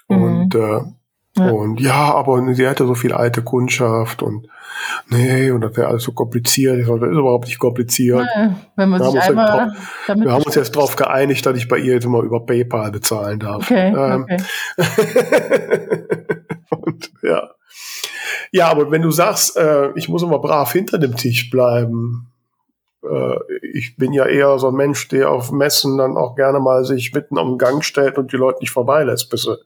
Mhm. 0.08 0.22
Und 0.22 0.54
äh, 0.54 0.80
ja. 1.36 1.50
Und 1.50 1.80
ja, 1.80 2.14
aber 2.14 2.54
sie 2.54 2.66
hatte 2.66 2.86
so 2.86 2.94
viel 2.94 3.12
alte 3.12 3.42
Kundschaft 3.42 4.22
und 4.22 4.48
nee, 5.08 5.50
und 5.50 5.60
das 5.60 5.76
wäre 5.76 5.88
alles 5.88 6.02
so 6.02 6.12
kompliziert. 6.12 6.78
Ich 6.78 6.86
sage, 6.86 7.00
das 7.00 7.10
ist 7.10 7.18
überhaupt 7.18 7.46
nicht 7.46 7.58
kompliziert. 7.58 8.26
Nee, 8.36 8.50
wenn 8.76 8.88
man 8.88 9.00
wir 9.00 9.10
sich 9.10 9.20
haben, 9.20 9.38
einmal 9.38 9.68
drauf, 9.68 10.16
wir 10.16 10.32
haben 10.32 10.42
uns 10.42 10.54
jetzt 10.56 10.74
darauf 10.74 10.96
geeinigt, 10.96 11.46
dass 11.46 11.56
ich 11.56 11.68
bei 11.68 11.78
ihr 11.78 11.94
jetzt 11.94 12.04
immer 12.04 12.22
über 12.22 12.44
PayPal 12.44 12.90
bezahlen 12.90 13.38
darf. 13.38 13.70
Okay, 13.70 13.94
ähm, 13.96 14.22
okay. 14.24 14.38
und 16.70 17.12
ja. 17.22 17.50
Ja, 18.52 18.68
aber 18.68 18.90
wenn 18.90 19.02
du 19.02 19.12
sagst, 19.12 19.56
äh, 19.56 19.90
ich 19.94 20.08
muss 20.08 20.22
immer 20.22 20.40
brav 20.40 20.72
hinter 20.72 20.98
dem 20.98 21.16
Tisch 21.16 21.50
bleiben, 21.50 22.29
ich 23.72 23.96
bin 23.96 24.12
ja 24.12 24.26
eher 24.26 24.58
so 24.58 24.68
ein 24.68 24.74
Mensch, 24.74 25.08
der 25.08 25.30
auf 25.30 25.50
Messen 25.52 25.96
dann 25.96 26.16
auch 26.16 26.36
gerne 26.36 26.60
mal 26.60 26.84
sich 26.84 27.12
mitten 27.14 27.38
am 27.38 27.56
Gang 27.56 27.82
stellt 27.82 28.18
und 28.18 28.32
die 28.32 28.36
Leute 28.36 28.60
nicht 28.60 28.72
vorbeilässt, 28.72 29.30
bis 29.30 29.42
sie 29.42 29.56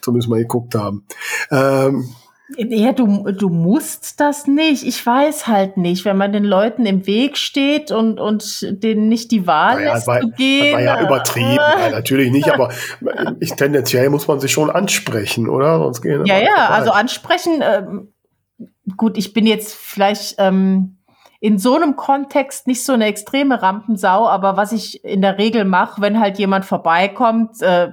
zumindest 0.00 0.28
mal 0.28 0.40
geguckt 0.40 0.74
haben. 0.74 1.06
Ähm, 1.50 2.08
Ja, 2.56 2.92
du, 2.92 3.30
du 3.30 3.48
musst 3.48 4.18
das 4.18 4.48
nicht. 4.48 4.84
Ich 4.84 5.06
weiß 5.06 5.46
halt 5.46 5.76
nicht, 5.76 6.04
wenn 6.04 6.16
man 6.16 6.32
den 6.32 6.42
Leuten 6.42 6.84
im 6.84 7.06
Weg 7.06 7.36
steht 7.36 7.92
und, 7.92 8.18
und 8.18 8.66
denen 8.82 9.08
nicht 9.08 9.30
die 9.30 9.46
Wahl 9.46 9.76
naja, 9.76 9.94
lässt 9.94 10.06
war, 10.08 10.20
zu 10.20 10.30
gehen. 10.32 10.72
Das 10.72 10.72
war 10.72 10.80
ja 10.80 11.06
übertrieben. 11.06 11.54
ja, 11.54 11.90
natürlich 11.90 12.32
nicht, 12.32 12.52
aber 12.52 12.72
ich, 13.40 13.54
tendenziell 13.54 14.10
muss 14.10 14.26
man 14.26 14.40
sich 14.40 14.50
schon 14.50 14.68
ansprechen, 14.68 15.48
oder? 15.48 15.78
Sonst 15.78 16.02
gehen 16.02 16.26
ja, 16.26 16.38
ja, 16.38 16.70
also 16.70 16.90
ansprechen, 16.90 17.62
ähm, 17.62 18.08
gut, 18.96 19.16
ich 19.16 19.32
bin 19.32 19.46
jetzt 19.46 19.74
vielleicht 19.74 20.34
ähm, 20.38 20.96
in 21.40 21.58
so 21.58 21.74
einem 21.74 21.96
Kontext 21.96 22.66
nicht 22.66 22.84
so 22.84 22.92
eine 22.92 23.06
extreme 23.06 23.62
Rampensau, 23.62 24.28
aber 24.28 24.56
was 24.56 24.72
ich 24.72 25.02
in 25.04 25.22
der 25.22 25.38
Regel 25.38 25.64
mache, 25.64 26.02
wenn 26.02 26.20
halt 26.20 26.38
jemand 26.38 26.66
vorbeikommt, 26.66 27.62
äh, 27.62 27.88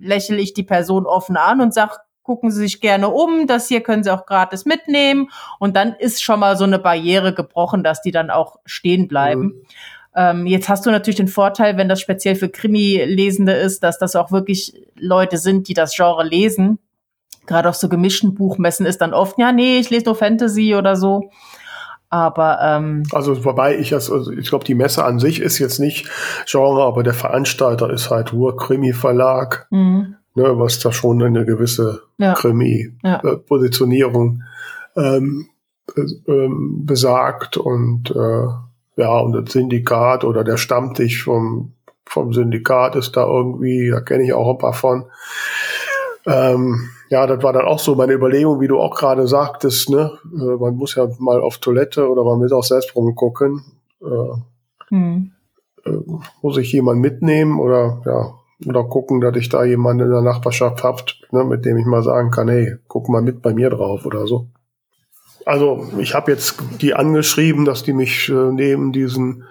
lächle 0.00 0.38
ich 0.38 0.52
die 0.52 0.64
Person 0.64 1.06
offen 1.06 1.36
an 1.36 1.60
und 1.60 1.72
sag, 1.72 2.00
gucken 2.24 2.50
Sie 2.50 2.60
sich 2.60 2.80
gerne 2.80 3.08
um, 3.08 3.46
das 3.46 3.68
hier 3.68 3.82
können 3.82 4.02
Sie 4.02 4.12
auch 4.12 4.26
gratis 4.26 4.66
mitnehmen. 4.66 5.30
Und 5.58 5.76
dann 5.76 5.94
ist 5.94 6.22
schon 6.22 6.40
mal 6.40 6.56
so 6.56 6.64
eine 6.64 6.78
Barriere 6.78 7.32
gebrochen, 7.32 7.82
dass 7.82 8.02
die 8.02 8.10
dann 8.10 8.30
auch 8.30 8.58
stehen 8.66 9.08
bleiben. 9.08 9.42
Mhm. 9.42 9.62
Ähm, 10.14 10.46
jetzt 10.46 10.68
hast 10.68 10.84
du 10.84 10.90
natürlich 10.90 11.16
den 11.16 11.28
Vorteil, 11.28 11.76
wenn 11.76 11.88
das 11.88 12.00
speziell 12.00 12.34
für 12.34 12.48
Krimi-Lesende 12.48 13.52
ist, 13.52 13.82
dass 13.82 13.98
das 13.98 14.16
auch 14.16 14.32
wirklich 14.32 14.74
Leute 14.96 15.38
sind, 15.38 15.68
die 15.68 15.74
das 15.74 15.94
Genre 15.94 16.24
lesen. 16.24 16.78
Gerade 17.46 17.68
auf 17.68 17.76
so 17.76 17.88
gemischten 17.88 18.34
Buchmessen 18.34 18.84
ist 18.84 19.00
dann 19.00 19.14
oft, 19.14 19.38
ja, 19.38 19.52
nee, 19.52 19.78
ich 19.78 19.88
lese 19.88 20.06
nur 20.06 20.16
Fantasy 20.16 20.74
oder 20.74 20.96
so. 20.96 21.30
Aber 22.10 22.58
ähm, 22.62 23.02
also 23.12 23.44
wobei 23.44 23.76
ich 23.76 23.92
also 23.92 24.30
ich 24.30 24.48
glaube 24.48 24.64
die 24.64 24.74
Messe 24.74 25.04
an 25.04 25.18
sich 25.18 25.40
ist 25.40 25.58
jetzt 25.58 25.78
nicht 25.78 26.08
Genre, 26.46 26.84
aber 26.84 27.02
der 27.02 27.14
Veranstalter 27.14 27.90
ist 27.90 28.10
halt 28.10 28.32
Ruhr 28.32 28.56
Krimi 28.56 28.94
Verlag. 28.94 29.66
Mhm 29.70 30.16
ne, 30.38 30.58
was 30.58 30.78
da 30.78 30.90
schon 30.92 31.22
eine 31.22 31.44
gewisse 31.44 32.04
ja. 32.16 32.32
Krimi-Positionierung 32.34 34.44
ja. 34.96 35.16
ähm, 35.16 35.48
äh, 35.96 36.02
ähm, 36.30 36.86
besagt 36.86 37.56
und 37.56 38.10
äh, 38.10 38.46
ja, 38.96 39.18
und 39.18 39.32
das 39.32 39.52
Syndikat 39.52 40.22
oder 40.24 40.44
der 40.44 40.56
Stammtisch 40.56 41.24
vom, 41.24 41.72
vom 42.06 42.32
Syndikat 42.32 42.96
ist 42.96 43.16
da 43.16 43.26
irgendwie, 43.26 43.90
da 43.90 44.00
kenne 44.00 44.24
ich 44.24 44.32
auch 44.32 44.50
ein 44.50 44.58
paar 44.58 44.72
von. 44.72 45.04
Ähm, 46.26 46.90
ja, 47.10 47.26
das 47.26 47.42
war 47.42 47.52
dann 47.52 47.64
auch 47.64 47.78
so 47.78 47.94
meine 47.94 48.12
Überlegung, 48.12 48.60
wie 48.60 48.68
du 48.68 48.78
auch 48.78 48.94
gerade 48.94 49.26
sagtest, 49.26 49.90
ne? 49.90 50.12
Äh, 50.24 50.56
man 50.56 50.76
muss 50.76 50.94
ja 50.94 51.08
mal 51.18 51.40
auf 51.40 51.58
Toilette 51.58 52.08
oder 52.08 52.24
man 52.24 52.40
will 52.40 52.52
auch 52.52 52.64
selbst 52.64 52.94
rumgucken. 52.94 53.64
Äh, 54.02 54.88
hm. 54.88 55.32
äh, 55.84 55.90
muss 56.42 56.56
ich 56.58 56.72
jemand 56.72 57.00
mitnehmen 57.00 57.58
oder 57.58 58.02
ja, 58.04 58.34
oder 58.66 58.84
gucken, 58.84 59.20
dass 59.20 59.36
ich 59.36 59.48
da 59.48 59.64
jemanden 59.64 60.06
in 60.06 60.10
der 60.10 60.22
Nachbarschaft 60.22 60.82
habt, 60.82 61.20
ne, 61.30 61.44
mit 61.44 61.64
dem 61.64 61.76
ich 61.78 61.86
mal 61.86 62.02
sagen 62.02 62.30
kann, 62.30 62.48
hey, 62.48 62.76
guck 62.88 63.08
mal 63.08 63.22
mit 63.22 63.42
bei 63.42 63.54
mir 63.54 63.70
drauf 63.70 64.04
oder 64.04 64.26
so. 64.26 64.48
Also 65.44 65.86
ich 65.98 66.14
habe 66.14 66.30
jetzt 66.30 66.56
die 66.80 66.94
angeschrieben, 66.94 67.64
dass 67.64 67.82
die 67.82 67.92
mich 67.94 68.28
äh, 68.28 68.52
neben 68.52 68.92
diesen 68.92 69.44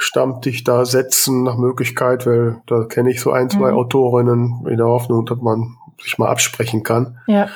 Stammtisch 0.00 0.62
da 0.64 0.84
setzen 0.84 1.42
nach 1.42 1.58
Möglichkeit, 1.58 2.24
weil 2.24 2.62
da 2.66 2.84
kenne 2.84 3.10
ich 3.10 3.20
so 3.20 3.32
ein, 3.32 3.50
zwei 3.50 3.72
mhm. 3.72 3.78
Autorinnen 3.78 4.66
in 4.68 4.76
der 4.76 4.86
Hoffnung, 4.86 5.26
dass 5.26 5.40
man 5.40 5.76
sich 6.02 6.18
mal 6.18 6.28
absprechen 6.28 6.82
kann. 6.82 7.18
Ja. 7.26 7.48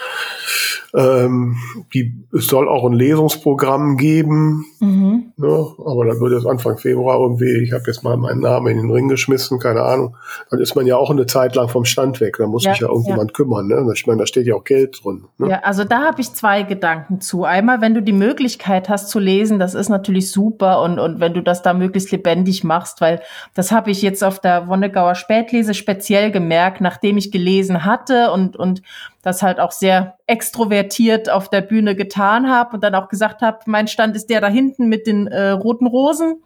Ähm, 0.95 1.57
die, 1.95 2.13
es 2.37 2.49
soll 2.49 2.69
auch 2.69 2.85
ein 2.85 2.93
Lesungsprogramm 2.93 3.97
geben, 3.97 4.67
mhm. 4.79 5.33
ne, 5.39 5.67
aber 5.87 6.05
dann 6.05 6.21
wird 6.21 6.33
es 6.33 6.45
Anfang 6.45 6.77
Februar 6.77 7.19
irgendwie, 7.19 7.63
ich 7.63 7.73
habe 7.73 7.85
jetzt 7.87 8.05
mal 8.05 8.19
meinen 8.19 8.41
Namen 8.41 8.67
in 8.67 8.77
den 8.77 8.91
Ring 8.91 9.09
geschmissen, 9.09 9.59
keine 9.59 9.85
Ahnung. 9.85 10.17
Dann 10.51 10.61
ist 10.61 10.75
man 10.75 10.87
ja 10.87 10.99
auch 10.99 11.11
eine 11.11 11.25
Zeit 11.25 11.55
lang 11.55 11.71
vom 11.71 11.87
Stand 11.87 12.21
weg, 12.21 12.37
da 12.39 12.47
muss 12.47 12.65
ja, 12.65 12.73
sich 12.73 12.83
ja 12.83 12.89
irgendjemand 12.89 13.31
ja. 13.31 13.35
kümmern. 13.35 13.69
Ne? 13.69 13.91
Ich 13.95 14.07
meine, 14.07 14.19
da 14.19 14.27
steht 14.27 14.47
ja 14.47 14.55
auch 14.55 14.65
Geld 14.65 15.03
drin. 15.03 15.25
Ne? 15.39 15.49
Ja, 15.49 15.61
also 15.61 15.85
da 15.85 16.03
habe 16.03 16.21
ich 16.21 16.35
zwei 16.35 16.63
Gedanken 16.63 17.23
zu. 17.23 17.45
Einmal, 17.45 17.81
wenn 17.81 17.95
du 17.95 18.03
die 18.03 18.13
Möglichkeit 18.13 18.91
hast 18.91 19.09
zu 19.09 19.19
lesen, 19.19 19.59
das 19.59 19.75
ist 19.75 19.89
natürlich 19.89 20.31
super 20.31 20.83
und, 20.83 20.99
und 20.99 21.21
wenn 21.21 21.33
du 21.33 21.43
das 21.43 21.63
da 21.63 21.73
möglichst 21.73 22.13
lebendig 22.13 22.65
machst, 22.65 23.01
weil 23.01 23.23
das 23.55 23.73
habe 23.73 23.91
ich 23.91 24.03
jetzt 24.03 24.23
auf 24.23 24.41
der 24.41 24.69
Wonnegauer 24.69 25.15
Spätlese 25.15 25.73
speziell 25.73 26.31
gemerkt, 26.31 26.83
nachdem 26.83 27.17
ich 27.17 27.33
gelesen 27.33 27.87
hatte 27.87 28.32
und, 28.33 28.57
und 28.57 28.83
das 29.23 29.43
halt 29.43 29.61
auch 29.61 29.71
sehr 29.71 30.17
extrovertiert 30.27 31.31
auf 31.31 31.49
der 31.49 31.61
Bühne 31.61 31.95
getan 31.95 32.51
habe 32.51 32.75
und 32.75 32.83
dann 32.83 32.95
auch 32.95 33.09
gesagt 33.09 33.43
habe, 33.43 33.59
mein 33.67 33.87
Stand 33.87 34.17
ist 34.17 34.31
der 34.31 34.41
da 34.41 34.49
hinten 34.49 34.89
mit 34.89 35.07
den 35.07 35.29
äh, 35.29 35.51
roten 35.51 35.87
Rosen. 35.87 36.43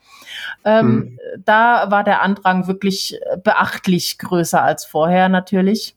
Ähm, 0.64 0.86
mhm. 0.86 1.18
Da 1.44 1.90
war 1.90 2.04
der 2.04 2.22
Andrang 2.22 2.66
wirklich 2.66 3.18
beachtlich 3.42 4.18
größer 4.18 4.62
als 4.62 4.84
vorher 4.84 5.28
natürlich. 5.28 5.96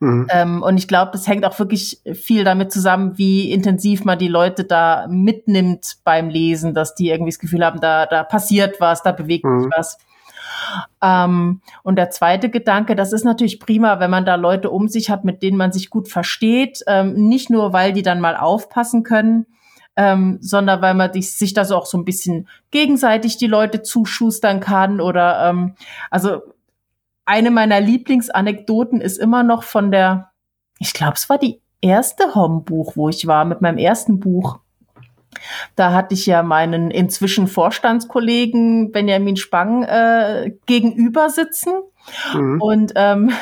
Mhm. 0.00 0.28
Ähm, 0.30 0.62
und 0.62 0.78
ich 0.78 0.86
glaube, 0.86 1.10
das 1.12 1.26
hängt 1.26 1.44
auch 1.44 1.58
wirklich 1.58 2.00
viel 2.14 2.44
damit 2.44 2.70
zusammen, 2.72 3.18
wie 3.18 3.50
intensiv 3.50 4.04
man 4.04 4.18
die 4.18 4.28
Leute 4.28 4.64
da 4.64 5.06
mitnimmt 5.08 5.98
beim 6.04 6.28
Lesen, 6.28 6.72
dass 6.72 6.94
die 6.94 7.10
irgendwie 7.10 7.32
das 7.32 7.40
Gefühl 7.40 7.64
haben, 7.64 7.80
da, 7.80 8.06
da 8.06 8.22
passiert 8.22 8.80
was, 8.80 9.02
da 9.02 9.12
bewegt 9.12 9.44
sich 9.44 9.66
mhm. 9.66 9.72
was. 9.76 9.98
Ähm, 11.02 11.60
und 11.82 11.96
der 11.96 12.10
zweite 12.10 12.50
Gedanke, 12.50 12.96
das 12.96 13.12
ist 13.12 13.24
natürlich 13.24 13.60
prima, 13.60 14.00
wenn 14.00 14.10
man 14.10 14.24
da 14.24 14.34
Leute 14.34 14.70
um 14.70 14.88
sich 14.88 15.10
hat, 15.10 15.24
mit 15.24 15.42
denen 15.42 15.56
man 15.56 15.72
sich 15.72 15.90
gut 15.90 16.08
versteht. 16.08 16.82
Ähm, 16.86 17.28
nicht 17.28 17.50
nur, 17.50 17.72
weil 17.72 17.92
die 17.92 18.02
dann 18.02 18.20
mal 18.20 18.36
aufpassen 18.36 19.02
können, 19.02 19.46
ähm, 19.96 20.38
sondern 20.40 20.80
weil 20.80 20.94
man 20.94 21.12
sich 21.12 21.54
da 21.54 21.64
so 21.64 21.76
auch 21.76 21.86
so 21.86 21.98
ein 21.98 22.04
bisschen 22.04 22.48
gegenseitig 22.70 23.36
die 23.36 23.46
Leute 23.46 23.82
zuschustern 23.82 24.60
kann 24.60 25.00
oder 25.00 25.48
ähm, 25.48 25.74
also 26.10 26.40
eine 27.24 27.50
meiner 27.50 27.80
Lieblingsanekdoten 27.80 29.02
ist 29.02 29.18
immer 29.18 29.42
noch 29.42 29.62
von 29.62 29.90
der, 29.90 30.30
ich 30.78 30.94
glaube, 30.94 31.14
es 31.16 31.28
war 31.28 31.36
die 31.36 31.60
erste 31.82 32.34
Hom-Buch, 32.34 32.96
wo 32.96 33.08
ich 33.10 33.26
war 33.26 33.44
mit 33.44 33.60
meinem 33.60 33.76
ersten 33.76 34.18
Buch. 34.18 34.60
Da 35.76 35.92
hatte 35.92 36.14
ich 36.14 36.26
ja 36.26 36.42
meinen 36.42 36.90
inzwischen 36.90 37.46
Vorstandskollegen 37.46 38.92
Benjamin 38.92 39.36
Spang 39.36 39.84
äh, 39.84 40.52
gegenüber 40.66 41.30
sitzen. 41.30 41.72
Mhm. 42.34 42.60
Und 42.60 42.92
ähm, 42.96 43.32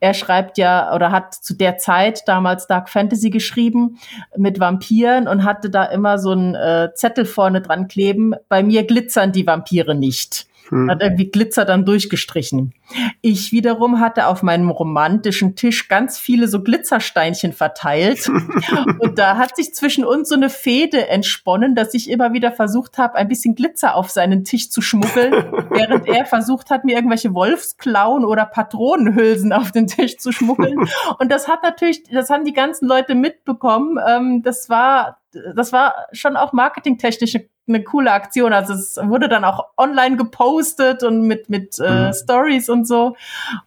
er 0.00 0.14
schreibt 0.14 0.58
ja 0.58 0.94
oder 0.94 1.10
hat 1.10 1.34
zu 1.34 1.54
der 1.54 1.78
Zeit 1.78 2.22
damals 2.26 2.66
Dark 2.66 2.88
Fantasy 2.88 3.30
geschrieben 3.30 3.98
mit 4.36 4.60
Vampiren 4.60 5.28
und 5.28 5.44
hatte 5.44 5.70
da 5.70 5.84
immer 5.84 6.18
so 6.18 6.30
einen 6.30 6.54
äh, 6.54 6.90
Zettel 6.94 7.24
vorne 7.24 7.60
dran 7.62 7.88
kleben. 7.88 8.34
Bei 8.48 8.62
mir 8.62 8.84
glitzern 8.84 9.32
die 9.32 9.46
Vampire 9.46 9.94
nicht. 9.94 10.46
Hm. 10.68 10.90
Hat 10.90 11.02
irgendwie 11.02 11.30
Glitzer 11.30 11.64
dann 11.64 11.84
durchgestrichen. 11.84 12.72
Ich 13.20 13.52
wiederum 13.52 14.00
hatte 14.00 14.26
auf 14.26 14.42
meinem 14.42 14.70
romantischen 14.70 15.56
Tisch 15.56 15.88
ganz 15.88 16.18
viele 16.18 16.48
so 16.48 16.62
Glitzersteinchen 16.62 17.52
verteilt. 17.52 18.28
und 18.98 19.18
da 19.18 19.36
hat 19.36 19.56
sich 19.56 19.74
zwischen 19.74 20.04
uns 20.04 20.28
so 20.28 20.34
eine 20.34 20.50
Fehde 20.50 21.08
entsponnen, 21.08 21.74
dass 21.74 21.94
ich 21.94 22.10
immer 22.10 22.32
wieder 22.32 22.52
versucht 22.52 22.98
habe, 22.98 23.14
ein 23.16 23.28
bisschen 23.28 23.54
Glitzer 23.54 23.94
auf 23.94 24.10
seinen 24.10 24.44
Tisch 24.44 24.70
zu 24.70 24.82
schmuggeln, 24.82 25.32
während 25.70 26.06
er 26.06 26.24
versucht 26.26 26.70
hat, 26.70 26.84
mir 26.84 26.96
irgendwelche 26.96 27.34
Wolfsklauen 27.34 28.24
oder 28.24 28.46
Patronenhülsen 28.46 29.52
auf 29.52 29.72
den 29.72 29.86
Tisch 29.86 30.18
zu 30.18 30.32
schmuggeln. 30.32 30.88
Und 31.18 31.30
das 31.30 31.48
hat 31.48 31.62
natürlich, 31.62 32.04
das 32.04 32.30
haben 32.30 32.44
die 32.44 32.52
ganzen 32.52 32.86
Leute 32.88 33.14
mitbekommen. 33.14 33.98
Ähm, 34.06 34.42
das 34.42 34.68
war 34.68 35.18
das 35.54 35.72
war 35.72 35.94
schon 36.12 36.36
auch 36.36 36.52
marketingtechnisch 36.52 37.36
eine 37.68 37.82
coole 37.84 38.12
Aktion. 38.12 38.52
Also 38.52 38.74
es 38.74 38.98
wurde 39.02 39.28
dann 39.28 39.44
auch 39.44 39.66
online 39.76 40.16
gepostet 40.16 41.02
und 41.02 41.22
mit, 41.22 41.48
mit 41.48 41.78
äh, 41.78 42.08
mhm. 42.08 42.12
Stories 42.12 42.68
und 42.68 42.81
so. 42.86 43.16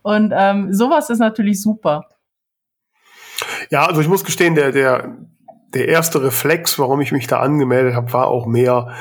Und 0.02 0.34
ähm, 0.36 0.74
sowas 0.74 1.10
ist 1.10 1.20
natürlich 1.20 1.62
super. 1.62 2.06
Ja, 3.70 3.86
also 3.86 4.02
ich 4.02 4.08
muss 4.08 4.24
gestehen, 4.24 4.56
der, 4.56 4.72
der, 4.72 5.18
der 5.74 5.88
erste 5.88 6.24
Reflex, 6.24 6.80
warum 6.80 7.02
ich 7.02 7.12
mich 7.12 7.28
da 7.28 7.40
angemeldet 7.40 7.96
habe, 7.96 8.14
war 8.14 8.28
auch 8.28 8.46
mehr, 8.46 8.94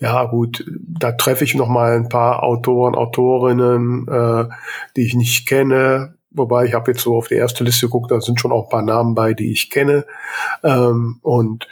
ja 0.00 0.24
gut, 0.24 0.64
da 0.68 1.12
treffe 1.12 1.44
ich 1.44 1.54
noch 1.54 1.68
mal 1.68 1.96
ein 1.96 2.08
paar 2.08 2.42
Autoren, 2.42 2.94
Autorinnen, 2.94 4.08
äh, 4.08 4.48
die 4.96 5.06
ich 5.06 5.14
nicht 5.14 5.46
kenne. 5.46 6.16
Wobei 6.30 6.66
ich 6.66 6.74
habe 6.74 6.90
jetzt 6.90 7.02
so 7.02 7.16
auf 7.16 7.28
die 7.28 7.34
erste 7.34 7.64
Liste 7.64 7.86
geguckt, 7.86 8.10
da 8.10 8.20
sind 8.20 8.40
schon 8.40 8.52
auch 8.52 8.64
ein 8.64 8.70
paar 8.70 8.82
Namen 8.82 9.14
bei, 9.14 9.34
die 9.34 9.52
ich 9.52 9.70
kenne. 9.70 10.04
Ähm, 10.62 11.18
und 11.22 11.66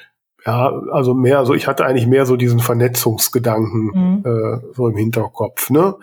ja, 0.47 0.71
also 0.93 1.15
mehr, 1.15 1.39
also 1.39 1.55
ich 1.55 1.67
hatte 1.67 1.87
eigentlich 1.87 2.07
mehr 2.07 2.27
so 2.27 2.37
diesen 2.37 2.61
Vernetzungsgedanken 2.61 3.85
mhm. 3.85 4.23
äh, 4.25 4.75
so 4.75 4.89
im 4.89 4.97
Hinterkopf. 4.97 5.71
Ne? 5.71 5.95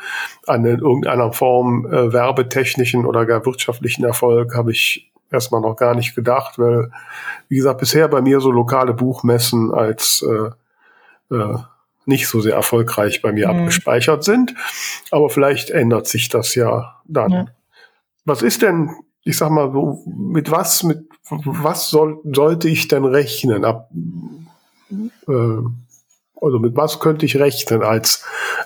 An 0.47 0.65
irgendeiner 0.65 1.31
Form 1.31 1.85
äh, 1.85 2.11
werbetechnischen 2.11 3.05
oder 3.05 3.25
gar 3.25 3.45
wirtschaftlichen 3.45 4.03
Erfolg 4.03 4.55
habe 4.55 4.71
ich 4.71 5.11
erstmal 5.31 5.61
noch 5.61 5.75
gar 5.75 5.95
nicht 5.95 6.15
gedacht, 6.15 6.57
weil, 6.57 6.91
wie 7.49 7.57
gesagt, 7.57 7.79
bisher 7.79 8.07
bei 8.07 8.21
mir 8.21 8.41
so 8.41 8.51
lokale 8.51 8.93
Buchmessen 8.93 9.71
als 9.71 10.25
äh, 10.27 11.35
äh, 11.35 11.57
nicht 12.05 12.27
so 12.27 12.41
sehr 12.41 12.55
erfolgreich 12.55 13.21
bei 13.21 13.31
mir 13.31 13.47
mhm. 13.47 13.59
abgespeichert 13.59 14.23
sind. 14.23 14.55
Aber 15.11 15.29
vielleicht 15.29 15.69
ändert 15.69 16.07
sich 16.07 16.29
das 16.29 16.55
ja 16.55 16.95
dann. 17.05 17.31
Ja. 17.31 17.45
Was 18.25 18.41
ist 18.41 18.63
denn 18.63 18.89
ich 19.23 19.37
sag 19.37 19.51
mal 19.51 19.71
so, 19.71 20.03
mit 20.05 20.49
was, 20.51 20.83
mit 20.83 21.07
was 21.29 21.89
soll, 21.89 22.19
sollte 22.23 22.67
ich 22.67 22.87
denn 22.87 23.05
rechnen? 23.05 23.65
Ab, 23.65 23.89
äh, 24.91 25.61
also 26.41 26.59
mit 26.59 26.75
was 26.75 26.99
könnte 26.99 27.25
ich 27.25 27.37
rechnen 27.37 27.83
als 27.83 28.25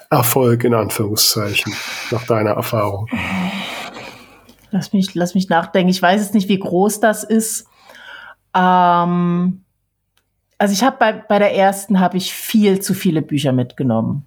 Erfolg 0.09 0.63
in 0.63 0.73
Anführungszeichen, 0.73 1.73
nach 2.11 2.25
deiner 2.25 2.51
Erfahrung? 2.51 3.07
Lass 4.71 4.93
mich, 4.93 5.13
lass 5.13 5.35
mich 5.35 5.49
nachdenken. 5.49 5.89
Ich 5.89 6.01
weiß 6.01 6.21
jetzt 6.21 6.33
nicht, 6.33 6.49
wie 6.49 6.59
groß 6.59 6.99
das 6.99 7.23
ist. 7.23 7.67
Ähm, 8.53 9.63
also 10.57 10.73
ich 10.73 10.83
habe 10.83 10.97
bei, 10.97 11.13
bei 11.13 11.39
der 11.39 11.55
ersten 11.55 11.99
habe 11.99 12.17
ich 12.17 12.33
viel 12.33 12.79
zu 12.79 12.93
viele 12.93 13.21
Bücher 13.21 13.51
mitgenommen. 13.51 14.25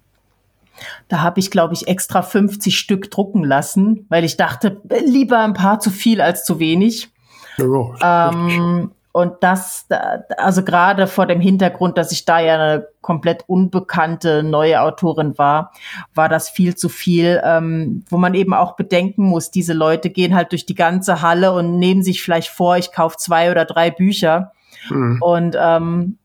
Da 1.07 1.21
habe 1.21 1.39
ich, 1.39 1.51
glaube 1.51 1.73
ich, 1.73 1.87
extra 1.87 2.21
50 2.21 2.77
Stück 2.77 3.11
drucken 3.11 3.43
lassen, 3.43 4.05
weil 4.09 4.23
ich 4.23 4.37
dachte, 4.37 4.81
lieber 5.05 5.39
ein 5.39 5.53
paar 5.53 5.79
zu 5.79 5.89
viel 5.89 6.21
als 6.21 6.45
zu 6.45 6.59
wenig. 6.59 7.09
Ja, 7.59 8.31
ähm, 8.31 8.91
und 9.11 9.33
das, 9.41 9.87
also 10.37 10.63
gerade 10.63 11.07
vor 11.07 11.25
dem 11.25 11.41
Hintergrund, 11.41 11.97
dass 11.97 12.11
ich 12.11 12.25
da 12.25 12.39
ja 12.39 12.55
eine 12.55 12.87
komplett 13.01 13.43
unbekannte 13.47 14.43
neue 14.43 14.81
Autorin 14.81 15.37
war, 15.37 15.71
war 16.13 16.29
das 16.29 16.49
viel 16.49 16.75
zu 16.75 16.89
viel, 16.89 17.41
ähm, 17.43 18.05
wo 18.09 18.17
man 18.17 18.35
eben 18.35 18.53
auch 18.53 18.75
bedenken 18.75 19.23
muss, 19.23 19.49
diese 19.49 19.73
Leute 19.73 20.11
gehen 20.11 20.35
halt 20.35 20.51
durch 20.51 20.65
die 20.67 20.75
ganze 20.75 21.23
Halle 21.23 21.53
und 21.53 21.79
nehmen 21.79 22.03
sich 22.03 22.21
vielleicht 22.21 22.49
vor, 22.49 22.77
ich 22.77 22.91
kaufe 22.91 23.17
zwei 23.17 23.49
oder 23.49 23.65
drei 23.65 23.89
Bücher. 23.89 24.51
Mhm. 24.89 25.17
Und 25.21 25.57
ähm, 25.59 26.19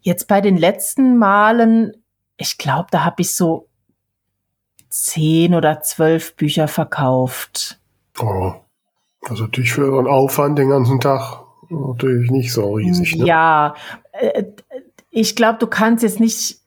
jetzt 0.00 0.28
bei 0.28 0.40
den 0.40 0.56
letzten 0.56 1.18
Malen, 1.18 1.92
ich 2.38 2.56
glaube, 2.56 2.86
da 2.90 3.04
habe 3.04 3.20
ich 3.20 3.36
so 3.36 3.68
zehn 4.88 5.54
oder 5.54 5.82
zwölf 5.82 6.36
Bücher 6.36 6.68
verkauft. 6.68 7.78
Oh, 8.18 8.54
also 9.28 9.44
natürlich 9.44 9.72
für 9.72 9.86
einen 9.98 10.06
Aufwand 10.06 10.58
den 10.58 10.70
ganzen 10.70 11.00
Tag 11.00 11.44
natürlich 11.70 12.30
nicht 12.30 12.52
so 12.52 12.74
riesig. 12.74 13.16
Ne? 13.16 13.26
Ja, 13.26 13.74
äh, 14.12 14.44
ich 15.10 15.36
glaube, 15.36 15.58
du 15.58 15.66
kannst 15.66 16.02
jetzt 16.02 16.20
nicht 16.20 16.62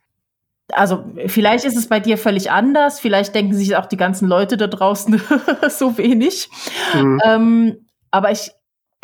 also 0.74 1.04
vielleicht 1.28 1.64
ist 1.66 1.78
es 1.78 1.88
bei 1.88 2.00
dir 2.00 2.18
völlig 2.18 2.50
anders, 2.50 3.00
vielleicht 3.00 3.36
denken 3.36 3.54
sich 3.54 3.76
auch 3.76 3.86
die 3.86 3.98
ganzen 3.98 4.28
Leute 4.28 4.58
da 4.58 4.68
draußen 4.68 5.22
so 5.70 5.98
wenig. 5.98 6.50
Mhm. 6.94 7.22
Ähm, 7.24 7.86
aber 8.10 8.32
ich 8.32 8.52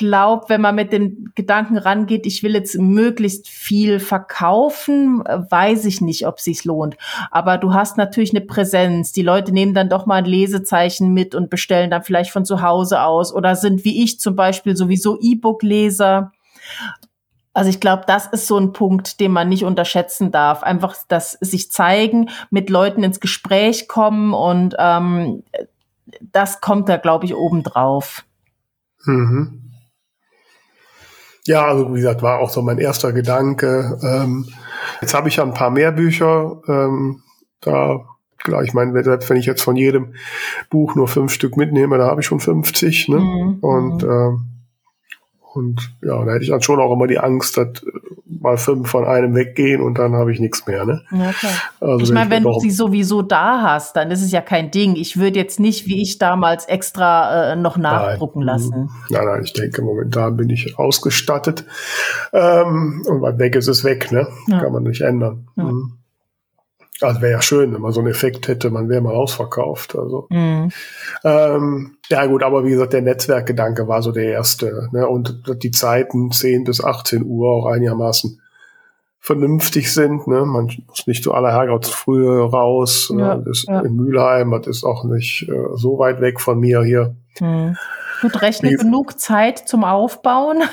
glaube, 0.02 0.46
wenn 0.48 0.62
man 0.62 0.74
mit 0.74 0.92
dem 0.92 1.32
Gedanken 1.36 1.78
rangeht, 1.78 2.26
ich 2.26 2.42
will 2.42 2.56
jetzt 2.56 2.76
möglichst 2.76 3.48
viel 3.48 4.00
verkaufen, 4.00 5.20
weiß 5.20 5.86
ich 5.86 6.02
nicht, 6.02 6.26
ob 6.26 6.40
sich's 6.40 6.66
lohnt. 6.66 6.98
Aber 7.30 7.60
du 7.60 7.76
hast 7.76 7.98
natürlich 7.98 8.32
eine 8.32 8.42
Präsenz. 8.42 9.12
Die 9.12 9.22
Leute 9.22 9.52
nehmen 9.52 9.76
dann 9.76 9.90
doch 9.90 10.08
mal 10.08 10.16
ein 10.16 10.26
Lesezeichen 10.26 11.14
mit 11.14 11.36
und 11.36 11.52
bestellen 11.52 11.92
dann 11.92 12.02
vielleicht 12.02 12.32
von 12.32 12.46
zu 12.46 12.64
Hause 12.64 13.04
aus 13.04 13.32
oder 13.32 13.56
sind 13.56 13.86
wie 13.86 14.04
ich 14.04 14.20
zum 14.20 14.36
Beispiel 14.36 14.76
sowieso 14.76 15.20
E-Book-Leser. 15.22 16.32
Also 17.54 17.70
ich 17.70 17.80
glaube, 17.80 18.06
das 18.08 18.26
ist 18.26 18.48
so 18.48 18.58
ein 18.58 18.74
Punkt, 18.74 19.20
den 19.20 19.32
man 19.32 19.50
nicht 19.50 19.66
unterschätzen 19.66 20.32
darf. 20.32 20.64
Einfach 20.64 20.96
das 21.10 21.34
sich 21.42 21.72
zeigen, 21.72 22.30
mit 22.50 22.72
Leuten 22.72 23.04
ins 23.04 23.20
Gespräch 23.20 23.88
kommen 23.88 24.34
und 24.34 24.76
ähm, 24.80 25.44
das 26.34 26.60
kommt 26.60 26.90
da, 26.90 26.98
glaube 26.98 27.26
ich, 27.26 27.36
obendrauf. 27.36 28.26
Mhm. 29.06 29.71
Ja, 31.46 31.66
also 31.66 31.92
wie 31.94 32.00
gesagt, 32.00 32.22
war 32.22 32.40
auch 32.40 32.50
so 32.50 32.62
mein 32.62 32.78
erster 32.78 33.14
Gedanke. 33.14 34.00
Ähm, 34.04 34.48
jetzt 35.02 35.14
habe 35.14 35.28
ich 35.28 35.38
ja 35.38 35.44
ein 35.44 35.54
paar 35.54 35.72
mehr 35.72 35.92
Bücher. 35.92 36.62
Ähm, 36.68 37.24
da, 37.62 38.06
klar, 38.38 38.64
ich 38.64 38.74
meine, 38.74 38.94
wenn 38.94 39.38
ich 39.38 39.46
jetzt 39.46 39.64
von 39.64 39.76
jedem 39.76 40.14
Buch 40.70 40.96
nur 40.96 41.08
fünf 41.08 41.32
Stück 41.32 41.58
mitnehme, 41.58 41.98
da 41.98 42.08
habe 42.08 42.22
ich 42.22 42.28
schon 42.28 42.40
50. 42.40 43.10
Ne? 43.10 43.20
Mhm. 43.20 43.58
Und 43.62 44.04
ähm, 44.04 44.52
und 45.54 45.94
ja, 46.02 46.24
da 46.24 46.32
hätte 46.32 46.44
ich 46.44 46.50
dann 46.50 46.62
schon 46.62 46.80
auch 46.80 46.94
immer 46.94 47.08
die 47.08 47.20
Angst, 47.20 47.58
dass 47.58 47.86
mal 48.42 48.58
fünf 48.58 48.90
von 48.90 49.06
einem 49.06 49.36
weggehen 49.36 49.82
und 49.82 50.00
dann 50.00 50.14
habe 50.14 50.32
ich 50.32 50.40
nichts 50.40 50.66
mehr. 50.66 50.84
Ne? 50.86 51.02
Ja, 51.12 51.32
also 51.80 52.04
ich 52.04 52.12
meine, 52.12 52.32
wenn 52.32 52.44
du 52.44 52.60
sie 52.60 52.72
sowieso 52.72 53.22
da 53.22 53.62
hast, 53.62 53.96
dann 53.96 54.10
ist 54.10 54.24
es 54.24 54.32
ja 54.32 54.42
kein 54.42 54.72
Ding. 54.72 54.96
Ich 54.96 55.18
würde 55.18 55.40
jetzt 55.40 55.60
nicht, 55.60 55.86
wie 55.86 56.02
ich 56.02 56.18
damals, 56.18 56.66
extra 56.66 57.52
äh, 57.52 57.56
noch 57.56 57.78
nachdrucken 57.78 58.40
nein. 58.40 58.48
lassen. 58.48 58.90
Nein, 59.10 59.26
nein, 59.26 59.42
ich 59.44 59.54
denke, 59.54 59.84
momentan 59.84 60.38
bin 60.38 60.50
ich 60.50 60.78
ausgestattet. 60.80 61.66
Ähm, 62.34 63.04
und 63.08 63.22
weil 63.22 63.38
weg 63.38 63.56
ist 63.56 63.68
es 63.68 63.84
weg, 63.84 64.12
ne? 64.12 64.28
Ja. 64.48 64.60
Kann 64.60 64.74
man 64.74 64.84
nicht 64.84 65.02
ändern. 65.02 65.48
Ja. 65.56 65.66
Mhm. 65.66 66.01
Also 67.02 67.22
wäre 67.22 67.34
ja 67.34 67.42
schön, 67.42 67.74
wenn 67.74 67.82
man 67.82 67.92
so 67.92 68.00
einen 68.00 68.10
Effekt 68.10 68.48
hätte, 68.48 68.70
man 68.70 68.90
wäre 68.90 69.02
mal 69.02 69.16
ausverkauft. 69.16 69.96
Also 69.96 70.28
mhm. 70.30 70.72
ähm, 71.24 71.98
ja 72.10 72.26
gut, 72.26 72.44
aber 72.44 72.64
wie 72.64 72.72
gesagt, 72.72 72.94
der 72.94 73.02
Netzwerkgedanke 73.02 73.88
war 73.88 74.02
so 74.02 74.12
der 74.12 74.26
erste. 74.26 74.90
Ne? 74.92 75.08
Und 75.08 75.64
die 75.64 75.72
Zeiten 75.72 76.32
10 76.32 76.64
bis 76.64 76.84
18 76.84 77.24
Uhr 77.26 77.50
auch 77.50 77.66
einigermaßen 77.66 78.42
vernünftig 79.20 79.94
sind. 79.94 80.28
Ne? 80.28 80.46
Man 80.46 80.72
muss 80.88 81.08
nicht 81.08 81.24
zu 81.24 81.34
aller 81.34 81.52
Herrgott 81.52 81.86
früh 81.86 82.28
raus. 82.28 83.12
Ne? 83.14 83.22
Ja, 83.22 83.36
das 83.36 83.60
ist 83.60 83.68
ja. 83.68 83.82
in 83.82 83.96
Mülheim, 83.96 84.52
das 84.52 84.68
ist 84.68 84.84
auch 84.84 85.04
nicht 85.04 85.48
äh, 85.48 85.76
so 85.76 86.00
weit 86.00 86.22
weg 86.22 86.42
von 86.42 86.60
mir 86.60 86.84
hier. 86.84 87.16
Mhm. 87.40 87.78
Gut, 88.22 88.42
rechne 88.42 88.76
genug 88.76 89.20
Zeit 89.20 89.58
zum 89.68 89.84
Aufbauen. 89.84 90.64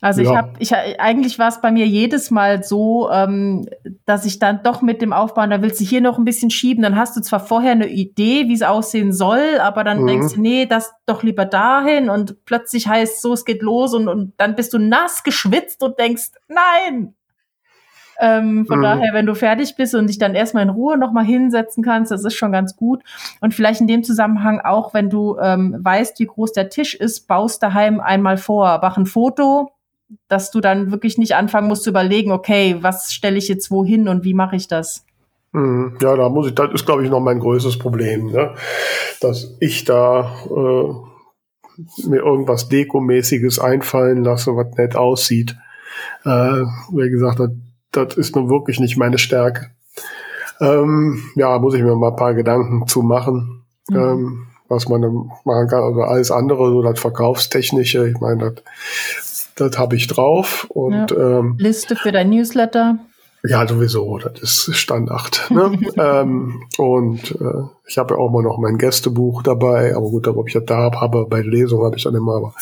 Also 0.00 0.22
ja. 0.22 0.30
ich 0.30 0.36
habe, 0.36 0.52
ich 0.60 1.00
eigentlich 1.00 1.38
war 1.38 1.48
es 1.48 1.60
bei 1.60 1.72
mir 1.72 1.86
jedes 1.86 2.30
Mal 2.30 2.62
so, 2.62 3.10
ähm, 3.10 3.66
dass 4.04 4.24
ich 4.26 4.38
dann 4.38 4.62
doch 4.62 4.80
mit 4.80 5.02
dem 5.02 5.12
Aufbauen, 5.12 5.50
da 5.50 5.60
willst 5.60 5.80
du 5.80 5.84
hier 5.84 6.00
noch 6.00 6.18
ein 6.18 6.24
bisschen 6.24 6.50
schieben, 6.50 6.82
dann 6.82 6.96
hast 6.96 7.16
du 7.16 7.20
zwar 7.20 7.40
vorher 7.40 7.72
eine 7.72 7.88
Idee, 7.88 8.48
wie 8.48 8.54
es 8.54 8.62
aussehen 8.62 9.12
soll, 9.12 9.58
aber 9.60 9.82
dann 9.82 10.02
mhm. 10.02 10.06
denkst 10.06 10.34
du, 10.34 10.40
nee, 10.40 10.66
das 10.66 10.92
doch 11.06 11.24
lieber 11.24 11.44
dahin 11.44 12.10
und 12.10 12.44
plötzlich 12.44 12.86
heißt 12.86 13.20
so, 13.20 13.32
es 13.32 13.44
geht 13.44 13.62
los 13.62 13.92
und, 13.92 14.06
und 14.06 14.34
dann 14.36 14.54
bist 14.54 14.72
du 14.72 14.78
nass 14.78 15.24
geschwitzt 15.24 15.82
und 15.82 15.98
denkst, 15.98 16.30
nein. 16.46 17.14
Ähm, 18.20 18.66
von 18.66 18.78
mhm. 18.78 18.82
daher, 18.82 19.14
wenn 19.14 19.26
du 19.26 19.34
fertig 19.34 19.76
bist 19.76 19.94
und 19.94 20.08
dich 20.08 20.18
dann 20.18 20.34
erstmal 20.34 20.64
in 20.64 20.70
Ruhe 20.70 20.98
nochmal 20.98 21.24
hinsetzen 21.24 21.84
kannst, 21.84 22.10
das 22.10 22.24
ist 22.24 22.34
schon 22.34 22.50
ganz 22.50 22.76
gut. 22.76 23.02
Und 23.40 23.54
vielleicht 23.54 23.80
in 23.80 23.86
dem 23.86 24.02
Zusammenhang 24.02 24.60
auch, 24.60 24.92
wenn 24.92 25.08
du 25.08 25.38
ähm, 25.38 25.76
weißt, 25.78 26.18
wie 26.18 26.26
groß 26.26 26.52
der 26.52 26.68
Tisch 26.68 26.94
ist, 26.94 27.28
baust 27.28 27.62
daheim 27.62 28.00
einmal 28.00 28.36
vor, 28.36 28.80
mach 28.82 28.96
ein 28.96 29.06
Foto, 29.06 29.70
dass 30.28 30.50
du 30.50 30.60
dann 30.60 30.90
wirklich 30.90 31.18
nicht 31.18 31.34
anfangen 31.34 31.68
musst 31.68 31.84
zu 31.84 31.90
überlegen, 31.90 32.32
okay, 32.32 32.76
was 32.80 33.12
stelle 33.12 33.36
ich 33.36 33.48
jetzt 33.48 33.70
wohin 33.70 34.08
und 34.08 34.24
wie 34.24 34.34
mache 34.34 34.56
ich 34.56 34.68
das? 34.68 35.04
Mhm. 35.52 35.96
Ja, 36.00 36.16
da 36.16 36.28
muss 36.28 36.48
ich, 36.48 36.54
das 36.54 36.72
ist, 36.72 36.86
glaube 36.86 37.04
ich, 37.04 37.10
noch 37.10 37.20
mein 37.20 37.40
größtes 37.40 37.78
Problem, 37.78 38.26
ne? 38.26 38.54
dass 39.20 39.56
ich 39.60 39.84
da 39.84 40.34
äh, 40.46 42.08
mir 42.08 42.18
irgendwas 42.18 42.68
Dekomäßiges 42.68 43.58
einfallen 43.58 44.24
lasse, 44.24 44.56
was 44.56 44.76
nett 44.76 44.96
aussieht. 44.96 45.56
Äh, 46.24 46.64
wie 46.92 47.10
gesagt, 47.10 47.40
das, 47.40 47.50
das 47.92 48.16
ist 48.16 48.36
nun 48.36 48.50
wirklich 48.50 48.80
nicht 48.80 48.96
meine 48.96 49.18
Stärke. 49.18 49.70
Ähm, 50.60 51.22
ja, 51.36 51.58
muss 51.58 51.74
ich 51.74 51.82
mir 51.82 51.94
mal 51.94 52.10
ein 52.10 52.16
paar 52.16 52.34
Gedanken 52.34 52.86
zu 52.86 53.02
machen, 53.02 53.64
mhm. 53.88 53.96
ähm, 53.96 54.46
was 54.68 54.88
man 54.88 55.00
machen 55.44 55.68
kann. 55.68 55.82
Also 55.82 56.02
alles 56.02 56.30
andere, 56.30 56.70
so 56.70 56.82
das 56.82 56.98
Verkaufstechnische, 56.98 58.08
ich 58.08 58.18
meine, 58.20 58.52
das 58.52 58.64
das 59.60 59.78
habe 59.78 59.96
ich 59.96 60.06
drauf. 60.06 60.66
Und, 60.70 61.10
ja. 61.10 61.38
ähm, 61.38 61.56
Liste 61.58 61.96
für 61.96 62.12
dein 62.12 62.30
Newsletter. 62.30 62.98
Ja, 63.44 63.66
sowieso, 63.68 64.18
das 64.18 64.66
ist 64.68 64.76
Standard. 64.76 65.48
Ne? 65.50 65.78
ähm, 65.96 66.62
und 66.76 67.30
äh, 67.40 67.68
ich 67.86 67.96
habe 67.96 68.14
ja 68.14 68.20
auch 68.20 68.30
mal 68.30 68.42
noch 68.42 68.58
mein 68.58 68.78
Gästebuch 68.78 69.42
dabei, 69.42 69.94
aber 69.94 70.10
gut, 70.10 70.26
ob 70.26 70.48
ich 70.48 70.54
das 70.54 70.64
da 70.66 70.76
habe, 70.76 71.00
habe 71.00 71.26
bei 71.26 71.42
der 71.42 71.50
Lesung 71.50 71.84
habe 71.84 71.96
ich 71.96 72.02
dann 72.02 72.16
immer, 72.16 72.36
aber 72.36 72.54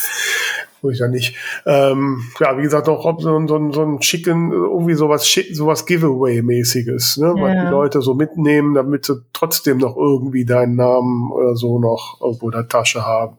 wo 0.82 0.90
ich 0.90 0.98
ja 0.98 1.08
nicht. 1.08 1.34
Ähm, 1.64 2.22
ja, 2.38 2.56
wie 2.58 2.62
gesagt, 2.62 2.88
auch 2.88 3.18
so, 3.18 3.46
so, 3.46 3.72
so 3.72 3.82
ein 3.82 4.02
schicken, 4.02 4.52
irgendwie 4.52 4.94
sowas, 4.94 5.26
sowas 5.52 5.86
Giveaway-mäßiges, 5.86 7.20
ne? 7.20 7.34
Ja. 7.36 7.42
Weil 7.42 7.60
die 7.60 7.70
Leute 7.70 8.02
so 8.02 8.14
mitnehmen, 8.14 8.74
damit 8.74 9.06
sie 9.06 9.22
trotzdem 9.32 9.78
noch 9.78 9.96
irgendwie 9.96 10.44
deinen 10.44 10.76
Namen 10.76 11.32
oder 11.32 11.56
so 11.56 11.78
noch 11.78 12.20
irgendwo 12.20 12.46
in 12.46 12.52
der 12.52 12.68
Tasche 12.68 13.04
haben. 13.04 13.38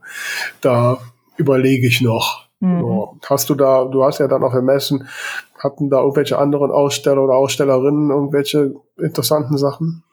Da 0.62 0.98
überlege 1.38 1.88
ich 1.88 2.02
noch. 2.02 2.47
Mhm. 2.60 2.82
So. 2.82 3.18
Hast 3.26 3.50
du 3.50 3.56
da, 3.56 3.86
du 3.86 4.04
hast 4.04 4.20
ja 4.20 4.28
dann 4.28 4.44
auch 4.44 4.54
Messen, 4.62 5.08
hatten 5.58 5.90
da 5.90 6.00
irgendwelche 6.00 6.38
anderen 6.38 6.72
Aussteller 6.72 7.24
oder 7.24 7.34
Ausstellerinnen 7.34 8.10
irgendwelche 8.10 8.76
interessanten 8.98 9.58
Sachen? 9.58 10.04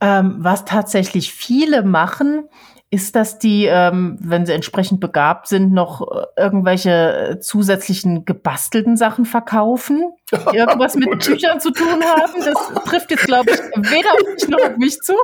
Ähm, 0.00 0.36
was 0.38 0.64
tatsächlich 0.64 1.32
viele 1.32 1.82
machen, 1.82 2.48
ist, 2.90 3.16
dass 3.16 3.38
die, 3.38 3.66
ähm, 3.66 4.16
wenn 4.20 4.46
sie 4.46 4.54
entsprechend 4.54 5.00
begabt 5.00 5.48
sind, 5.48 5.72
noch 5.72 6.00
äh, 6.10 6.42
irgendwelche 6.42 7.38
zusätzlichen 7.42 8.24
gebastelten 8.24 8.96
Sachen 8.96 9.26
verkaufen, 9.26 10.12
die 10.32 10.36
irgendwas 10.56 10.94
mit 10.94 11.10
Büchern 11.10 11.60
zu 11.60 11.70
tun 11.70 12.02
haben. 12.02 12.32
Das 12.42 12.84
trifft 12.84 13.10
jetzt, 13.10 13.26
glaube 13.26 13.50
ich, 13.50 13.58
weder 13.58 14.12
auf 14.12 14.34
mich 14.34 14.48
noch 14.48 14.60
auf 14.60 14.76
mich 14.78 15.00
zu. 15.00 15.14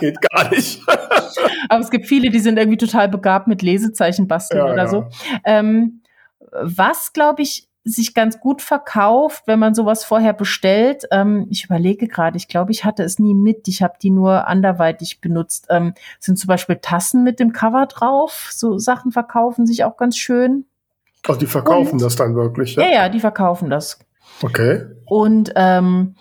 Geht 0.00 0.18
gar 0.30 0.50
nicht. 0.50 0.80
Aber 1.68 1.80
es 1.80 1.90
gibt 1.90 2.06
viele, 2.06 2.30
die 2.30 2.38
sind 2.38 2.58
irgendwie 2.58 2.78
total 2.78 3.08
begabt 3.08 3.46
mit 3.48 3.62
Lesezeichen 3.62 4.28
basteln 4.28 4.66
ja, 4.66 4.72
oder 4.72 4.84
ja. 4.84 4.88
so. 4.88 5.06
Ähm, 5.44 6.02
was, 6.62 7.12
glaube 7.12 7.42
ich, 7.42 7.68
sich 7.84 8.14
ganz 8.14 8.40
gut 8.40 8.62
verkauft, 8.62 9.42
wenn 9.46 9.58
man 9.58 9.74
sowas 9.74 10.04
vorher 10.04 10.32
bestellt. 10.32 11.04
Ähm, 11.10 11.46
ich 11.50 11.64
überlege 11.64 12.08
gerade, 12.08 12.38
ich 12.38 12.48
glaube, 12.48 12.72
ich 12.72 12.84
hatte 12.84 13.02
es 13.02 13.18
nie 13.18 13.34
mit. 13.34 13.68
Ich 13.68 13.82
habe 13.82 13.94
die 14.00 14.10
nur 14.10 14.48
anderweitig 14.48 15.20
benutzt. 15.20 15.66
Ähm, 15.68 15.92
sind 16.18 16.38
zum 16.38 16.48
Beispiel 16.48 16.76
Tassen 16.76 17.22
mit 17.22 17.40
dem 17.40 17.52
Cover 17.52 17.86
drauf. 17.86 18.48
So 18.50 18.78
Sachen 18.78 19.12
verkaufen 19.12 19.66
sich 19.66 19.84
auch 19.84 19.98
ganz 19.98 20.16
schön. 20.16 20.64
Ach, 21.28 21.36
die 21.36 21.46
verkaufen 21.46 21.94
Und, 21.94 22.02
das 22.02 22.16
dann 22.16 22.34
wirklich? 22.34 22.76
Ja? 22.76 22.84
ja, 22.84 22.92
ja, 22.92 23.08
die 23.10 23.20
verkaufen 23.20 23.68
das. 23.68 23.98
Okay. 24.42 24.86
Und 25.04 25.52
ähm, 25.54 26.16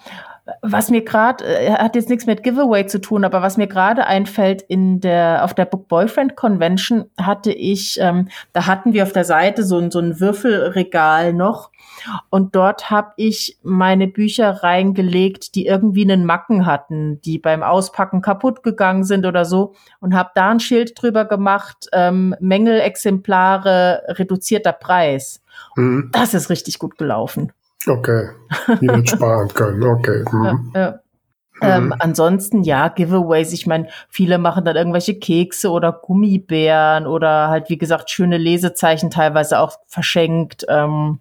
Was 0.61 0.89
mir 0.89 1.03
gerade, 1.05 1.45
äh, 1.45 1.71
hat 1.71 1.95
jetzt 1.95 2.09
nichts 2.09 2.25
mit 2.25 2.43
Giveaway 2.43 2.85
zu 2.85 2.99
tun, 2.99 3.23
aber 3.23 3.41
was 3.41 3.55
mir 3.55 3.67
gerade 3.67 4.05
einfällt, 4.05 4.61
in 4.61 4.99
der, 4.99 5.43
auf 5.43 5.53
der 5.53 5.65
Book 5.65 5.87
Boyfriend 5.87 6.35
Convention 6.35 7.05
hatte 7.17 7.51
ich, 7.51 7.97
ähm, 8.01 8.27
da 8.51 8.67
hatten 8.67 8.91
wir 8.91 9.03
auf 9.03 9.13
der 9.13 9.23
Seite 9.23 9.63
so, 9.63 9.77
ein 9.77 9.89
so 9.89 9.99
ein 9.99 10.19
Würfelregal 10.19 11.33
noch 11.33 11.71
und 12.29 12.55
dort 12.55 12.89
habe 12.89 13.13
ich 13.15 13.57
meine 13.63 14.07
Bücher 14.07 14.63
reingelegt, 14.63 15.55
die 15.55 15.65
irgendwie 15.65 16.03
einen 16.03 16.25
Macken 16.25 16.65
hatten, 16.65 17.21
die 17.21 17.39
beim 17.39 17.63
Auspacken 17.63 18.21
kaputt 18.21 18.63
gegangen 18.63 19.05
sind 19.05 19.25
oder 19.25 19.45
so 19.45 19.75
und 19.99 20.13
habe 20.13 20.31
da 20.35 20.51
ein 20.51 20.59
Schild 20.59 21.01
drüber 21.01 21.25
gemacht, 21.25 21.87
ähm, 21.93 22.35
Mängelexemplare, 22.39 24.03
reduzierter 24.09 24.73
Preis. 24.73 25.41
Mhm. 25.75 26.09
Das 26.11 26.33
ist 26.33 26.49
richtig 26.49 26.79
gut 26.79 26.97
gelaufen. 26.97 27.51
Okay, 27.87 28.29
die 28.81 28.87
wird 28.87 29.09
sparen 29.09 29.47
können, 29.49 29.83
okay. 29.83 30.23
Mhm. 30.31 30.71
Ja, 30.73 30.81
ja. 30.81 30.99
Ähm, 31.61 31.85
mhm. 31.85 31.93
ansonsten 31.99 32.63
ja, 32.63 32.89
Giveaways. 32.89 33.53
Ich 33.53 33.67
meine, 33.67 33.87
viele 34.09 34.37
machen 34.37 34.65
dann 34.65 34.75
irgendwelche 34.75 35.17
Kekse 35.17 35.69
oder 35.69 35.91
Gummibären 35.91 37.07
oder 37.07 37.49
halt, 37.49 37.69
wie 37.69 37.77
gesagt, 37.77 38.09
schöne 38.09 38.37
Lesezeichen 38.37 39.09
teilweise 39.09 39.59
auch 39.59 39.77
verschenkt. 39.87 40.65
Ähm, 40.67 41.19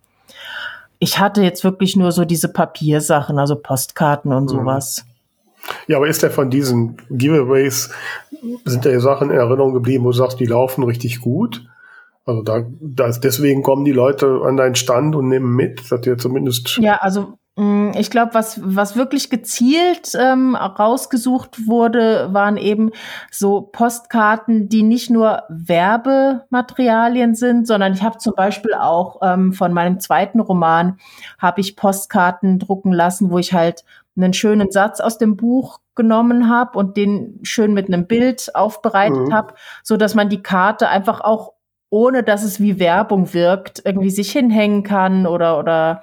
ich 0.99 1.19
hatte 1.19 1.43
jetzt 1.43 1.65
wirklich 1.65 1.97
nur 1.97 2.13
so 2.13 2.25
diese 2.25 2.49
Papiersachen, 2.49 3.39
also 3.39 3.57
Postkarten 3.57 4.33
und 4.33 4.45
mhm. 4.45 4.49
sowas. 4.49 5.05
Ja, 5.87 5.97
aber 5.97 6.09
ist 6.09 6.23
der 6.23 6.31
von 6.31 6.51
diesen 6.51 6.97
Giveaways, 7.11 7.91
sind 8.65 8.85
da 8.85 9.01
Sachen 9.01 9.31
in 9.31 9.37
Erinnerung 9.37 9.75
geblieben, 9.75 10.05
wo 10.05 10.11
du 10.11 10.17
sagst, 10.17 10.41
die 10.41 10.47
laufen 10.47 10.83
richtig 10.85 11.21
gut? 11.21 11.65
Also 12.25 12.43
da, 12.43 12.65
da 12.81 13.07
ist, 13.07 13.21
deswegen 13.21 13.63
kommen 13.63 13.85
die 13.85 13.93
Leute 13.93 14.43
an 14.45 14.57
deinen 14.57 14.75
Stand 14.75 15.17
und 15.17 15.29
nehmen 15.29 15.55
mit, 15.57 15.91
dass 15.91 16.07
ihr 16.07 16.19
zumindest. 16.19 16.79
Ja, 16.79 16.97
also 16.97 17.39
Mm, 17.55 17.91
ich 17.99 18.11
glaube, 18.11 18.33
was, 18.33 18.61
was 18.65 18.97
wirklich 18.97 19.29
gezielt 19.29 20.13
ähm, 20.19 20.57
rausgesucht 20.57 21.67
wurde, 21.67 22.33
waren 22.33 22.57
eben 22.57 22.93
so 23.31 23.61
Postkarten, 23.61 24.71
die 24.71 24.83
nicht 24.83 25.11
nur 25.11 25.43
Werbematerialien 25.51 27.35
sind, 27.35 27.67
sondern 27.67 27.93
ich 27.93 28.03
habe 28.03 28.17
zum 28.17 28.35
Beispiel 28.35 28.73
auch 28.73 29.21
ähm, 29.23 29.53
von 29.53 29.75
meinem 29.75 30.01
zweiten 30.01 30.41
Roman 30.41 30.97
habe 31.39 31.61
ich 31.61 31.77
Postkarten 31.77 32.59
drucken 32.59 32.93
lassen, 32.93 33.31
wo 33.31 33.39
ich 33.39 33.53
halt 33.53 33.85
einen 34.17 34.33
schönen 34.33 34.71
Satz 34.71 35.01
aus 35.01 35.19
dem 35.19 35.37
Buch 35.37 35.79
genommen 35.95 36.49
habe 36.49 36.79
und 36.79 36.97
den 36.97 37.39
schön 37.43 37.75
mit 37.75 37.89
einem 37.89 38.07
Bild 38.07 38.55
aufbereitet 38.55 39.29
mhm. 39.29 39.35
habe, 39.35 39.55
so 39.83 39.99
dass 39.99 40.15
man 40.15 40.31
die 40.31 40.43
Karte 40.43 40.89
einfach 40.89 41.21
auch 41.21 41.53
ohne 41.93 42.23
dass 42.23 42.43
es 42.43 42.59
wie 42.59 42.79
Werbung 42.79 43.35
wirkt, 43.35 43.83
irgendwie 43.85 44.09
sich 44.09 44.33
hinhängen 44.33 44.83
kann 44.83 45.27
oder 45.27 45.59
oder 45.59 46.03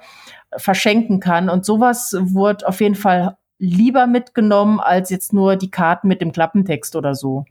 verschenken 0.56 1.18
kann. 1.18 1.50
Und 1.50 1.64
sowas 1.64 2.14
wurde 2.16 2.68
auf 2.68 2.80
jeden 2.80 2.94
Fall 2.94 3.36
lieber 3.58 4.06
mitgenommen 4.06 4.78
als 4.78 5.10
jetzt 5.10 5.32
nur 5.32 5.56
die 5.56 5.70
Karten 5.70 6.06
mit 6.06 6.20
dem 6.20 6.30
Klappentext 6.30 6.94
oder 6.94 7.16
so. 7.16 7.44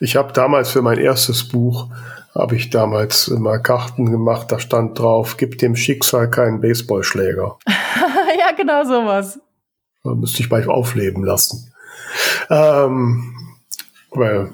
Ich 0.00 0.16
habe 0.16 0.32
damals 0.32 0.70
für 0.70 0.80
mein 0.80 0.96
erstes 0.96 1.46
Buch 1.46 1.88
habe 2.34 2.56
ich 2.56 2.70
damals 2.70 3.28
mal 3.28 3.58
Karten 3.58 4.10
gemacht, 4.10 4.50
da 4.50 4.58
stand 4.58 4.98
drauf, 4.98 5.36
gib 5.36 5.58
dem 5.58 5.76
Schicksal 5.76 6.30
keinen 6.30 6.62
Baseballschläger. 6.62 7.58
ja, 7.66 8.52
genau 8.56 8.84
sowas. 8.84 9.38
Da 10.02 10.14
müsste 10.14 10.42
ich 10.42 10.48
bald 10.48 10.68
aufleben 10.68 11.22
lassen. 11.22 11.70
Ähm, 12.48 13.34
weil 14.10 14.52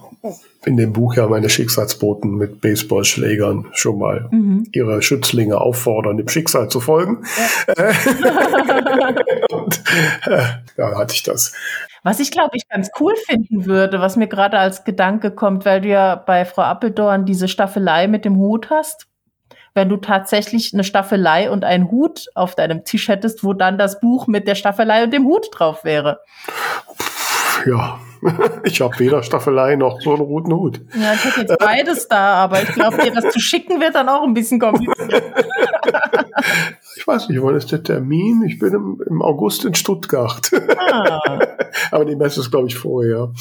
in 0.65 0.77
dem 0.77 0.93
Buch 0.93 1.15
ja 1.15 1.27
meine 1.27 1.49
Schicksalsboten 1.49 2.37
mit 2.37 2.61
Baseballschlägern 2.61 3.69
schon 3.73 3.99
mal 3.99 4.29
mhm. 4.31 4.67
ihre 4.73 5.01
Schützlinge 5.01 5.59
auffordern, 5.61 6.19
dem 6.19 6.29
Schicksal 6.29 6.69
zu 6.69 6.81
folgen. 6.81 7.25
Ja. 7.67 7.91
Und 9.51 9.83
äh, 10.27 10.43
da 10.77 10.99
hatte 10.99 11.15
ich 11.15 11.23
das. 11.23 11.55
Was 12.03 12.21
ich 12.21 12.31
glaube 12.31 12.53
ich 12.55 12.69
ganz 12.69 12.91
cool 13.01 13.15
finden 13.17 13.65
würde, 13.67 14.01
was 14.01 14.17
mir 14.17 14.27
gerade 14.27 14.59
als 14.59 14.85
Gedanke 14.85 15.31
kommt, 15.31 15.65
weil 15.65 15.81
du 15.81 15.89
ja 15.89 16.15
bei 16.15 16.45
Frau 16.45 16.63
Appeldorn 16.63 17.25
diese 17.25 17.49
Staffelei 17.49 18.07
mit 18.07 18.25
dem 18.25 18.37
Hut 18.37 18.69
hast, 18.71 19.07
wenn 19.75 19.89
du 19.89 19.97
tatsächlich 19.97 20.75
eine 20.75 20.85
Staffelei 20.85 21.51
und 21.51 21.65
einen 21.65 21.91
Hut 21.91 22.27
auf 22.35 22.55
deinem 22.55 22.85
Tisch 22.85 23.09
hättest, 23.09 23.45
wo 23.45 23.55
dann 23.55 23.79
das 23.79 24.01
Buch 24.01 24.27
mit 24.27 24.47
der 24.49 24.55
Staffelei 24.57 25.05
und 25.05 25.13
dem 25.13 25.25
Hut 25.25 25.49
drauf 25.53 25.85
wäre. 25.85 26.21
Ja, 27.67 28.01
ich 28.65 28.81
habe 28.81 28.99
weder 28.99 29.23
Staffelei 29.23 29.77
noch 29.77 30.01
so 30.01 30.13
einen 30.13 30.23
roten 30.23 30.53
Hut. 30.53 30.81
Ja, 30.95 31.15
ich 31.15 31.25
hätte 31.25 31.41
jetzt 31.41 31.59
beides 31.59 32.09
da, 32.09 32.35
aber 32.35 32.63
ich 32.63 32.69
glaube, 32.73 32.99
dir 32.99 33.13
das 33.13 33.33
zu 33.33 33.41
schicken 33.41 33.81
wird 33.81 33.95
dann 33.95 34.09
auch 34.09 34.23
ein 34.23 34.35
bisschen 34.35 34.61
kompliziert. 34.61 35.23
ich 36.97 37.07
weiß 37.07 37.29
nicht, 37.29 37.43
wann 37.43 37.57
ist 37.57 37.73
der 37.73 37.83
Termin? 37.83 38.43
Ich 38.47 38.59
bin 38.59 38.75
im, 38.75 39.03
im 39.07 39.23
August 39.23 39.65
in 39.65 39.75
Stuttgart. 39.75 40.51
Ah. 40.77 41.41
aber 41.91 42.05
die 42.05 42.17
Messe 42.17 42.41
ist, 42.41 42.51
glaube 42.51 42.69
ich, 42.69 42.77
vorher. 42.77 43.33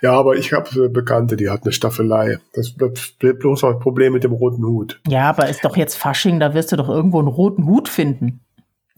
ja, 0.00 0.12
aber 0.12 0.36
ich 0.36 0.52
habe 0.52 0.88
Bekannte, 0.88 1.36
die 1.36 1.50
hat 1.50 1.64
eine 1.64 1.72
Staffelei. 1.72 2.38
Das 2.54 2.72
bleibt 2.72 3.40
bloß 3.40 3.64
ein 3.64 3.78
Problem 3.78 4.14
mit 4.14 4.24
dem 4.24 4.32
roten 4.32 4.64
Hut. 4.64 5.00
Ja, 5.06 5.28
aber 5.28 5.48
ist 5.48 5.64
doch 5.64 5.76
jetzt 5.76 5.96
Fasching, 5.96 6.40
da 6.40 6.54
wirst 6.54 6.72
du 6.72 6.76
doch 6.76 6.88
irgendwo 6.88 7.18
einen 7.18 7.28
roten 7.28 7.66
Hut 7.66 7.88
finden. 7.88 8.40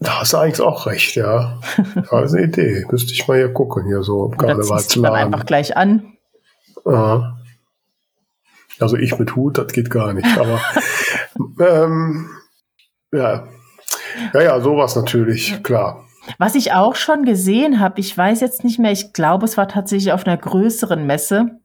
Da 0.03 0.19
hast 0.19 0.33
du 0.33 0.37
eigentlich 0.37 0.61
auch 0.61 0.85
recht, 0.85 1.15
ja. 1.15 1.59
Das 1.95 2.31
ist 2.31 2.35
eine 2.35 2.45
Idee. 2.47 2.85
Müsste 2.91 3.13
ich 3.13 3.27
mal 3.27 3.37
hier 3.37 3.53
gucken, 3.53 3.85
hier 3.85 4.03
so 4.03 4.25
im 4.25 4.37
Karnevalsladen. 4.37 5.15
einfach 5.15 5.45
gleich 5.45 5.77
an. 5.77 6.13
Aha. 6.85 7.39
Also 8.79 8.97
ich 8.97 9.17
mit 9.17 9.35
Hut, 9.35 9.57
das 9.57 9.71
geht 9.71 9.89
gar 9.89 10.11
nicht. 10.13 10.27
Aber 10.37 10.59
ähm, 11.85 12.29
ja. 13.13 13.47
Ja, 14.33 14.41
ja, 14.41 14.59
sowas 14.59 14.95
natürlich, 14.95 15.63
klar. 15.63 16.05
Was 16.37 16.55
ich 16.55 16.73
auch 16.73 16.95
schon 16.95 17.23
gesehen 17.23 17.79
habe, 17.79 17.99
ich 17.99 18.17
weiß 18.17 18.41
jetzt 18.41 18.63
nicht 18.63 18.79
mehr, 18.79 18.91
ich 18.91 19.13
glaube, 19.13 19.45
es 19.45 19.57
war 19.57 19.67
tatsächlich 19.67 20.11
auf 20.11 20.25
einer 20.27 20.37
größeren 20.37 21.05
Messe 21.05 21.59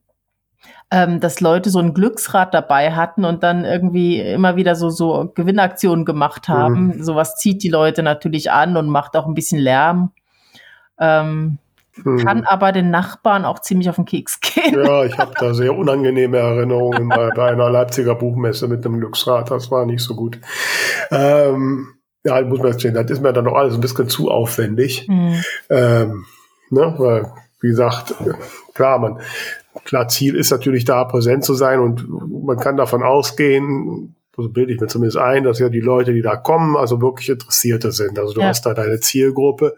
ähm, 0.91 1.21
dass 1.21 1.41
Leute 1.41 1.71
so 1.71 1.79
ein 1.79 1.93
Glücksrad 1.93 2.55
dabei 2.55 2.93
hatten 2.93 3.25
und 3.25 3.43
dann 3.43 3.65
irgendwie 3.65 4.21
immer 4.21 4.57
wieder 4.57 4.75
so, 4.75 4.89
so 4.91 5.31
Gewinnaktionen 5.35 6.05
gemacht 6.05 6.49
haben. 6.49 6.87
Mhm. 6.87 7.03
Sowas 7.03 7.37
zieht 7.37 7.63
die 7.63 7.69
Leute 7.69 8.03
natürlich 8.03 8.51
an 8.51 8.77
und 8.77 8.89
macht 8.89 9.17
auch 9.17 9.27
ein 9.27 9.35
bisschen 9.35 9.61
Lärm. 9.61 10.13
Ähm, 10.99 11.59
mhm. 11.97 12.19
Kann 12.25 12.45
aber 12.45 12.73
den 12.73 12.91
Nachbarn 12.91 13.45
auch 13.45 13.59
ziemlich 13.59 13.91
auf 13.91 13.97
den 13.97 14.07
Keks 14.07 14.41
gehen. 14.41 14.83
Ja, 14.83 15.05
ich 15.05 15.19
habe 15.19 15.33
da 15.39 15.53
sehr 15.53 15.77
unangenehme 15.77 16.39
Erinnerungen 16.39 17.09
bei, 17.09 17.31
bei, 17.31 17.51
einer 17.51 17.69
Leipziger 17.69 18.15
Buchmesse 18.15 18.67
mit 18.67 18.85
einem 18.87 18.99
Glücksrad. 18.99 19.51
Das 19.51 19.71
war 19.71 19.85
nicht 19.85 20.03
so 20.03 20.15
gut. 20.15 20.41
Ähm, 21.11 21.89
ja, 22.25 22.41
muss 22.43 22.61
man 22.61 22.79
sehen, 22.79 22.95
das 22.95 23.11
ist 23.11 23.23
mir 23.23 23.33
dann 23.33 23.45
noch 23.45 23.55
alles 23.55 23.75
ein 23.75 23.81
bisschen 23.81 24.09
zu 24.09 24.31
aufwendig. 24.31 25.07
Mhm. 25.07 25.45
Ähm, 25.69 26.25
ne, 26.71 26.95
weil, 26.97 27.31
wie 27.61 27.69
gesagt, 27.69 28.15
klar, 28.75 28.99
man, 28.99 29.21
Klar, 29.85 30.09
Ziel 30.09 30.35
ist 30.35 30.51
natürlich 30.51 30.85
da, 30.85 31.05
präsent 31.05 31.45
zu 31.45 31.55
sein 31.55 31.81
und 31.81 32.07
man 32.45 32.59
kann 32.59 32.77
davon 32.77 33.03
ausgehen, 33.03 34.17
so 34.37 34.49
bilde 34.49 34.73
ich 34.73 34.81
mir 34.81 34.87
zumindest 34.87 35.19
ein, 35.19 35.43
dass 35.45 35.59
ja 35.59 35.69
die 35.69 35.81
Leute, 35.81 36.13
die 36.13 36.23
da 36.23 36.37
kommen, 36.37 36.77
also 36.77 37.01
wirklich 37.01 37.29
Interessierte 37.29 37.91
sind. 37.91 38.19
Also 38.19 38.35
du 38.35 38.41
ja. 38.41 38.49
hast 38.49 38.65
da 38.67 38.75
deine 38.75 39.01
Zielgruppe. 39.01 39.77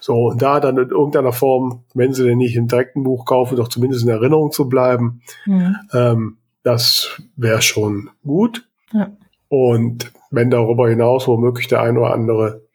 So, 0.00 0.28
und 0.28 0.40
da 0.40 0.60
dann 0.60 0.78
in 0.78 0.90
irgendeiner 0.90 1.32
Form, 1.32 1.84
wenn 1.92 2.12
sie 2.12 2.24
denn 2.24 2.38
nicht 2.38 2.54
im 2.54 2.68
direkten 2.68 3.02
Buch 3.02 3.24
kaufen, 3.24 3.56
doch 3.56 3.68
zumindest 3.68 4.04
in 4.04 4.08
Erinnerung 4.08 4.52
zu 4.52 4.68
bleiben, 4.68 5.22
mhm. 5.44 5.76
ähm, 5.92 6.36
das 6.62 7.20
wäre 7.36 7.62
schon 7.62 8.10
gut. 8.24 8.64
Ja. 8.92 9.10
Und 9.48 10.12
wenn 10.30 10.50
darüber 10.50 10.88
hinaus 10.88 11.26
womöglich 11.26 11.66
der 11.68 11.82
ein 11.82 11.96
oder 11.96 12.12
andere 12.12 12.65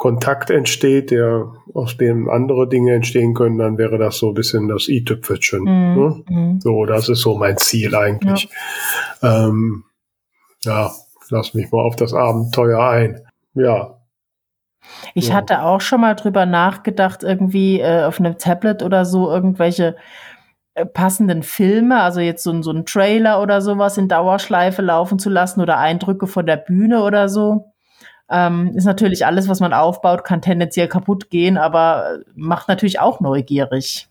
Kontakt 0.00 0.48
entsteht, 0.48 1.10
der 1.10 1.52
aus 1.74 1.98
dem 1.98 2.30
andere 2.30 2.66
Dinge 2.66 2.94
entstehen 2.94 3.34
können, 3.34 3.58
dann 3.58 3.76
wäre 3.76 3.98
das 3.98 4.16
so 4.16 4.28
ein 4.28 4.34
bisschen 4.34 4.66
das 4.66 4.88
i-Tüpfelchen. 4.88 5.60
Mhm. 5.60 5.66
Ne? 5.66 6.24
Mhm. 6.26 6.60
So, 6.62 6.86
das 6.86 7.10
ist 7.10 7.20
so 7.20 7.36
mein 7.36 7.58
Ziel 7.58 7.94
eigentlich. 7.94 8.48
Ja. 9.20 9.48
Ähm, 9.48 9.84
ja, 10.64 10.90
lass 11.28 11.52
mich 11.52 11.70
mal 11.70 11.82
auf 11.82 11.96
das 11.96 12.14
Abenteuer 12.14 12.82
ein. 12.82 13.20
Ja. 13.52 13.98
Ich 15.12 15.28
ja. 15.28 15.34
hatte 15.34 15.64
auch 15.64 15.82
schon 15.82 16.00
mal 16.00 16.14
drüber 16.14 16.46
nachgedacht, 16.46 17.22
irgendwie 17.22 17.80
äh, 17.80 18.04
auf 18.04 18.20
einem 18.20 18.38
Tablet 18.38 18.82
oder 18.82 19.04
so 19.04 19.30
irgendwelche 19.30 19.96
äh, 20.72 20.86
passenden 20.86 21.42
Filme, 21.42 22.00
also 22.00 22.20
jetzt 22.20 22.42
so, 22.42 22.62
so 22.62 22.70
ein 22.70 22.86
Trailer 22.86 23.42
oder 23.42 23.60
sowas 23.60 23.98
in 23.98 24.08
Dauerschleife 24.08 24.80
laufen 24.80 25.18
zu 25.18 25.28
lassen 25.28 25.60
oder 25.60 25.76
Eindrücke 25.76 26.26
von 26.26 26.46
der 26.46 26.56
Bühne 26.56 27.02
oder 27.02 27.28
so. 27.28 27.74
Ähm, 28.30 28.72
ist 28.76 28.84
natürlich 28.84 29.26
alles, 29.26 29.48
was 29.48 29.60
man 29.60 29.72
aufbaut, 29.72 30.24
kann 30.24 30.40
tendenziell 30.40 30.86
kaputt 30.86 31.30
gehen, 31.30 31.58
aber 31.58 32.20
macht 32.34 32.68
natürlich 32.68 33.00
auch 33.00 33.20
neugierig. 33.20 34.08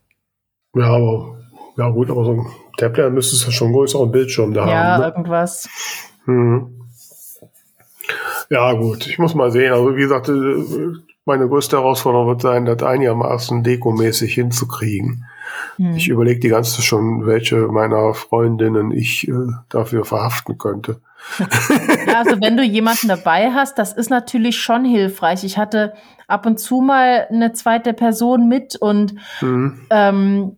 Ja, 0.75 0.87
aber 0.87 1.37
ja 1.77 1.89
gut, 1.89 2.09
aber 2.11 2.25
so 2.25 2.31
ein 2.33 2.47
Tablet 2.77 3.13
müsste 3.13 3.35
es 3.35 3.45
ja 3.45 3.51
schon 3.51 3.71
größeren 3.71 4.11
Bildschirm 4.11 4.53
da 4.53 4.67
ja, 4.67 4.67
haben. 4.67 4.71
Ja, 4.71 4.97
ne? 4.97 5.05
irgendwas. 5.05 5.69
Hm. 6.25 6.75
Ja, 8.49 8.73
gut, 8.73 9.07
ich 9.07 9.19
muss 9.19 9.35
mal 9.35 9.51
sehen. 9.51 9.71
Also 9.71 9.95
wie 9.95 10.01
gesagt, 10.01 10.27
äh, 10.27 10.33
meine 11.29 11.47
größte 11.47 11.77
Herausforderung 11.77 12.27
wird 12.27 12.41
sein, 12.41 12.65
das 12.65 12.83
einigermaßen 12.83 13.63
dekomäßig 13.63 14.33
hinzukriegen. 14.33 15.25
Hm. 15.77 15.95
Ich 15.95 16.09
überlege 16.09 16.39
die 16.39 16.49
ganze 16.49 16.81
schon, 16.81 17.25
welche 17.25 17.67
meiner 17.67 18.13
Freundinnen 18.13 18.91
ich 18.91 19.27
äh, 19.27 19.33
dafür 19.69 20.05
verhaften 20.05 20.57
könnte. 20.57 21.01
Also 22.15 22.41
wenn 22.41 22.57
du 22.57 22.63
jemanden 22.63 23.07
dabei 23.07 23.51
hast, 23.51 23.77
das 23.77 23.93
ist 23.93 24.09
natürlich 24.09 24.57
schon 24.57 24.85
hilfreich. 24.85 25.43
Ich 25.43 25.57
hatte 25.57 25.93
ab 26.27 26.45
und 26.45 26.59
zu 26.59 26.81
mal 26.81 27.27
eine 27.29 27.53
zweite 27.53 27.93
Person 27.93 28.47
mit 28.47 28.75
und 28.75 29.15
mhm. 29.41 29.81
ähm, 29.89 30.57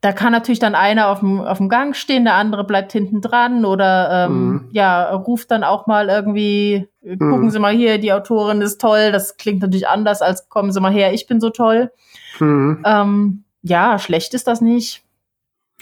da 0.00 0.12
kann 0.12 0.32
natürlich 0.32 0.58
dann 0.58 0.74
einer 0.74 1.08
auf 1.08 1.20
dem, 1.20 1.40
auf 1.40 1.58
dem 1.58 1.68
Gang 1.68 1.94
stehen, 1.94 2.24
der 2.24 2.34
andere 2.34 2.64
bleibt 2.64 2.92
hinten 2.92 3.20
dran 3.20 3.64
oder 3.64 4.26
ähm, 4.26 4.48
mhm. 4.48 4.68
ja, 4.72 5.12
ruft 5.14 5.50
dann 5.50 5.64
auch 5.64 5.86
mal 5.86 6.08
irgendwie, 6.08 6.88
gucken 7.02 7.44
mhm. 7.44 7.50
Sie 7.50 7.58
mal 7.58 7.74
hier, 7.74 7.98
die 7.98 8.12
Autorin 8.12 8.62
ist 8.62 8.80
toll. 8.80 9.12
Das 9.12 9.36
klingt 9.36 9.60
natürlich 9.60 9.86
anders 9.86 10.22
als 10.22 10.48
kommen 10.48 10.72
Sie 10.72 10.80
mal 10.80 10.92
her, 10.92 11.12
ich 11.12 11.26
bin 11.26 11.40
so 11.40 11.50
toll. 11.50 11.92
Mhm. 12.40 12.82
Ähm, 12.86 13.44
ja, 13.62 13.98
schlecht 13.98 14.32
ist 14.32 14.46
das 14.46 14.60
nicht. 14.60 15.04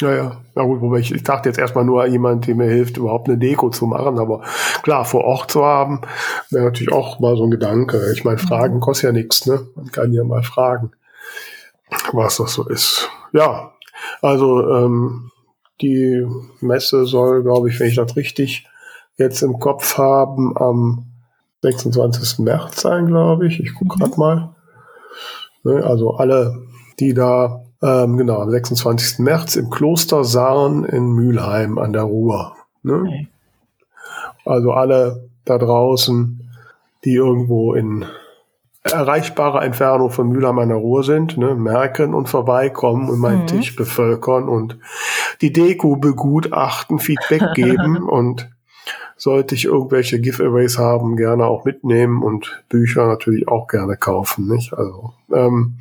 Ja, 0.01 0.15
ja. 0.15 0.37
Ja 0.55 0.63
gut, 0.63 0.81
wobei 0.81 0.99
ich, 0.99 1.13
ich 1.15 1.23
dachte 1.23 1.49
jetzt 1.49 1.59
erstmal 1.59 1.85
nur 1.85 2.05
jemand, 2.07 2.47
der 2.47 2.55
mir 2.55 2.67
hilft, 2.67 2.97
überhaupt 2.99 3.29
eine 3.29 3.39
Deko 3.39 3.71
zu 3.71 3.87
machen, 3.87 4.19
aber 4.19 4.43
klar, 4.83 5.05
vor 5.05 5.25
Ort 5.25 5.51
zu 5.53 5.65
haben, 5.65 6.03
wäre 6.51 6.65
natürlich 6.65 6.93
auch 6.93 7.19
mal 7.21 7.37
so 7.37 7.45
ein 7.45 7.51
Gedanke. 7.51 8.13
Ich 8.13 8.25
meine, 8.25 8.39
Fragen 8.39 8.77
mhm. 8.77 8.81
kostet 8.81 9.05
ja 9.05 9.13
nichts, 9.13 9.47
ne? 9.47 9.67
Man 9.75 9.91
kann 9.91 10.13
ja 10.13 10.25
mal 10.25 10.43
fragen, 10.43 10.91
was 12.13 12.37
das 12.37 12.55
so 12.55 12.69
ist. 12.69 13.09
Ja, 13.37 13.73
also 14.23 14.67
ähm, 14.71 15.31
die 15.83 16.27
Messe 16.61 17.05
soll, 17.05 17.43
glaube 17.43 17.69
ich, 17.69 17.79
wenn 17.79 17.89
ich 17.89 17.97
das 17.97 18.17
richtig 18.17 18.67
jetzt 19.19 19.43
im 19.43 19.59
Kopf 19.59 19.99
haben, 19.99 20.57
am 20.57 21.05
26. 21.63 22.39
März 22.39 22.81
sein, 22.81 23.07
glaube 23.07 23.47
ich. 23.47 23.61
Ich 23.61 23.75
gucke 23.75 23.97
mhm. 23.97 24.01
gerade 24.01 24.19
mal. 24.19 24.55
Ne, 25.65 25.85
also 25.85 26.15
alle, 26.15 26.63
die 26.99 27.13
da 27.13 27.63
ähm, 27.83 28.17
genau, 28.17 28.41
am 28.41 28.51
26. 28.51 29.19
März 29.19 29.57
im 29.57 29.69
Kloster 29.69 30.25
Sarn 30.25 30.85
in 30.85 31.13
Mülheim 31.13 31.77
an 31.77 31.93
der 31.93 32.05
Ruhr. 32.05 32.57
Ne? 32.83 33.01
Okay. 33.01 33.29
Also 34.47 34.71
alle 34.73 35.29
da 35.45 35.59
draußen, 35.59 36.49
die 37.05 37.15
irgendwo 37.15 37.75
in 37.75 38.07
erreichbarer 38.93 39.63
Entfernung 39.63 40.11
von 40.11 40.29
Mülheim 40.29 40.59
an 40.59 40.69
der 40.69 40.79
Ruhr 40.79 41.05
sind, 41.05 41.37
ne, 41.37 41.55
merken 41.55 42.15
und 42.15 42.29
vorbeikommen 42.29 43.09
und 43.09 43.19
meinen 43.19 43.43
mhm. 43.43 43.47
Tisch 43.47 43.77
bevölkern 43.77 44.49
und 44.49 44.79
die 45.41 45.53
Deko 45.53 45.97
begutachten, 45.97 46.99
Feedback 46.99 47.43
geben 47.55 48.09
und 48.09 48.51
sollte 49.17 49.55
ich 49.55 49.65
irgendwelche 49.65 50.21
Giveaways 50.21 50.79
haben, 50.79 51.17
gerne 51.17 51.47
auch 51.47 51.65
mitnehmen 51.65 52.23
und 52.23 52.63
Bücher 52.69 53.07
natürlich 53.07 53.49
auch 53.49 53.67
gerne 53.67 53.97
kaufen. 53.97 54.49
Nicht? 54.49 54.75
Also 54.75 55.15
ähm, 55.33 55.79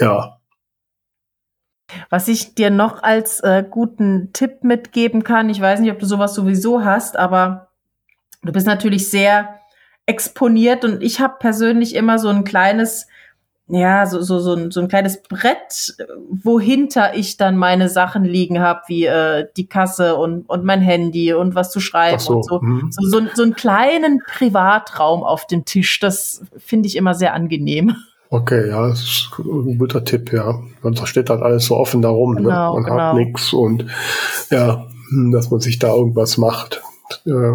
ja, 0.00 0.38
was 2.10 2.28
ich 2.28 2.54
dir 2.54 2.70
noch 2.70 3.02
als 3.02 3.40
äh, 3.40 3.64
guten 3.68 4.30
Tipp 4.32 4.64
mitgeben 4.64 5.24
kann, 5.24 5.50
ich 5.50 5.60
weiß 5.60 5.80
nicht, 5.80 5.92
ob 5.92 5.98
du 5.98 6.06
sowas 6.06 6.34
sowieso 6.34 6.84
hast, 6.84 7.16
aber 7.16 7.68
du 8.42 8.52
bist 8.52 8.66
natürlich 8.66 9.08
sehr 9.08 9.60
exponiert 10.06 10.84
und 10.84 11.02
ich 11.02 11.20
habe 11.20 11.34
persönlich 11.38 11.94
immer 11.94 12.18
so 12.18 12.28
ein 12.28 12.44
kleines, 12.44 13.06
ja, 13.68 14.04
so, 14.06 14.20
so, 14.20 14.40
so, 14.40 14.54
ein, 14.54 14.70
so 14.70 14.80
ein 14.80 14.88
kleines 14.88 15.22
Brett, 15.22 15.96
wohinter 16.28 17.14
ich 17.14 17.36
dann 17.36 17.56
meine 17.56 17.88
Sachen 17.88 18.24
liegen 18.24 18.60
habe, 18.60 18.80
wie 18.88 19.06
äh, 19.06 19.46
die 19.56 19.66
Kasse 19.66 20.16
und, 20.16 20.48
und 20.48 20.64
mein 20.64 20.80
Handy 20.80 21.32
und 21.32 21.54
was 21.54 21.70
zu 21.70 21.80
schreiben 21.80 22.18
so. 22.18 22.36
und 22.36 22.44
so. 22.44 22.60
Mhm. 22.60 22.90
So, 22.90 23.08
so, 23.08 23.26
so 23.34 23.42
einen 23.42 23.54
kleinen 23.54 24.20
Privatraum 24.26 25.22
auf 25.22 25.46
dem 25.46 25.64
Tisch, 25.64 26.00
das 26.00 26.42
finde 26.58 26.88
ich 26.88 26.96
immer 26.96 27.14
sehr 27.14 27.34
angenehm. 27.34 27.94
Okay, 28.28 28.70
ja, 28.70 28.88
das 28.88 29.02
ist 29.02 29.30
ein 29.38 29.76
guter 29.76 30.04
Tipp, 30.04 30.32
ja. 30.32 30.58
Man 30.82 30.96
steht 31.06 31.28
halt 31.28 31.42
alles 31.42 31.66
so 31.66 31.76
offen 31.76 32.00
darum, 32.00 32.34
ne? 32.34 32.40
genau, 32.40 32.74
ne? 32.74 32.80
man 32.80 32.90
genau. 32.90 33.02
hat 33.02 33.14
nichts 33.14 33.52
und 33.52 33.86
ja, 34.50 34.86
dass 35.32 35.50
man 35.50 35.60
sich 35.60 35.78
da 35.78 35.94
irgendwas 35.94 36.38
macht, 36.38 36.82
äh, 37.26 37.52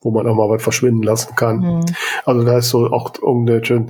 wo 0.00 0.10
man 0.12 0.26
auch 0.28 0.34
mal 0.34 0.48
was 0.48 0.62
verschwinden 0.62 1.02
lassen 1.02 1.34
kann. 1.34 1.58
Mhm. 1.58 1.84
Also 2.24 2.44
da 2.44 2.58
ist 2.58 2.70
so 2.70 2.86
auch 2.86 3.12
irgendwelche 3.20 3.86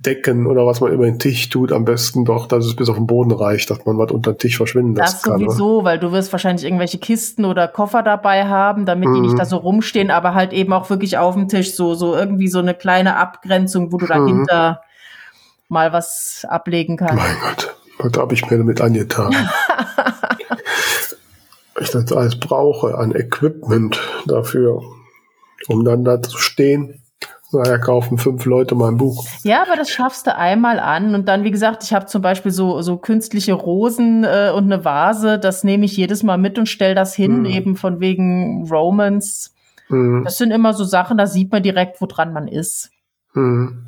Decken 0.00 0.46
oder 0.46 0.66
was 0.66 0.80
man 0.80 0.92
über 0.92 1.04
den 1.04 1.18
Tisch 1.18 1.48
tut, 1.48 1.70
am 1.70 1.84
besten 1.84 2.24
doch, 2.24 2.46
dass 2.46 2.66
es 2.66 2.74
bis 2.74 2.88
auf 2.88 2.96
den 2.96 3.06
Boden 3.06 3.30
reicht, 3.30 3.70
dass 3.70 3.84
man 3.86 3.96
was 3.96 4.10
unter 4.10 4.32
den 4.32 4.38
Tisch 4.38 4.56
verschwinden 4.56 4.96
lassen 4.96 5.22
kann. 5.22 5.40
Das 5.40 5.54
sowieso, 5.54 5.76
oder? 5.76 5.84
weil 5.84 5.98
du 5.98 6.10
wirst 6.12 6.32
wahrscheinlich 6.32 6.64
irgendwelche 6.64 6.98
Kisten 6.98 7.44
oder 7.44 7.68
Koffer 7.68 8.02
dabei 8.02 8.46
haben, 8.46 8.84
damit 8.84 9.08
mhm. 9.08 9.14
die 9.14 9.20
nicht 9.20 9.34
mhm. 9.34 9.38
da 9.38 9.44
so 9.44 9.58
rumstehen, 9.58 10.10
aber 10.10 10.34
halt 10.34 10.52
eben 10.52 10.72
auch 10.72 10.90
wirklich 10.90 11.18
auf 11.18 11.34
dem 11.34 11.48
Tisch 11.48 11.74
so, 11.74 11.94
so 11.94 12.14
irgendwie 12.14 12.48
so 12.48 12.58
eine 12.58 12.74
kleine 12.74 13.16
Abgrenzung, 13.16 13.92
wo 13.92 13.98
du 13.98 14.06
dahinter 14.06 14.70
mhm 14.70 14.94
mal 15.68 15.92
was 15.92 16.46
ablegen 16.48 16.96
kann. 16.96 17.16
Mein 17.16 17.36
Gott, 17.42 17.76
was 17.98 18.16
habe 18.16 18.34
ich 18.34 18.48
mir 18.48 18.58
damit 18.58 18.80
angetan? 18.80 19.34
ich 21.80 21.90
das 21.90 22.12
alles 22.12 22.38
brauche 22.38 22.96
an 22.96 23.12
Equipment 23.14 24.00
dafür, 24.26 24.82
um 25.68 25.84
dann 25.84 26.04
da 26.04 26.20
zu 26.22 26.38
stehen. 26.38 27.00
Daher 27.52 27.78
kaufen 27.78 28.18
fünf 28.18 28.44
Leute 28.46 28.74
mein 28.74 28.96
Buch. 28.96 29.24
Ja, 29.44 29.62
aber 29.62 29.76
das 29.76 29.88
schaffst 29.88 30.26
du 30.26 30.36
einmal 30.36 30.80
an. 30.80 31.14
Und 31.14 31.28
dann, 31.28 31.44
wie 31.44 31.52
gesagt, 31.52 31.84
ich 31.84 31.92
habe 31.92 32.06
zum 32.06 32.20
Beispiel 32.20 32.50
so, 32.50 32.82
so 32.82 32.96
künstliche 32.96 33.52
Rosen 33.52 34.24
äh, 34.24 34.50
und 34.54 34.64
eine 34.64 34.84
Vase. 34.84 35.38
Das 35.38 35.62
nehme 35.62 35.84
ich 35.84 35.96
jedes 35.96 36.24
Mal 36.24 36.36
mit 36.36 36.58
und 36.58 36.68
stelle 36.68 36.96
das 36.96 37.14
hin, 37.14 37.40
mhm. 37.40 37.46
eben 37.46 37.76
von 37.76 38.00
wegen 38.00 38.68
Romance. 38.68 39.52
Mhm. 39.88 40.24
Das 40.24 40.36
sind 40.36 40.50
immer 40.50 40.74
so 40.74 40.84
Sachen, 40.84 41.16
da 41.16 41.26
sieht 41.26 41.52
man 41.52 41.62
direkt, 41.62 42.00
woran 42.00 42.32
man 42.32 42.48
ist. 42.48 42.90
Mhm. 43.34 43.86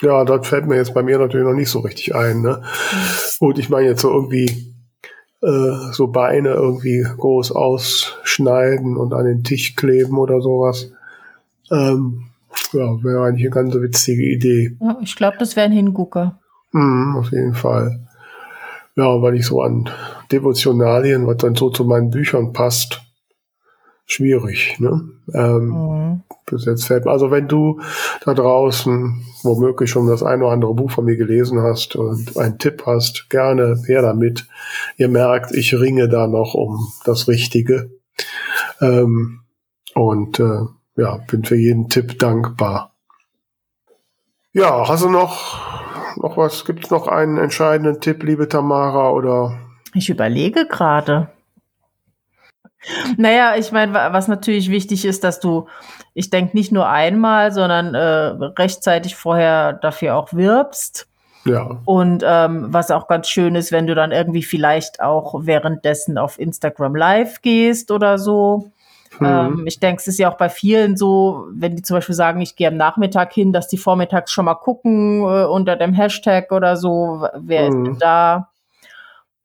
Ja, 0.00 0.24
das 0.24 0.48
fällt 0.48 0.66
mir 0.66 0.76
jetzt 0.76 0.94
bei 0.94 1.04
mir 1.04 1.18
natürlich 1.18 1.46
noch 1.46 1.54
nicht 1.54 1.70
so 1.70 1.78
richtig 1.80 2.14
ein. 2.16 2.42
Ne? 2.42 2.62
Gut, 3.38 3.58
ich 3.58 3.68
meine 3.68 3.86
jetzt 3.86 4.02
so 4.02 4.10
irgendwie 4.10 4.74
äh, 5.42 5.92
so 5.92 6.06
Beine 6.08 6.50
irgendwie 6.50 7.04
groß 7.16 7.52
ausschneiden 7.52 8.96
und 8.96 9.12
an 9.12 9.26
den 9.26 9.44
Tisch 9.44 9.74
kleben 9.76 10.18
oder 10.18 10.40
sowas. 10.40 10.92
Ähm, 11.70 12.24
ja, 12.72 13.02
wäre 13.02 13.24
eigentlich 13.24 13.46
eine 13.46 13.50
ganz 13.50 13.74
witzige 13.74 14.22
Idee. 14.22 14.76
Ja, 14.80 14.98
ich 15.00 15.16
glaube, 15.16 15.36
das 15.38 15.56
wäre 15.56 15.66
ein 15.66 15.72
Hingucker. 15.72 16.38
Mm, 16.72 17.16
auf 17.16 17.32
jeden 17.32 17.54
Fall. 17.54 18.00
Ja, 18.96 19.20
weil 19.22 19.36
ich 19.36 19.46
so 19.46 19.62
an 19.62 19.88
Devotionalien, 20.30 21.26
was 21.26 21.38
dann 21.38 21.54
so 21.54 21.70
zu 21.70 21.84
meinen 21.84 22.10
Büchern 22.10 22.52
passt, 22.52 23.02
schwierig. 24.12 24.76
Ne? 24.78 25.08
Ähm, 25.34 25.68
mhm. 25.68 26.22
Bis 26.46 26.66
jetzt 26.66 26.86
fällt 26.86 27.06
Also 27.06 27.30
wenn 27.30 27.48
du 27.48 27.80
da 28.24 28.34
draußen 28.34 29.24
womöglich 29.42 29.90
schon 29.90 30.06
das 30.06 30.22
ein 30.22 30.42
oder 30.42 30.52
andere 30.52 30.74
Buch 30.74 30.90
von 30.90 31.04
mir 31.04 31.16
gelesen 31.16 31.62
hast 31.62 31.96
und 31.96 32.36
einen 32.36 32.58
Tipp 32.58 32.84
hast, 32.86 33.30
gerne 33.30 33.82
her 33.86 34.02
damit. 34.02 34.46
Ihr 34.96 35.08
merkt, 35.08 35.52
ich 35.52 35.74
ringe 35.74 36.08
da 36.08 36.26
noch 36.26 36.54
um 36.54 36.92
das 37.04 37.28
Richtige. 37.28 37.90
Ähm, 38.80 39.40
und 39.94 40.40
äh, 40.40 40.60
ja, 40.96 41.18
bin 41.30 41.44
für 41.44 41.56
jeden 41.56 41.88
Tipp 41.88 42.18
dankbar. 42.18 42.92
Ja, 44.52 44.86
hast 44.88 45.04
du 45.04 45.08
noch, 45.08 46.16
noch 46.16 46.36
was? 46.36 46.64
Gibt 46.64 46.84
es 46.84 46.90
noch 46.90 47.08
einen 47.08 47.38
entscheidenden 47.38 48.00
Tipp, 48.00 48.22
liebe 48.22 48.48
Tamara, 48.48 49.10
oder? 49.10 49.58
Ich 49.94 50.10
überlege 50.10 50.66
gerade. 50.66 51.30
Naja, 53.16 53.54
ich 53.56 53.72
meine, 53.72 53.94
was 53.94 54.28
natürlich 54.28 54.70
wichtig 54.70 55.04
ist, 55.04 55.24
dass 55.24 55.40
du, 55.40 55.66
ich 56.14 56.30
denke, 56.30 56.56
nicht 56.56 56.72
nur 56.72 56.88
einmal, 56.88 57.52
sondern 57.52 57.94
äh, 57.94 58.44
rechtzeitig 58.58 59.14
vorher 59.16 59.72
dafür 59.72 60.16
auch 60.16 60.32
wirbst. 60.32 61.06
Ja. 61.44 61.78
Und 61.84 62.22
ähm, 62.24 62.66
was 62.68 62.90
auch 62.90 63.08
ganz 63.08 63.28
schön 63.28 63.54
ist, 63.54 63.72
wenn 63.72 63.86
du 63.86 63.94
dann 63.94 64.12
irgendwie 64.12 64.42
vielleicht 64.42 65.00
auch 65.00 65.34
währenddessen 65.44 66.18
auf 66.18 66.38
Instagram 66.38 66.94
Live 66.94 67.42
gehst 67.42 67.90
oder 67.90 68.18
so. 68.18 68.70
Mhm. 69.18 69.26
Ähm, 69.26 69.64
ich 69.66 69.80
denke, 69.80 70.00
es 70.00 70.06
ist 70.06 70.18
ja 70.18 70.30
auch 70.30 70.36
bei 70.36 70.48
vielen 70.48 70.96
so, 70.96 71.46
wenn 71.52 71.76
die 71.76 71.82
zum 71.82 71.96
Beispiel 71.96 72.14
sagen, 72.14 72.40
ich 72.40 72.56
gehe 72.56 72.68
am 72.68 72.76
Nachmittag 72.76 73.32
hin, 73.32 73.52
dass 73.52 73.68
die 73.68 73.78
vormittags 73.78 74.30
schon 74.30 74.44
mal 74.44 74.54
gucken 74.54 75.20
äh, 75.22 75.44
unter 75.44 75.76
dem 75.76 75.92
Hashtag 75.94 76.52
oder 76.52 76.76
so, 76.76 77.26
wer 77.34 77.62
mhm. 77.62 77.66
ist 77.66 77.86
denn 77.86 77.98
da? 77.98 78.48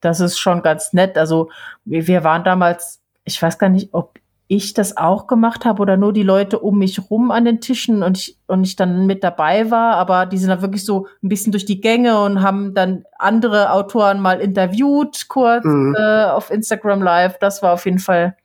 Das 0.00 0.20
ist 0.20 0.38
schon 0.38 0.62
ganz 0.62 0.92
nett. 0.92 1.18
Also 1.18 1.50
wir, 1.84 2.06
wir 2.06 2.22
waren 2.22 2.44
damals 2.44 3.00
ich 3.28 3.40
weiß 3.40 3.58
gar 3.58 3.68
nicht, 3.68 3.90
ob 3.92 4.18
ich 4.50 4.72
das 4.72 4.96
auch 4.96 5.26
gemacht 5.26 5.66
habe 5.66 5.82
oder 5.82 5.98
nur 5.98 6.14
die 6.14 6.22
Leute 6.22 6.58
um 6.58 6.78
mich 6.78 7.10
rum 7.10 7.30
an 7.30 7.44
den 7.44 7.60
Tischen 7.60 8.02
und 8.02 8.16
ich, 8.16 8.38
und 8.46 8.64
ich 8.64 8.76
dann 8.76 9.06
mit 9.06 9.22
dabei 9.22 9.70
war, 9.70 9.96
aber 9.96 10.24
die 10.24 10.38
sind 10.38 10.48
dann 10.48 10.62
wirklich 10.62 10.86
so 10.86 11.06
ein 11.22 11.28
bisschen 11.28 11.52
durch 11.52 11.66
die 11.66 11.82
Gänge 11.82 12.18
und 12.22 12.42
haben 12.42 12.74
dann 12.74 13.04
andere 13.18 13.72
Autoren 13.72 14.20
mal 14.20 14.40
interviewt, 14.40 15.26
kurz 15.28 15.64
mhm. 15.64 15.94
äh, 15.98 16.24
auf 16.24 16.50
Instagram 16.50 17.02
Live. 17.02 17.38
Das 17.38 17.62
war 17.62 17.74
auf 17.74 17.84
jeden 17.84 17.98
Fall 17.98 18.36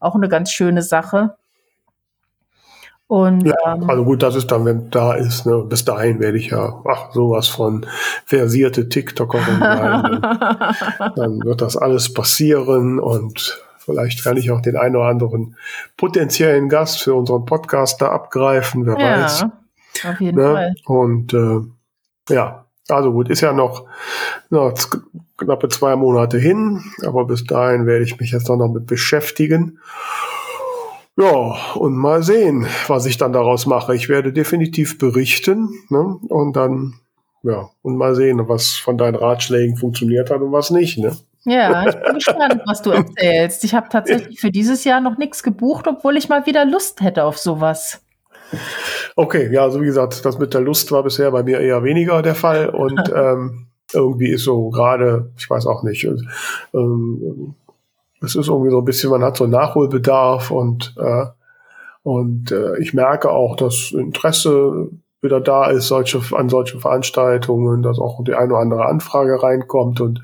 auch 0.00 0.16
eine 0.16 0.28
ganz 0.28 0.50
schöne 0.50 0.82
Sache. 0.82 1.36
Und, 3.08 3.46
ja, 3.46 3.54
ähm, 3.66 3.88
also 3.88 4.04
gut, 4.04 4.24
das 4.24 4.34
ist 4.34 4.50
dann, 4.50 4.64
wenn 4.64 4.90
da 4.90 5.14
ist. 5.14 5.46
Ne? 5.46 5.64
Bis 5.68 5.84
dahin 5.84 6.18
werde 6.18 6.38
ich 6.38 6.50
ja, 6.50 6.82
ach, 6.88 7.12
sowas 7.12 7.46
von 7.46 7.86
versierte 8.24 8.88
TikTokerin 8.88 9.60
sein. 9.60 10.20
dann 11.14 11.44
wird 11.44 11.62
das 11.62 11.76
alles 11.76 12.12
passieren 12.12 12.98
und 12.98 13.62
Vielleicht 13.86 14.24
kann 14.24 14.36
ich 14.36 14.50
auch 14.50 14.60
den 14.60 14.76
einen 14.76 14.96
oder 14.96 15.06
anderen 15.06 15.56
potenziellen 15.96 16.68
Gast 16.68 17.02
für 17.02 17.14
unseren 17.14 17.44
Podcast 17.44 18.02
da 18.02 18.10
abgreifen, 18.10 18.84
wer 18.84 18.98
ja. 18.98 19.22
weiß. 19.22 19.46
Auf 20.04 20.20
jeden 20.20 20.36
ne? 20.36 20.52
Fall. 20.52 20.74
Und 20.84 21.32
äh, 21.32 21.60
ja, 22.34 22.66
also 22.88 23.12
gut, 23.12 23.30
ist 23.30 23.40
ja 23.40 23.52
noch, 23.52 23.86
noch 24.50 24.74
knappe 25.38 25.68
zwei 25.68 25.94
Monate 25.94 26.36
hin, 26.38 26.82
aber 27.04 27.24
bis 27.26 27.44
dahin 27.44 27.86
werde 27.86 28.04
ich 28.04 28.18
mich 28.18 28.32
jetzt 28.32 28.48
noch 28.48 28.68
mit 28.68 28.86
beschäftigen. 28.86 29.78
Ja, 31.16 31.56
und 31.76 31.94
mal 31.94 32.24
sehen, 32.24 32.66
was 32.88 33.06
ich 33.06 33.16
dann 33.16 33.32
daraus 33.32 33.66
mache. 33.66 33.94
Ich 33.94 34.08
werde 34.08 34.32
definitiv 34.32 34.98
berichten 34.98 35.70
ne? 35.88 36.18
und 36.28 36.56
dann, 36.56 36.94
ja, 37.44 37.70
und 37.82 37.96
mal 37.96 38.16
sehen, 38.16 38.48
was 38.48 38.74
von 38.74 38.98
deinen 38.98 39.14
Ratschlägen 39.14 39.76
funktioniert 39.76 40.28
hat 40.30 40.42
und 40.42 40.50
was 40.50 40.70
nicht. 40.70 40.98
Ne? 40.98 41.16
Ja, 41.46 41.88
ich 41.88 41.94
bin 41.94 42.14
gespannt, 42.14 42.60
was 42.66 42.82
du 42.82 42.90
erzählst. 42.90 43.62
Ich 43.64 43.74
habe 43.74 43.88
tatsächlich 43.88 44.40
für 44.40 44.50
dieses 44.50 44.84
Jahr 44.84 45.00
noch 45.00 45.16
nichts 45.16 45.42
gebucht, 45.42 45.86
obwohl 45.86 46.16
ich 46.16 46.28
mal 46.28 46.44
wieder 46.44 46.64
Lust 46.64 47.00
hätte 47.00 47.24
auf 47.24 47.38
sowas. 47.38 48.02
Okay, 49.14 49.48
ja, 49.52 49.62
also 49.62 49.80
wie 49.80 49.86
gesagt, 49.86 50.24
das 50.24 50.38
mit 50.38 50.54
der 50.54 50.60
Lust 50.60 50.90
war 50.92 51.02
bisher 51.02 51.30
bei 51.30 51.42
mir 51.42 51.60
eher 51.60 51.84
weniger 51.84 52.20
der 52.22 52.34
Fall 52.34 52.68
und 52.68 53.00
ähm, 53.14 53.68
irgendwie 53.92 54.30
ist 54.30 54.44
so 54.44 54.70
gerade, 54.70 55.30
ich 55.38 55.48
weiß 55.48 55.66
auch 55.66 55.84
nicht, 55.84 56.04
ähm, 56.74 57.54
es 58.20 58.34
ist 58.34 58.48
irgendwie 58.48 58.70
so 58.70 58.78
ein 58.78 58.84
bisschen, 58.84 59.10
man 59.10 59.22
hat 59.22 59.36
so 59.36 59.46
Nachholbedarf 59.46 60.50
und 60.50 60.94
äh, 60.98 61.26
und 62.02 62.52
äh, 62.52 62.78
ich 62.80 62.94
merke 62.94 63.30
auch, 63.32 63.56
dass 63.56 63.90
Interesse 63.90 64.90
wieder 65.22 65.40
da 65.40 65.70
ist, 65.70 65.88
solche, 65.88 66.20
an 66.36 66.48
solchen 66.48 66.80
Veranstaltungen, 66.80 67.82
dass 67.82 67.98
auch 67.98 68.22
die 68.24 68.34
eine 68.34 68.52
oder 68.52 68.62
andere 68.62 68.86
Anfrage 68.86 69.42
reinkommt 69.42 70.00
und 70.00 70.22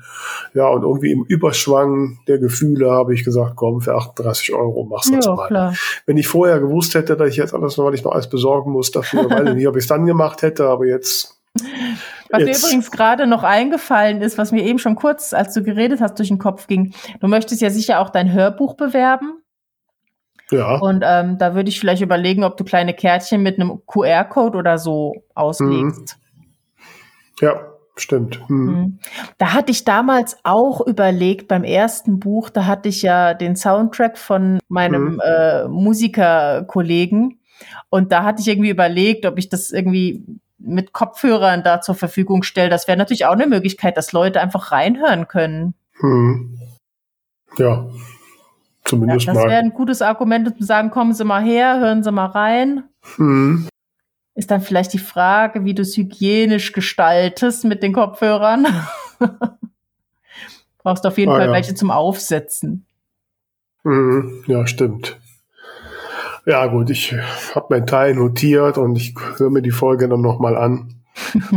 ja, 0.53 0.67
und 0.67 0.83
irgendwie 0.83 1.11
im 1.11 1.25
Überschwang 1.27 2.19
der 2.27 2.37
Gefühle 2.37 2.91
habe 2.91 3.13
ich 3.13 3.23
gesagt, 3.23 3.53
komm, 3.55 3.81
für 3.81 3.95
38 3.95 4.53
Euro 4.53 4.85
machst 4.85 5.09
du 5.09 5.15
das 5.15 5.27
mal. 5.27 5.47
Klar. 5.47 5.73
Wenn 6.05 6.17
ich 6.17 6.27
vorher 6.27 6.59
gewusst 6.59 6.93
hätte, 6.95 7.17
dass 7.17 7.29
ich 7.29 7.37
jetzt 7.37 7.53
alles 7.53 7.77
noch, 7.77 7.85
weil 7.85 7.95
ich 7.95 8.03
noch 8.03 8.11
alles 8.11 8.29
besorgen 8.29 8.71
muss 8.71 8.91
dafür, 8.91 9.29
weiß 9.29 9.49
ich 9.49 9.55
nicht, 9.55 9.67
ob 9.67 9.75
ich 9.75 9.83
es 9.83 9.87
dann 9.87 10.05
gemacht 10.05 10.41
hätte, 10.41 10.67
aber 10.67 10.85
jetzt. 10.85 11.39
Was 12.29 12.41
jetzt. 12.41 12.63
mir 12.63 12.67
übrigens 12.67 12.91
gerade 12.91 13.27
noch 13.27 13.43
eingefallen 13.43 14.21
ist, 14.21 14.37
was 14.37 14.51
mir 14.51 14.63
eben 14.63 14.79
schon 14.79 14.95
kurz, 14.95 15.33
als 15.33 15.53
du 15.53 15.63
geredet 15.63 16.01
hast, 16.01 16.17
durch 16.17 16.29
den 16.29 16.39
Kopf 16.39 16.67
ging. 16.67 16.93
Du 17.19 17.27
möchtest 17.27 17.61
ja 17.61 17.69
sicher 17.69 17.99
auch 17.99 18.09
dein 18.09 18.31
Hörbuch 18.31 18.75
bewerben. 18.75 19.42
Ja. 20.51 20.75
Und 20.77 21.03
ähm, 21.05 21.37
da 21.37 21.55
würde 21.55 21.69
ich 21.69 21.79
vielleicht 21.79 22.01
überlegen, 22.01 22.43
ob 22.43 22.57
du 22.57 22.63
kleine 22.63 22.93
Kärtchen 22.93 23.41
mit 23.41 23.59
einem 23.59 23.81
QR-Code 23.85 24.57
oder 24.57 24.77
so 24.77 25.13
auslegst. 25.33 26.17
Mhm. 26.17 26.43
Ja, 27.41 27.73
stimmt. 27.95 28.47
Mhm. 28.49 28.65
mhm. 28.65 28.99
Da 29.37 29.53
hatte 29.53 29.71
ich 29.71 29.83
damals 29.83 30.37
auch 30.43 30.81
überlegt, 30.81 31.47
beim 31.47 31.63
ersten 31.63 32.19
Buch, 32.19 32.49
da 32.49 32.65
hatte 32.65 32.89
ich 32.89 33.01
ja 33.01 33.33
den 33.33 33.55
Soundtrack 33.55 34.17
von 34.17 34.59
meinem 34.67 35.13
mhm. 35.13 35.21
äh, 35.23 35.67
Musikerkollegen. 35.67 37.39
Und 37.89 38.11
da 38.11 38.23
hatte 38.23 38.41
ich 38.41 38.47
irgendwie 38.47 38.69
überlegt, 38.69 39.25
ob 39.25 39.37
ich 39.37 39.49
das 39.49 39.71
irgendwie 39.71 40.25
mit 40.59 40.93
Kopfhörern 40.93 41.63
da 41.63 41.81
zur 41.81 41.95
Verfügung 41.95 42.43
stelle. 42.43 42.69
Das 42.69 42.87
wäre 42.87 42.97
natürlich 42.97 43.25
auch 43.25 43.33
eine 43.33 43.47
Möglichkeit, 43.47 43.97
dass 43.97 44.11
Leute 44.11 44.41
einfach 44.41 44.71
reinhören 44.71 45.27
können. 45.27 45.73
Mhm. 45.99 46.59
Ja, 47.57 47.87
Zumindest 48.85 49.27
ja, 49.27 49.33
das 49.33 49.43
wäre 49.43 49.57
ein 49.57 49.73
gutes 49.73 50.01
Argument, 50.01 50.47
um 50.47 50.57
zu 50.57 50.63
sagen, 50.63 50.91
kommen 50.91 51.13
Sie 51.13 51.23
mal 51.23 51.41
her, 51.43 51.79
hören 51.79 52.03
Sie 52.03 52.11
mal 52.11 52.25
rein. 52.25 52.83
Hm. 53.15 53.67
Ist 54.35 54.51
dann 54.51 54.61
vielleicht 54.61 54.93
die 54.93 54.99
Frage, 54.99 55.63
wie 55.63 55.73
du 55.73 55.83
es 55.83 55.95
hygienisch 55.95 56.71
gestaltest 56.73 57.65
mit 57.65 57.83
den 57.83 57.93
Kopfhörern. 57.93 58.67
Brauchst 60.79 61.05
auf 61.05 61.17
jeden 61.17 61.31
ah, 61.31 61.35
Fall 61.35 61.47
ja. 61.47 61.53
welche 61.53 61.75
zum 61.75 61.91
Aufsetzen. 61.91 62.85
Mhm. 63.83 64.43
Ja, 64.47 64.67
stimmt. 64.67 65.19
Ja, 66.45 66.65
gut, 66.67 66.89
ich 66.89 67.15
habe 67.55 67.67
meinen 67.69 67.87
Teil 67.87 68.15
notiert 68.15 68.77
und 68.77 68.97
ich 68.97 69.15
höre 69.37 69.49
mir 69.49 69.61
die 69.61 69.71
Folge 69.71 70.09
dann 70.09 70.21
nochmal 70.21 70.57
an 70.57 71.02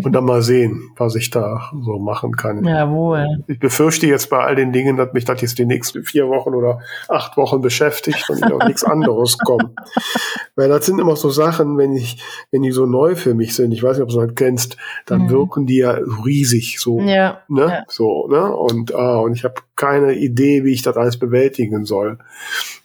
und 0.02 0.12
dann 0.12 0.24
mal 0.24 0.42
sehen, 0.42 0.90
was 0.96 1.14
ich 1.14 1.30
da 1.30 1.70
so 1.82 1.98
machen 1.98 2.36
kann. 2.36 2.64
Jawohl. 2.64 3.42
Ich 3.46 3.58
befürchte 3.58 4.06
jetzt 4.06 4.30
bei 4.30 4.38
all 4.38 4.54
den 4.54 4.72
Dingen, 4.72 4.96
dass 4.96 5.12
mich 5.12 5.24
das 5.24 5.40
jetzt 5.40 5.58
die 5.58 5.66
nächsten 5.66 6.04
vier 6.04 6.28
Wochen 6.28 6.54
oder 6.54 6.80
acht 7.08 7.36
Wochen 7.36 7.60
beschäftigt 7.60 8.28
und 8.28 8.38
ich 8.38 8.52
auf 8.52 8.64
nichts 8.64 8.84
anderes 8.84 9.38
komme. 9.38 9.72
Weil 10.54 10.68
das 10.68 10.86
sind 10.86 10.98
immer 10.98 11.16
so 11.16 11.30
Sachen, 11.30 11.78
wenn 11.78 11.92
ich, 11.92 12.22
wenn 12.50 12.62
die 12.62 12.72
so 12.72 12.86
neu 12.86 13.16
für 13.16 13.34
mich 13.34 13.54
sind, 13.54 13.72
ich 13.72 13.82
weiß 13.82 13.98
nicht, 13.98 14.04
ob 14.04 14.10
du 14.10 14.26
das 14.26 14.34
kennst, 14.34 14.76
dann 15.06 15.22
mhm. 15.22 15.30
wirken 15.30 15.66
die 15.66 15.78
ja 15.78 15.98
riesig, 16.24 16.78
so, 16.80 17.00
ja. 17.00 17.40
ne, 17.48 17.62
ja. 17.62 17.84
so, 17.88 18.28
ne, 18.28 18.54
und, 18.54 18.94
ah, 18.94 19.18
und 19.18 19.32
ich 19.32 19.44
habe 19.44 19.54
keine 19.74 20.14
Idee, 20.14 20.64
wie 20.64 20.72
ich 20.72 20.82
das 20.82 20.96
alles 20.96 21.18
bewältigen 21.18 21.84
soll. 21.84 22.18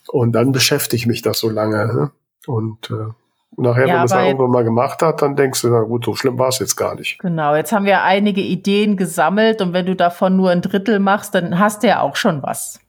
Und 0.08 0.34
dann 0.34 0.52
beschäftigt 0.52 1.08
mich 1.08 1.22
das 1.22 1.40
so 1.40 1.50
lange, 1.50 1.88
ne? 1.94 2.12
Und 2.48 2.90
äh, 2.90 3.14
nachher, 3.58 3.88
ja, 3.88 3.94
wenn 3.94 3.96
man 3.96 4.06
es 4.06 4.12
irgendwann 4.14 4.52
mal 4.52 4.64
gemacht 4.64 5.02
hat, 5.02 5.22
dann 5.22 5.36
denkst 5.36 5.62
du, 5.62 5.70
na 5.70 5.82
gut, 5.82 6.06
so 6.06 6.16
schlimm 6.16 6.40
war 6.40 6.50
es 6.50 6.60
jetzt 6.60 6.76
gar 6.76 6.96
nicht. 6.96 7.20
Genau, 7.20 7.56
jetzt 7.56 7.72
haben 7.72 7.86
wir 7.86 8.04
einige 8.04 8.42
Ideen 8.42 8.98
gesammelt 8.98 9.62
und 9.62 9.74
wenn 9.74 9.86
du 9.86 9.96
davon 9.96 10.36
nur 10.36 10.52
ein 10.52 10.62
Drittel 10.62 11.00
machst, 11.00 11.36
dann 11.36 11.60
hast 11.60 11.84
du 11.84 11.88
ja 11.88 12.02
auch 12.02 12.16
schon 12.16 12.42
was. 12.44 12.80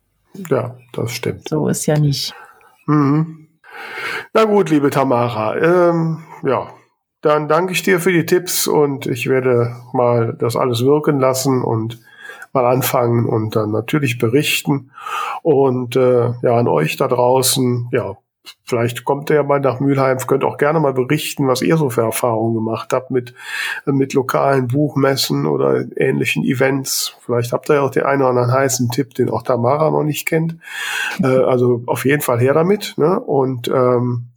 Ja, 0.48 0.76
das 0.92 1.12
stimmt. 1.12 1.48
So 1.48 1.68
ist 1.68 1.86
ja 1.86 1.98
nicht. 1.98 2.34
Mhm. 2.86 3.48
Na 4.32 4.44
gut, 4.44 4.70
liebe 4.70 4.90
Tamara, 4.90 5.56
ähm, 5.56 6.24
ja, 6.42 6.68
dann 7.20 7.48
danke 7.48 7.72
ich 7.72 7.82
dir 7.82 8.00
für 8.00 8.12
die 8.12 8.26
Tipps 8.26 8.66
und 8.66 9.06
ich 9.06 9.28
werde 9.28 9.76
mal 9.92 10.36
das 10.38 10.56
alles 10.56 10.84
wirken 10.84 11.20
lassen 11.20 11.62
und 11.62 12.00
mal 12.52 12.66
anfangen 12.66 13.26
und 13.26 13.56
dann 13.56 13.70
natürlich 13.70 14.18
berichten. 14.18 14.90
Und 15.42 15.96
äh, 15.96 16.32
ja, 16.42 16.56
an 16.56 16.68
euch 16.68 16.96
da 16.96 17.08
draußen, 17.08 17.88
ja, 17.92 18.16
Vielleicht 18.64 19.04
kommt 19.04 19.30
er 19.30 19.36
ja 19.36 19.42
mal 19.42 19.60
nach 19.60 19.78
Mülheim, 19.80 20.18
könnt 20.18 20.44
auch 20.44 20.56
gerne 20.56 20.80
mal 20.80 20.94
berichten, 20.94 21.46
was 21.46 21.62
ihr 21.62 21.76
so 21.76 21.90
für 21.90 22.02
Erfahrungen 22.02 22.54
gemacht 22.54 22.92
habt 22.92 23.10
mit, 23.10 23.34
mit 23.86 24.14
lokalen 24.14 24.68
Buchmessen 24.68 25.46
oder 25.46 25.84
ähnlichen 25.96 26.42
Events. 26.42 27.16
Vielleicht 27.20 27.52
habt 27.52 27.70
ihr 27.70 27.76
ja 27.76 27.82
auch 27.82 27.90
den 27.90 28.04
einen 28.04 28.22
oder 28.22 28.30
anderen 28.30 28.52
heißen 28.52 28.88
Tipp, 28.90 29.14
den 29.14 29.30
auch 29.30 29.42
Tamara 29.42 29.90
noch 29.90 30.02
nicht 30.02 30.26
kennt. 30.26 30.56
Äh, 31.22 31.26
also 31.26 31.82
auf 31.86 32.04
jeden 32.04 32.22
Fall 32.22 32.40
her 32.40 32.54
damit. 32.54 32.94
Ne? 32.96 33.20
Und 33.20 33.68
ähm, 33.68 34.28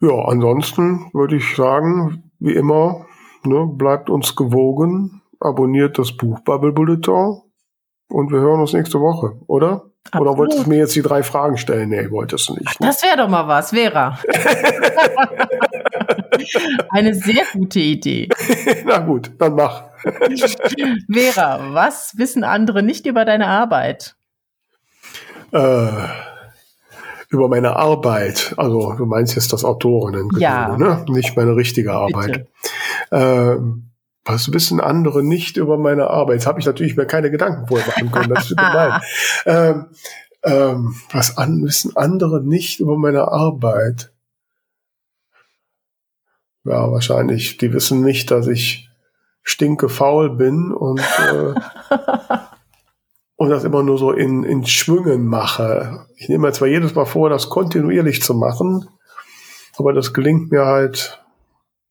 ja, 0.00 0.14
ansonsten 0.26 1.10
würde 1.12 1.36
ich 1.36 1.56
sagen, 1.56 2.30
wie 2.38 2.54
immer, 2.54 3.06
ne, 3.44 3.66
bleibt 3.66 4.10
uns 4.10 4.36
gewogen, 4.36 5.22
abonniert 5.40 5.98
das 5.98 6.16
Buch 6.16 6.40
Bubble 6.40 6.72
Bulletin 6.72 7.40
und 8.08 8.30
wir 8.30 8.40
hören 8.40 8.60
uns 8.60 8.72
nächste 8.72 9.00
Woche, 9.00 9.36
oder? 9.46 9.86
Absolut. 10.10 10.28
Oder 10.28 10.38
wolltest 10.38 10.66
du 10.66 10.68
mir 10.68 10.78
jetzt 10.78 10.96
die 10.96 11.02
drei 11.02 11.22
Fragen 11.22 11.58
stellen? 11.58 11.90
Nee, 11.90 12.10
wolltest 12.10 12.48
du 12.48 12.54
nicht. 12.54 12.80
Ne? 12.80 12.86
Das 12.86 13.02
wäre 13.02 13.18
doch 13.18 13.28
mal 13.28 13.46
was, 13.46 13.70
Vera. 13.70 14.18
Eine 16.90 17.14
sehr 17.14 17.42
gute 17.52 17.80
Idee. 17.80 18.28
Na 18.86 18.98
gut, 18.98 19.30
dann 19.38 19.54
mach. 19.54 19.84
Vera, 21.10 21.74
was 21.74 22.16
wissen 22.16 22.44
andere 22.44 22.82
nicht 22.82 23.06
über 23.06 23.24
deine 23.24 23.46
Arbeit? 23.48 24.14
Äh, 25.52 25.90
über 27.28 27.48
meine 27.48 27.76
Arbeit. 27.76 28.54
Also 28.56 28.94
du 28.94 29.06
meinst 29.06 29.34
jetzt 29.34 29.52
das 29.52 29.64
Autorinnen, 29.64 30.28
ja. 30.38 30.76
ne? 30.76 31.04
Nicht 31.08 31.36
meine 31.36 31.56
richtige 31.56 31.92
Arbeit. 31.92 32.46
Ähm, 33.10 33.90
was 34.28 34.52
wissen 34.52 34.80
andere 34.80 35.22
nicht 35.22 35.56
über 35.56 35.78
meine 35.78 36.10
Arbeit? 36.10 36.36
Jetzt 36.36 36.46
habe 36.46 36.60
ich 36.60 36.66
natürlich 36.66 36.96
mir 36.96 37.06
keine 37.06 37.30
Gedanken 37.30 37.66
vorher 37.66 37.86
machen 37.86 38.10
können. 38.12 38.34
Das 38.34 38.50
ist 38.50 38.56
gemein. 38.56 39.00
ähm, 39.46 39.86
ähm, 40.42 40.94
was 41.10 41.38
an, 41.38 41.64
wissen 41.64 41.96
andere 41.96 42.44
nicht 42.44 42.80
über 42.80 42.98
meine 42.98 43.28
Arbeit? 43.28 44.12
Ja, 46.64 46.92
wahrscheinlich. 46.92 47.56
Die 47.56 47.72
wissen 47.72 48.02
nicht, 48.02 48.30
dass 48.30 48.46
ich 48.46 48.90
stinke 49.42 49.88
faul 49.88 50.36
bin 50.36 50.72
und, 50.72 51.00
äh, 51.00 51.54
und 53.36 53.48
das 53.48 53.64
immer 53.64 53.82
nur 53.82 53.96
so 53.96 54.12
in, 54.12 54.44
in 54.44 54.66
Schwüngen 54.66 55.26
mache. 55.26 56.06
Ich 56.16 56.28
nehme 56.28 56.46
mir 56.48 56.52
zwar 56.52 56.68
jedes 56.68 56.94
Mal 56.94 57.06
vor, 57.06 57.30
das 57.30 57.48
kontinuierlich 57.48 58.22
zu 58.22 58.34
machen, 58.34 58.86
aber 59.78 59.94
das 59.94 60.12
gelingt 60.12 60.50
mir 60.50 60.66
halt 60.66 61.24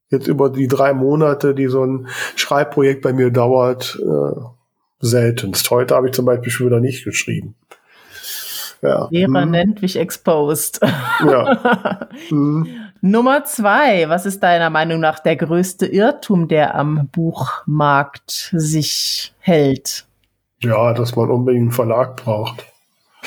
jetzt 0.10 0.28
über 0.28 0.50
die 0.50 0.68
drei 0.68 0.94
Monate, 0.94 1.54
die 1.54 1.68
so 1.68 1.84
ein 1.84 2.08
Schreibprojekt 2.36 3.02
bei 3.02 3.14
mir 3.14 3.32
dauert, 3.32 4.00
äh, 4.02 4.40
seltenst. 5.00 5.70
Heute 5.70 5.96
habe 5.96 6.08
ich 6.08 6.14
zum 6.14 6.26
Beispiel 6.26 6.52
schon 6.52 6.68
wieder 6.68 6.80
nicht 6.80 7.04
geschrieben. 7.04 7.56
Ja. 8.82 9.08
Lehrer 9.10 9.42
hm. 9.42 9.52
nennt 9.52 9.82
mich 9.82 9.98
exposed. 9.98 10.80
Ja. 11.26 12.08
hm. 12.30 12.68
Nummer 13.02 13.44
zwei. 13.44 14.10
Was 14.10 14.26
ist 14.26 14.42
deiner 14.42 14.70
Meinung 14.70 15.00
nach 15.00 15.20
der 15.20 15.36
größte 15.36 15.86
Irrtum, 15.86 16.48
der 16.48 16.76
am 16.76 17.10
Buchmarkt 17.12 18.52
sich 18.54 19.34
hält? 19.40 20.06
Ja, 20.62 20.94
dass 20.94 21.16
man 21.16 21.30
unbedingt 21.30 21.64
einen 21.64 21.72
Verlag 21.72 22.18
braucht. 22.18 22.66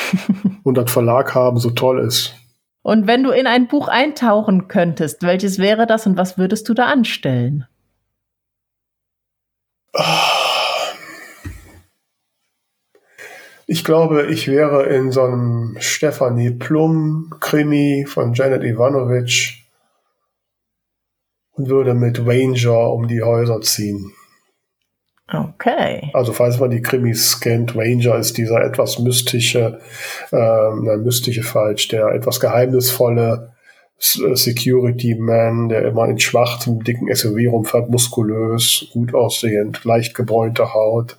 Und 0.62 0.76
das 0.76 0.90
Verlag 0.90 1.34
haben 1.34 1.58
so 1.58 1.70
toll 1.70 2.00
ist. 2.00 2.34
Und 2.82 3.06
wenn 3.06 3.22
du 3.22 3.30
in 3.30 3.46
ein 3.46 3.68
Buch 3.68 3.88
eintauchen 3.88 4.68
könntest, 4.68 5.22
welches 5.22 5.58
wäre 5.58 5.86
das 5.86 6.06
und 6.06 6.16
was 6.16 6.38
würdest 6.38 6.68
du 6.68 6.74
da 6.74 6.86
anstellen? 6.86 7.66
Ich 13.66 13.84
glaube, 13.84 14.26
ich 14.26 14.48
wäre 14.48 14.86
in 14.86 15.12
so 15.12 15.22
einem 15.22 15.76
Stephanie 15.78 16.50
Plum 16.50 17.34
Krimi 17.40 18.04
von 18.08 18.32
Janet 18.32 18.64
Ivanovic 18.64 19.64
und 21.52 21.68
würde 21.68 21.94
mit 21.94 22.26
Ranger 22.26 22.92
um 22.92 23.06
die 23.06 23.22
Häuser 23.22 23.60
ziehen. 23.60 24.12
Okay. 25.32 26.10
Also 26.12 26.32
falls 26.32 26.58
man 26.58 26.70
die 26.70 26.82
Krimis 26.82 27.40
kennt, 27.40 27.76
Ranger 27.76 28.16
ist 28.16 28.36
dieser 28.36 28.62
etwas 28.64 28.98
mystische, 28.98 29.80
ähm, 30.32 30.84
nein, 30.84 31.02
mystische 31.02 31.42
falsch, 31.42 31.88
der 31.88 32.08
etwas 32.08 32.40
geheimnisvolle 32.40 33.52
äh, 33.98 34.34
Security 34.34 35.14
Man, 35.14 35.68
der 35.68 35.84
immer 35.86 36.08
in 36.08 36.18
schwarzem, 36.18 36.82
dicken 36.82 37.14
SUV 37.14 37.52
rumfährt, 37.52 37.90
muskulös, 37.90 38.88
gut 38.92 39.14
aussehend, 39.14 39.84
leicht 39.84 40.14
gebräunte 40.14 40.74
Haut. 40.74 41.18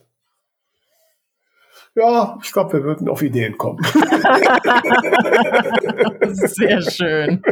Ja, 1.93 2.39
ich 2.41 2.53
glaube, 2.53 2.73
wir 2.73 2.83
würden 2.83 3.09
auf 3.09 3.21
Ideen 3.21 3.57
kommen. 3.57 3.79
Sehr 6.31 6.81
schön. 6.81 7.43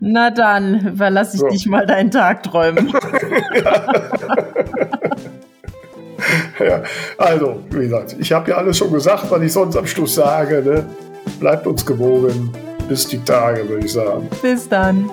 Na 0.00 0.32
dann, 0.32 0.88
überlasse 0.88 1.36
ich 1.36 1.40
so. 1.40 1.48
dich 1.48 1.66
mal 1.66 1.86
deinen 1.86 2.10
Tag 2.10 2.42
träumen. 2.42 2.92
ja. 6.64 6.82
Also, 7.16 7.60
wie 7.70 7.80
gesagt, 7.80 8.16
ich 8.18 8.32
habe 8.32 8.50
ja 8.50 8.56
alles 8.56 8.78
schon 8.78 8.92
gesagt, 8.92 9.30
was 9.30 9.42
ich 9.42 9.52
sonst 9.52 9.76
am 9.76 9.86
Schluss 9.86 10.14
sage. 10.14 10.62
Ne? 10.62 10.84
Bleibt 11.40 11.66
uns 11.66 11.84
gewogen. 11.84 12.52
Bis 12.88 13.06
die 13.06 13.22
Tage, 13.22 13.68
würde 13.68 13.84
ich 13.84 13.92
sagen. 13.92 14.28
Bis 14.40 14.68
dann. 14.68 15.10